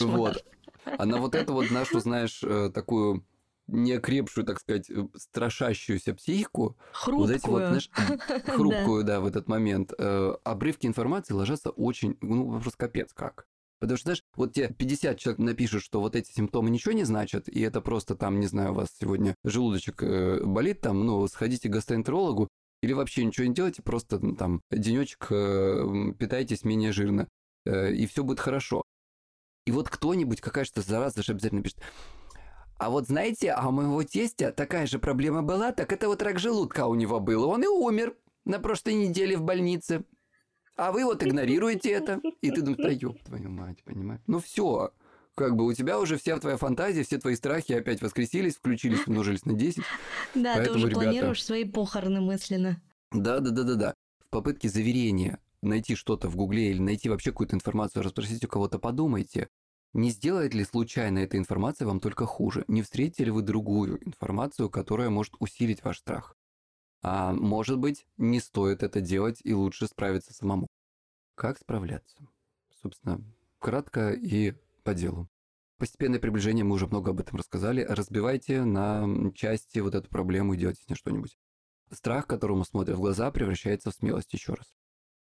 Вот. 0.00 0.44
А 0.84 1.06
на 1.06 1.16
вот 1.16 1.34
эту 1.34 1.54
вот 1.54 1.70
нашу, 1.70 2.00
знаешь, 2.00 2.42
э, 2.42 2.70
такую 2.72 3.24
неокрепшую, 3.66 4.44
так 4.44 4.60
сказать, 4.60 4.90
э, 4.90 5.06
страшащуюся 5.16 6.14
психику, 6.14 6.76
хрупкую. 6.92 7.26
вот 7.26 7.30
эти 7.30 7.46
вот, 7.46 7.62
знаешь, 7.62 7.90
хрупкую, 8.46 9.04
да, 9.04 9.20
в 9.20 9.26
этот 9.26 9.48
момент, 9.48 9.92
э, 9.96 10.34
обрывки 10.44 10.86
информации 10.86 11.32
ложатся 11.32 11.70
очень, 11.70 12.16
ну, 12.20 12.60
просто 12.60 12.78
капец 12.78 13.12
как. 13.14 13.46
Потому 13.80 13.96
что, 13.96 14.04
знаешь, 14.04 14.22
вот 14.36 14.52
тебе 14.52 14.68
50 14.68 15.18
человек 15.18 15.38
напишут, 15.38 15.82
что 15.82 16.00
вот 16.00 16.14
эти 16.14 16.30
симптомы 16.32 16.70
ничего 16.70 16.92
не 16.92 17.04
значат, 17.04 17.48
и 17.48 17.60
это 17.60 17.80
просто 17.80 18.14
там, 18.14 18.38
не 18.38 18.46
знаю, 18.46 18.72
у 18.72 18.74
вас 18.74 18.88
сегодня 19.00 19.34
желудочек 19.42 20.02
э, 20.02 20.44
болит, 20.44 20.80
там, 20.82 21.04
ну, 21.04 21.26
сходите 21.26 21.68
к 21.68 21.72
гастроэнтерологу, 21.72 22.48
или 22.82 22.92
вообще 22.92 23.24
ничего 23.24 23.46
не 23.46 23.54
делайте, 23.54 23.82
просто 23.82 24.18
там 24.36 24.62
денечек 24.70 25.28
питайтесь 26.16 26.64
менее 26.64 26.92
жирно, 26.92 27.28
и 27.66 28.06
все 28.06 28.24
будет 28.24 28.40
хорошо. 28.40 28.82
И 29.66 29.70
вот 29.70 29.90
кто-нибудь, 29.90 30.40
какая-то 30.40 30.80
зараза 30.80 31.22
же 31.22 31.32
обязательно 31.32 31.62
пишет, 31.62 31.82
а 32.80 32.88
вот 32.88 33.08
знаете, 33.08 33.50
а 33.50 33.68
у 33.68 33.72
моего 33.72 34.02
тестя 34.04 34.52
такая 34.52 34.86
же 34.86 34.98
проблема 34.98 35.42
была, 35.42 35.70
так 35.70 35.92
это 35.92 36.08
вот 36.08 36.22
рак 36.22 36.38
желудка 36.38 36.86
у 36.86 36.94
него 36.94 37.20
был. 37.20 37.44
Он 37.44 37.62
и 37.62 37.66
умер 37.66 38.16
на 38.46 38.58
прошлой 38.58 38.94
неделе 38.94 39.36
в 39.36 39.42
больнице. 39.42 40.04
А 40.76 40.92
вы 40.92 41.04
вот 41.04 41.22
игнорируете 41.22 41.90
это. 41.90 42.20
И 42.40 42.50
ты 42.50 42.62
думаешь, 42.62 42.78
да 42.78 42.90
ёб 42.90 43.22
твою 43.22 43.50
мать, 43.50 43.82
понимаешь? 43.84 44.22
Ну 44.26 44.38
все, 44.38 44.92
как 45.34 45.56
бы 45.56 45.66
у 45.66 45.72
тебя 45.72 45.98
уже 45.98 46.16
вся 46.16 46.38
твоя 46.38 46.56
фантазия, 46.56 47.02
все 47.02 47.18
твои 47.18 47.34
страхи 47.34 47.72
опять 47.72 48.02
воскресились, 48.02 48.56
включились, 48.56 49.06
умножились 49.06 49.44
на 49.44 49.54
10. 49.54 49.82
Да, 50.34 50.54
Поэтому, 50.54 50.64
ты 50.64 50.70
уже 50.78 50.86
ребята, 50.88 51.04
планируешь 51.04 51.44
свои 51.44 51.64
похороны 51.64 52.20
мысленно. 52.20 52.82
Да, 53.10 53.40
да, 53.40 53.50
да, 53.50 53.62
да, 53.62 53.74
да. 53.74 53.94
В 54.26 54.30
попытке 54.30 54.68
заверения 54.68 55.38
найти 55.62 55.94
что-то 55.94 56.28
в 56.28 56.36
Гугле 56.36 56.70
или 56.70 56.78
найти 56.78 57.08
вообще 57.08 57.30
какую-то 57.30 57.56
информацию, 57.56 58.02
расспросить 58.02 58.44
у 58.44 58.48
кого-то, 58.48 58.78
подумайте, 58.78 59.48
не 59.92 60.10
сделает 60.10 60.54
ли 60.54 60.64
случайно 60.64 61.18
эта 61.18 61.36
информация 61.36 61.86
вам 61.86 62.00
только 62.00 62.26
хуже? 62.26 62.64
Не 62.68 62.82
встретите 62.82 63.24
ли 63.24 63.30
вы 63.30 63.42
другую 63.42 64.06
информацию, 64.06 64.70
которая 64.70 65.10
может 65.10 65.34
усилить 65.40 65.82
ваш 65.82 65.98
страх? 65.98 66.36
А 67.02 67.32
может 67.32 67.78
быть, 67.78 68.06
не 68.18 68.40
стоит 68.40 68.82
это 68.82 69.00
делать 69.00 69.40
и 69.42 69.54
лучше 69.54 69.86
справиться 69.86 70.34
самому. 70.34 70.66
Как 71.34 71.58
справляться? 71.58 72.18
Собственно, 72.82 73.22
кратко 73.58 74.10
и 74.10 74.54
по 74.82 74.94
делу. 74.94 75.28
Постепенное 75.78 76.20
приближение, 76.20 76.62
мы 76.62 76.74
уже 76.74 76.86
много 76.86 77.12
об 77.12 77.20
этом 77.20 77.38
рассказали. 77.38 77.82
Разбивайте 77.88 78.64
на 78.64 79.32
части 79.34 79.78
вот 79.78 79.94
эту 79.94 80.10
проблему 80.10 80.52
и 80.52 80.58
делайте 80.58 80.82
с 80.82 80.88
ней 80.88 80.96
что-нибудь. 80.96 81.38
Страх, 81.90 82.26
которому 82.26 82.64
смотрят 82.64 82.96
в 82.96 83.00
глаза, 83.00 83.30
превращается 83.30 83.90
в 83.90 83.94
смелость 83.94 84.32
еще 84.34 84.52
раз. 84.52 84.74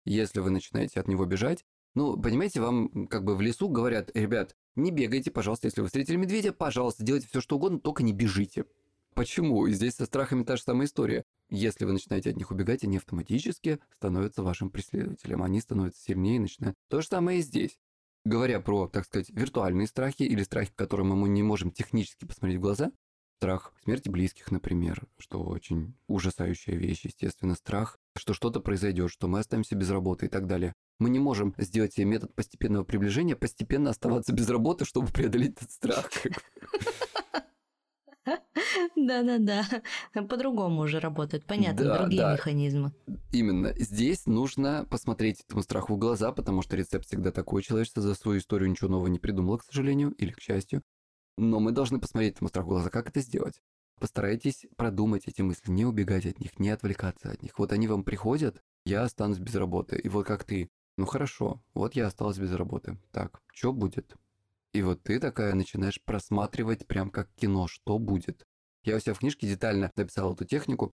Если 0.04 0.42
вы 0.42 0.50
начинаете 0.50 1.00
от 1.00 1.08
него 1.08 1.26
бежать, 1.26 1.66
ну, 1.96 2.22
понимаете, 2.22 2.62
вам 2.62 3.08
как 3.08 3.24
бы 3.24 3.36
в 3.36 3.42
лесу 3.42 3.70
говорят, 3.70 4.12
ребят, 4.14 4.56
не 4.76 4.92
бегайте, 4.92 5.32
пожалуйста, 5.32 5.68
если 5.68 5.82
вы 5.82 5.88
встретили 5.88 6.18
медведя, 6.18 6.52
пожалуйста, 6.52 7.04
делайте 7.04 7.28
все 7.28 7.42
что 7.42 7.56
угодно, 7.56 7.80
только 7.80 8.04
не 8.04 8.14
бежите. 8.14 8.66
Почему? 9.14 9.68
И 9.68 9.74
здесь 9.74 9.96
со 9.96 10.06
страхами 10.06 10.44
та 10.44 10.56
же 10.56 10.64
самая 10.64 10.88
история. 10.88 11.24
Если 11.50 11.86
вы 11.86 11.94
начинаете 11.94 12.30
от 12.30 12.38
них 12.38 12.52
убегать, 12.52 12.84
они 12.84 12.98
автоматически 12.98 13.80
становятся 13.96 14.44
вашим 14.44 14.70
преследователем. 14.70 15.44
Они 15.44 15.60
становятся 15.60 16.02
сильнее 16.02 16.38
и 16.38 16.40
начинают. 16.40 16.78
То 16.90 17.02
же 17.02 17.08
самое 17.08 17.40
и 17.40 17.42
здесь. 17.42 17.78
Говоря 18.26 18.60
про, 18.60 18.88
так 18.88 19.06
сказать, 19.06 19.30
виртуальные 19.30 19.88
страхи 19.88 20.24
или 20.24 20.44
страхи, 20.44 20.72
которым 20.76 21.08
мы 21.08 21.30
не 21.30 21.42
можем 21.42 21.72
технически 21.72 22.26
посмотреть 22.26 22.60
в 22.60 22.62
глаза, 22.62 22.92
страх 23.40 23.74
смерти 23.84 24.10
близких, 24.10 24.52
например, 24.52 25.08
что 25.18 25.42
очень 25.42 25.96
ужасающая 26.08 26.76
вещь, 26.76 27.06
естественно, 27.06 27.56
страх, 27.56 27.98
что 28.18 28.34
что-то 28.34 28.60
произойдет, 28.60 29.12
что 29.12 29.30
мы 29.30 29.40
останемся 29.40 29.76
без 29.76 29.90
работы 29.90 30.26
и 30.26 30.30
так 30.30 30.46
далее. 30.46 30.74
Мы 31.00 31.10
не 31.10 31.20
можем 31.20 31.56
сделать 31.58 31.94
себе 31.94 32.06
метод 32.06 32.36
постепенного 32.36 32.84
приближения, 32.84 33.38
постепенно 33.38 33.92
оставаться 33.92 34.34
без 34.34 34.50
работы, 34.50 34.84
чтобы 34.84 35.08
преодолеть 35.08 35.56
этот 35.56 35.72
страх. 35.72 36.12
Да-да-да. 38.96 39.66
По-другому 40.14 40.82
уже 40.82 41.00
работают, 41.00 41.46
понятно, 41.46 41.86
да, 41.86 42.00
другие 42.00 42.22
да. 42.22 42.34
механизмы. 42.34 42.94
Именно. 43.32 43.74
Здесь 43.78 44.26
нужно 44.26 44.86
посмотреть 44.90 45.42
этому 45.48 45.64
страху 45.64 45.96
в 45.96 45.98
глаза, 45.98 46.32
потому 46.32 46.62
что 46.62 46.76
рецепт 46.76 47.06
всегда 47.06 47.32
такой. 47.32 47.64
Человечество 47.64 48.02
за 48.02 48.16
свою 48.16 48.40
историю 48.40 48.70
ничего 48.70 48.90
нового 48.90 49.08
не 49.08 49.20
придумало, 49.20 49.58
к 49.58 49.64
сожалению, 49.64 50.12
или 50.12 50.32
к 50.32 50.40
счастью. 50.40 50.84
Но 51.38 51.60
мы 51.60 51.72
должны 51.72 52.00
посмотреть 52.00 52.36
этому 52.36 52.50
страху 52.50 52.68
в 52.68 52.72
глаза. 52.72 52.90
Как 52.90 53.10
это 53.10 53.22
сделать? 53.22 53.62
Постарайтесь 54.00 54.66
продумать 54.78 55.28
эти 55.28 55.42
мысли, 55.42 55.72
не 55.72 55.86
убегать 55.86 56.26
от 56.26 56.40
них, 56.40 56.58
не 56.58 56.70
отвлекаться 56.70 57.32
от 57.32 57.44
них. 57.44 57.60
Вот 57.60 57.74
они 57.74 57.88
вам 57.88 58.04
приходят, 58.04 58.62
я 58.86 59.04
останусь 59.04 59.40
без 59.40 59.56
работы. 59.56 59.98
И 59.98 60.08
вот 60.08 60.26
как 60.26 60.46
ты, 60.46 60.70
ну 60.98 61.06
хорошо, 61.06 61.62
вот 61.74 61.96
я 61.96 62.08
осталась 62.08 62.38
без 62.38 62.54
работы. 62.54 62.98
Так, 63.12 63.42
что 63.54 63.74
будет? 63.74 64.16
И 64.74 64.82
вот 64.82 65.02
ты 65.04 65.20
такая 65.20 65.56
начинаешь 65.56 66.02
просматривать 66.04 66.86
прям 66.88 67.10
как 67.10 67.30
кино, 67.36 67.68
что 67.68 67.98
будет. 67.98 68.46
Я 68.84 68.96
у 68.96 69.00
себя 69.00 69.14
в 69.14 69.20
книжке 69.20 69.48
детально 69.48 69.92
написал 69.96 70.34
эту 70.34 70.46
технику, 70.46 70.92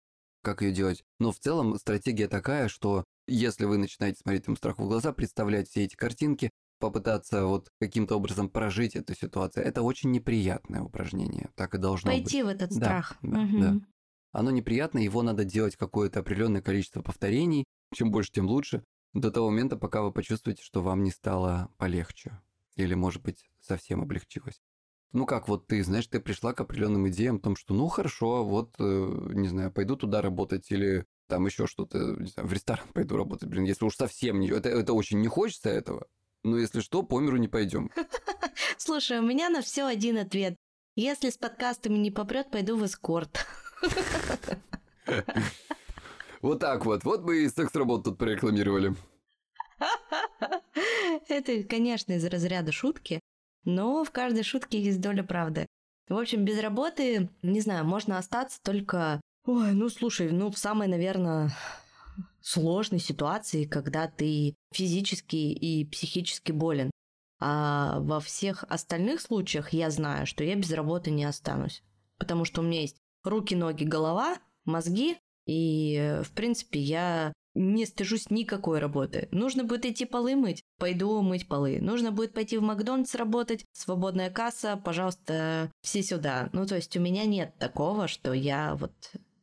как 0.44 0.62
ее 0.62 0.72
делать. 0.72 1.04
Но 1.20 1.32
в 1.32 1.40
целом 1.40 1.76
стратегия 1.78 2.28
такая, 2.28 2.68
что 2.68 3.06
если 3.28 3.66
вы 3.66 3.78
начинаете 3.78 4.20
смотреть 4.20 4.44
этому 4.44 4.58
страху 4.58 4.84
в 4.84 4.88
глаза, 4.88 5.14
представлять 5.14 5.70
все 5.70 5.86
эти 5.86 5.96
картинки, 5.96 6.50
попытаться 6.80 7.46
вот 7.46 7.70
каким-то 7.80 8.18
образом 8.18 8.50
прожить 8.50 8.96
эту 8.96 9.16
ситуацию, 9.16 9.66
это 9.66 9.84
очень 9.84 10.12
неприятное 10.12 10.82
упражнение. 10.82 11.50
Так 11.56 11.76
и 11.76 11.78
должно 11.78 12.12
Пойти 12.12 12.24
быть. 12.24 12.32
Пойти 12.32 12.44
в 12.44 12.48
этот 12.48 12.74
страх. 12.74 13.18
Да, 13.22 13.42
угу. 13.42 13.60
да. 13.60 13.76
Оно 14.34 14.52
неприятное, 14.52 15.04
его 15.04 15.22
надо 15.24 15.46
делать 15.46 15.76
какое-то 15.76 16.20
определенное 16.20 16.62
количество 16.62 17.02
повторений. 17.02 17.66
Чем 17.94 18.12
больше, 18.12 18.32
тем 18.32 18.48
лучше. 18.48 18.84
До 19.14 19.30
того 19.30 19.50
момента, 19.50 19.76
пока 19.76 20.02
вы 20.02 20.12
почувствуете, 20.12 20.64
что 20.64 20.82
вам 20.82 21.04
не 21.04 21.12
стало 21.12 21.70
полегче. 21.78 22.40
Или, 22.82 22.94
может 22.94 23.22
быть, 23.22 23.50
совсем 23.60 24.02
облегчилось. 24.02 24.62
Ну 25.14 25.26
как, 25.26 25.48
вот 25.48 25.68
ты, 25.68 25.84
знаешь, 25.84 26.08
ты 26.08 26.20
пришла 26.20 26.54
к 26.54 26.62
определенным 26.62 27.08
идеям 27.10 27.36
о 27.38 27.40
том, 27.40 27.56
что 27.58 27.74
ну 27.74 27.88
хорошо, 27.90 28.46
вот, 28.46 28.76
э, 28.80 28.84
не 29.34 29.50
знаю, 29.50 29.72
пойду 29.72 29.98
туда 29.98 30.22
работать 30.22 30.72
или 30.72 31.06
там 31.28 31.46
еще 31.46 31.68
что-то, 31.68 31.98
не 32.20 32.28
знаю, 32.28 32.48
в 32.48 32.54
ресторан 32.54 32.88
пойду 32.94 33.18
работать. 33.18 33.50
Блин, 33.50 33.66
если 33.66 33.86
уж 33.86 33.96
совсем 33.96 34.40
не... 34.40 34.50
Это, 34.50 34.70
это 34.70 34.94
очень 34.94 35.20
не 35.20 35.28
хочется 35.28 35.70
этого, 35.70 36.08
но 36.44 36.58
если 36.58 36.80
что, 36.80 37.04
по 37.04 37.20
миру 37.20 37.38
не 37.38 37.50
пойдем. 37.50 37.92
Слушай, 38.78 39.20
у 39.20 39.24
меня 39.24 39.50
на 39.50 39.62
все 39.62 39.86
один 39.86 40.18
ответ. 40.18 40.56
Если 40.96 41.30
с 41.30 41.38
подкастами 41.38 41.98
не 41.98 42.12
попрет, 42.12 42.52
пойду 42.52 42.78
в 42.78 42.86
эскорт. 42.86 43.46
Вот 46.42 46.60
так 46.60 46.86
вот. 46.88 47.04
Вот 47.04 47.22
мы 47.24 47.44
и 47.44 47.50
секс-работу 47.50 48.10
тут 48.10 48.18
прорекламировали. 48.18 48.96
Это, 51.28 51.64
конечно, 51.64 52.14
из 52.14 52.26
разряда 52.26 52.72
шутки, 52.72 53.20
но 53.66 54.04
в 54.04 54.12
каждой 54.12 54.44
шутке 54.44 54.82
есть 54.82 55.02
доля 55.02 55.24
правды. 55.24 55.68
В 56.10 56.18
общем, 56.18 56.44
без 56.44 56.60
работы, 56.60 57.30
не 57.42 57.62
знаю, 57.62 57.86
можно 57.86 58.18
остаться 58.18 58.60
только... 58.64 59.22
Ой, 59.46 59.72
ну 59.74 59.90
слушай, 59.90 60.32
ну 60.32 60.52
в 60.52 60.58
самой, 60.58 60.88
наверное, 60.88 61.52
сложной 62.42 63.00
ситуации, 63.00 63.66
когда 63.66 64.08
ты 64.08 64.56
физически 64.74 65.36
и 65.36 65.86
психически 65.86 66.52
болен. 66.52 66.92
А 67.40 68.00
во 68.02 68.20
всех 68.20 68.64
остальных 68.70 69.22
случаях 69.22 69.74
я 69.74 69.90
знаю, 69.90 70.28
что 70.28 70.44
я 70.44 70.56
без 70.56 70.72
работы 70.72 71.10
не 71.10 71.24
останусь. 71.24 71.82
Потому 72.20 72.46
что 72.46 72.62
у 72.62 72.64
меня 72.64 72.82
есть 72.82 72.98
руки, 73.24 73.56
ноги, 73.56 73.84
голова, 73.84 74.38
мозги, 74.66 75.18
и, 75.48 76.22
в 76.24 76.32
принципе, 76.32 76.80
я 76.80 77.34
не 77.54 77.86
стыжусь 77.86 78.30
никакой 78.30 78.80
работы. 78.80 79.28
Нужно 79.32 79.64
будет 79.64 79.86
идти 79.86 80.06
полы 80.06 80.36
мыть, 80.36 80.64
пойду 80.78 81.22
мыть 81.22 81.48
полы. 81.48 81.80
Нужно 81.82 82.12
будет 82.12 82.34
пойти 82.34 82.58
в 82.58 82.62
Макдональдс 82.62 83.16
работать, 83.16 83.66
свободная 83.74 84.30
касса, 84.30 84.82
пожалуйста, 84.84 85.72
все 85.82 86.02
сюда. 86.04 86.50
Ну, 86.54 86.66
то 86.66 86.76
есть 86.76 86.96
у 86.96 87.00
меня 87.00 87.26
нет 87.26 87.54
такого, 87.58 88.08
что 88.08 88.34
я 88.34 88.76
вот 88.76 88.94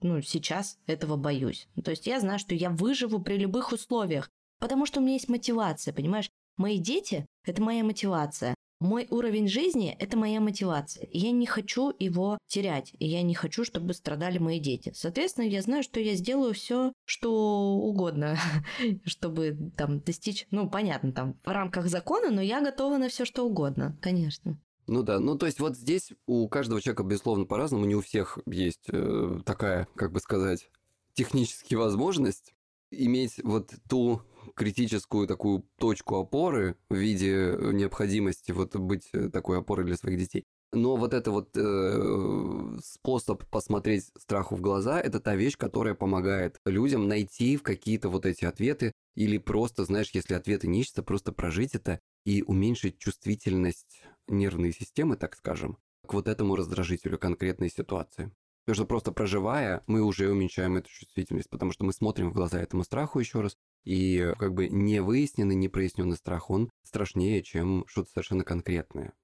ну, 0.01 0.23
сейчас 0.23 0.79
этого 0.87 1.17
боюсь. 1.17 1.69
То 1.83 1.91
есть 1.91 2.07
я 2.07 2.21
знаю, 2.21 2.39
что 2.39 2.55
я 2.55 2.71
выживу 2.71 3.21
при 3.21 3.37
любых 3.37 3.73
условиях, 3.73 4.31
потому 4.59 4.87
что 4.87 5.01
у 5.01 5.03
меня 5.03 5.15
есть 5.15 5.29
мотивация, 5.29 5.93
понимаешь? 5.93 6.31
Мои 6.57 6.79
дети– 6.79 7.27
это 7.45 7.63
моя 7.63 7.85
мотивация. 7.85 8.55
Мой 8.81 9.09
уровень 9.11 9.49
жизни– 9.49 9.97
это 9.99 10.17
моя 10.17 10.41
мотивация. 10.41 11.09
я 11.11 11.33
не 11.33 11.47
хочу 11.47 11.93
его 11.99 12.39
терять. 12.47 12.93
И 13.01 13.09
я 13.09 13.23
не 13.23 13.35
хочу, 13.35 13.65
чтобы 13.65 13.93
страдали 13.93 14.39
мои 14.39 14.61
дети. 14.61 14.93
Соответственно, 14.95 15.47
я 15.47 15.63
знаю, 15.63 15.83
что 15.83 15.99
я 15.99 16.15
сделаю 16.15 16.55
все, 16.55 16.93
что 17.05 17.33
угодно, 17.77 18.39
чтобы 19.05 19.73
там 19.77 19.99
достичь, 20.01 20.47
ну, 20.53 20.71
понятно, 20.71 21.13
там 21.13 21.35
в 21.45 21.49
рамках 21.49 21.89
закона, 21.89 22.31
но 22.31 22.41
я 22.41 22.61
готова 22.61 22.99
на 22.99 23.09
все, 23.09 23.25
что 23.25 23.45
угодно, 23.45 23.99
конечно. 24.01 24.61
Ну 24.87 25.03
да, 25.03 25.19
ну 25.19 25.37
то 25.37 25.47
есть 25.47 25.61
вот 25.61 25.77
здесь 25.77 26.13
у 26.27 26.49
каждого 26.49 26.81
человека, 26.81 27.03
безусловно, 27.03 27.47
по-разному, 27.47 27.85
не 27.85 27.97
у 27.97 28.01
всех 28.01 28.39
есть 28.47 28.89
э, 28.91 29.41
такая, 29.45 29.89
как 29.97 30.13
бы 30.13 30.21
сказать, 30.21 30.71
техническая 31.15 31.79
возможность 31.79 32.55
иметь 32.91 33.41
вот 33.43 33.71
ту 33.89 34.23
критическую 34.59 35.27
такую 35.27 35.65
точку 35.79 36.17
опоры 36.17 36.77
в 36.91 36.97
виде 36.97 37.57
необходимости 37.73 38.53
вот 38.53 38.77
быть 38.77 39.09
э, 39.13 39.31
такой 39.31 39.59
опорой 39.59 39.87
для 39.87 39.97
своих 39.97 40.19
детей. 40.19 40.45
Но 40.73 40.97
вот 40.97 41.15
это 41.15 41.31
вот 41.31 41.57
э, 41.57 42.79
способ 42.85 43.45
посмотреть 43.47 44.11
страху 44.19 44.57
в 44.57 44.61
глаза, 44.61 45.01
это 45.01 45.19
та 45.21 45.35
вещь, 45.35 45.57
которая 45.57 45.95
помогает 45.95 46.59
людям 46.67 47.09
найти 47.09 47.57
в 47.57 47.63
какие-то 47.63 48.11
вот 48.11 48.27
эти 48.27 48.45
ответы 48.45 48.93
или 49.15 49.39
просто, 49.39 49.85
знаешь, 49.85 50.11
если 50.13 50.35
ответы 50.35 50.67
не 50.67 50.81
ищутся, 50.81 51.03
просто 51.03 51.33
прожить 51.33 51.75
это 51.75 52.01
и 52.27 52.43
уменьшить 52.43 52.99
чувствительность 52.99 54.03
нервной 54.27 54.73
системы, 54.73 55.17
так 55.17 55.37
скажем, 55.37 55.79
к 56.07 56.13
вот 56.13 56.29
этому 56.29 56.57
раздражителю 56.57 57.19
конкретной 57.19 57.71
ситуации. 57.71 58.31
Потому 58.69 58.85
что 58.85 58.85
просто 58.85 59.13
проживая, 59.13 59.83
мы 59.87 60.03
уже 60.03 60.31
уменьшаем 60.31 60.77
эту 60.77 60.91
чувствительность, 60.91 61.49
потому 61.49 61.73
что 61.73 61.87
мы 61.87 61.95
смотрим 61.95 62.29
в 62.29 62.35
глаза 62.35 62.61
этому 62.61 62.85
страху 62.85 63.19
еще 63.19 63.41
раз, 63.41 63.57
и 63.85 64.33
как 64.39 64.55
бы 64.55 64.69
невыясненный, 64.69 65.55
непроясненный 65.55 66.17
страх, 66.17 66.51
он 66.51 66.71
страшнее, 66.83 67.43
чем 67.43 67.85
что-то 67.87 68.11
совершенно 68.11 68.45
конкретное. 68.45 69.15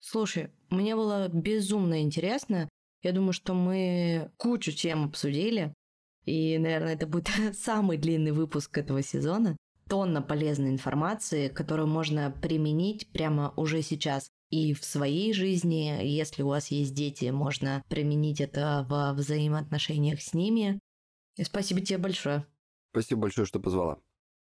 Слушай, 0.00 0.50
мне 0.70 0.96
было 0.96 1.28
безумно 1.28 2.02
интересно. 2.02 2.68
Я 3.02 3.12
думаю, 3.12 3.32
что 3.32 3.54
мы 3.54 4.30
кучу 4.36 4.72
тем 4.72 5.04
обсудили. 5.04 5.74
И, 6.24 6.58
наверное, 6.58 6.94
это 6.94 7.06
будет 7.06 7.28
самый 7.58 7.98
длинный 7.98 8.32
выпуск 8.32 8.76
этого 8.78 9.02
сезона. 9.02 9.56
Тонна 9.88 10.22
полезной 10.22 10.70
информации, 10.70 11.48
которую 11.48 11.88
можно 11.88 12.30
применить 12.30 13.08
прямо 13.12 13.52
уже 13.56 13.82
сейчас 13.82 14.28
и 14.50 14.74
в 14.74 14.84
своей 14.84 15.32
жизни. 15.32 16.04
Если 16.04 16.42
у 16.42 16.48
вас 16.48 16.68
есть 16.68 16.94
дети, 16.94 17.26
можно 17.26 17.82
применить 17.88 18.40
это 18.40 18.86
во 18.88 19.12
взаимоотношениях 19.12 20.20
с 20.20 20.34
ними. 20.34 20.78
И 21.36 21.44
спасибо 21.44 21.80
тебе 21.80 21.98
большое. 21.98 22.46
Спасибо 22.92 23.22
большое, 23.22 23.46
что 23.46 23.58
позвала. 23.58 23.98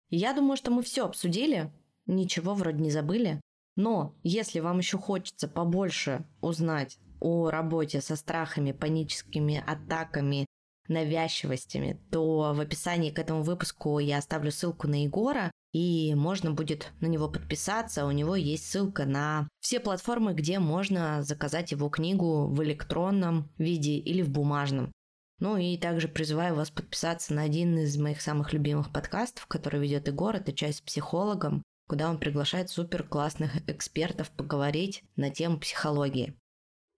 Я 0.09 0.33
думаю, 0.33 0.57
что 0.57 0.71
мы 0.71 0.81
все 0.81 1.05
обсудили, 1.05 1.71
ничего 2.07 2.55
вроде 2.55 2.81
не 2.81 2.89
забыли. 2.89 3.39
Но 3.75 4.15
если 4.23 4.59
вам 4.59 4.79
еще 4.79 4.97
хочется 4.97 5.47
побольше 5.47 6.25
узнать 6.41 6.97
о 7.21 7.49
работе 7.49 8.01
со 8.01 8.15
страхами, 8.15 8.71
паническими 8.71 9.63
атаками, 9.65 10.45
навязчивостями, 10.87 12.01
то 12.11 12.53
в 12.55 12.59
описании 12.59 13.11
к 13.11 13.19
этому 13.19 13.43
выпуску 13.43 13.99
я 13.99 14.17
оставлю 14.17 14.51
ссылку 14.51 14.87
на 14.87 15.03
Егора, 15.03 15.51
и 15.71 16.15
можно 16.15 16.51
будет 16.51 16.91
на 16.99 17.05
него 17.05 17.29
подписаться. 17.29 18.07
У 18.07 18.11
него 18.11 18.35
есть 18.35 18.65
ссылка 18.65 19.05
на 19.05 19.47
все 19.59 19.79
платформы, 19.79 20.33
где 20.33 20.57
можно 20.57 21.21
заказать 21.21 21.71
его 21.71 21.89
книгу 21.89 22.47
в 22.47 22.63
электронном 22.63 23.51
виде 23.59 23.97
или 23.97 24.23
в 24.23 24.31
бумажном. 24.31 24.91
Ну 25.39 25.55
и 25.55 25.77
также 25.77 26.07
призываю 26.07 26.55
вас 26.55 26.69
подписаться 26.69 27.33
на 27.33 27.43
один 27.43 27.77
из 27.77 27.97
моих 27.97 28.21
самых 28.21 28.51
любимых 28.51 28.91
подкастов, 28.91 29.45
который 29.47 29.79
ведет 29.79 30.07
Егор. 30.07 30.35
Это 30.35 30.51
«Час 30.51 30.79
с 30.79 30.81
психологом», 30.81 31.63
куда 31.87 32.09
он 32.09 32.19
приглашает 32.19 32.69
супер 32.69 33.03
классных 33.03 33.67
экспертов 33.69 34.29
поговорить 34.31 35.03
на 35.15 35.29
тему 35.29 35.59
психологии. 35.59 36.35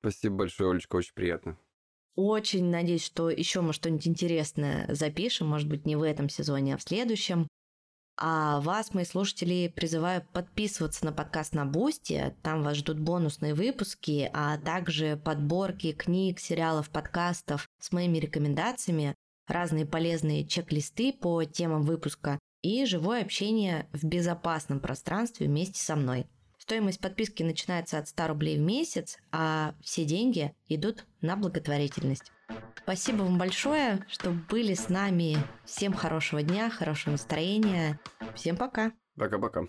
Спасибо 0.01 0.38
большое, 0.38 0.72
Олечка, 0.72 0.95
очень 0.95 1.13
приятно. 1.13 1.57
Очень 2.15 2.69
надеюсь, 2.69 3.05
что 3.05 3.30
еще 3.30 3.61
мы 3.61 3.73
что-нибудь 3.73 4.07
интересное 4.07 4.93
запишем, 4.93 5.47
может 5.47 5.69
быть, 5.69 5.85
не 5.85 5.95
в 5.95 6.01
этом 6.01 6.27
сезоне, 6.27 6.73
а 6.73 6.77
в 6.77 6.81
следующем. 6.81 7.47
А 8.18 8.60
вас, 8.60 8.94
мои 8.94 9.06
слушатели, 9.06 9.72
призываю 9.74 10.26
подписываться 10.34 11.06
на 11.06 11.12
подкаст 11.12 11.54
на 11.54 11.66
Бусти. 11.66 12.36
Там 12.44 12.64
вас 12.64 12.78
ждут 12.78 13.00
бонусные 13.00 13.54
выпуски, 13.54 14.30
а 14.34 14.58
также 14.58 15.18
подборки 15.18 15.92
книг, 15.92 16.40
сериалов, 16.40 16.90
подкастов 16.90 17.68
с 17.80 17.92
моими 17.92 18.20
рекомендациями, 18.20 19.16
разные 19.48 19.86
полезные 19.86 20.46
чек-листы 20.46 21.14
по 21.14 21.44
темам 21.46 21.84
выпуска 21.84 22.40
и 22.62 22.86
живое 22.86 23.22
общение 23.22 23.88
в 23.92 24.04
безопасном 24.06 24.80
пространстве 24.80 25.48
вместе 25.48 25.82
со 25.82 25.96
мной. 25.96 26.28
Стоимость 26.62 27.00
подписки 27.00 27.42
начинается 27.42 27.98
от 27.98 28.08
100 28.08 28.28
рублей 28.28 28.60
в 28.60 28.62
месяц, 28.62 29.18
а 29.32 29.74
все 29.82 30.06
деньги 30.06 30.54
идут 30.68 31.06
на 31.20 31.36
благотворительность. 31.36 32.32
Спасибо 32.84 33.24
вам 33.24 33.40
большое, 33.40 34.06
что 34.08 34.30
были 34.30 34.76
с 34.76 34.88
нами. 34.88 35.38
Всем 35.66 35.92
хорошего 35.92 36.44
дня, 36.44 36.70
хорошего 36.70 37.14
настроения. 37.14 38.00
Всем 38.36 38.58
пока. 38.58 38.92
Пока-пока. 39.16 39.64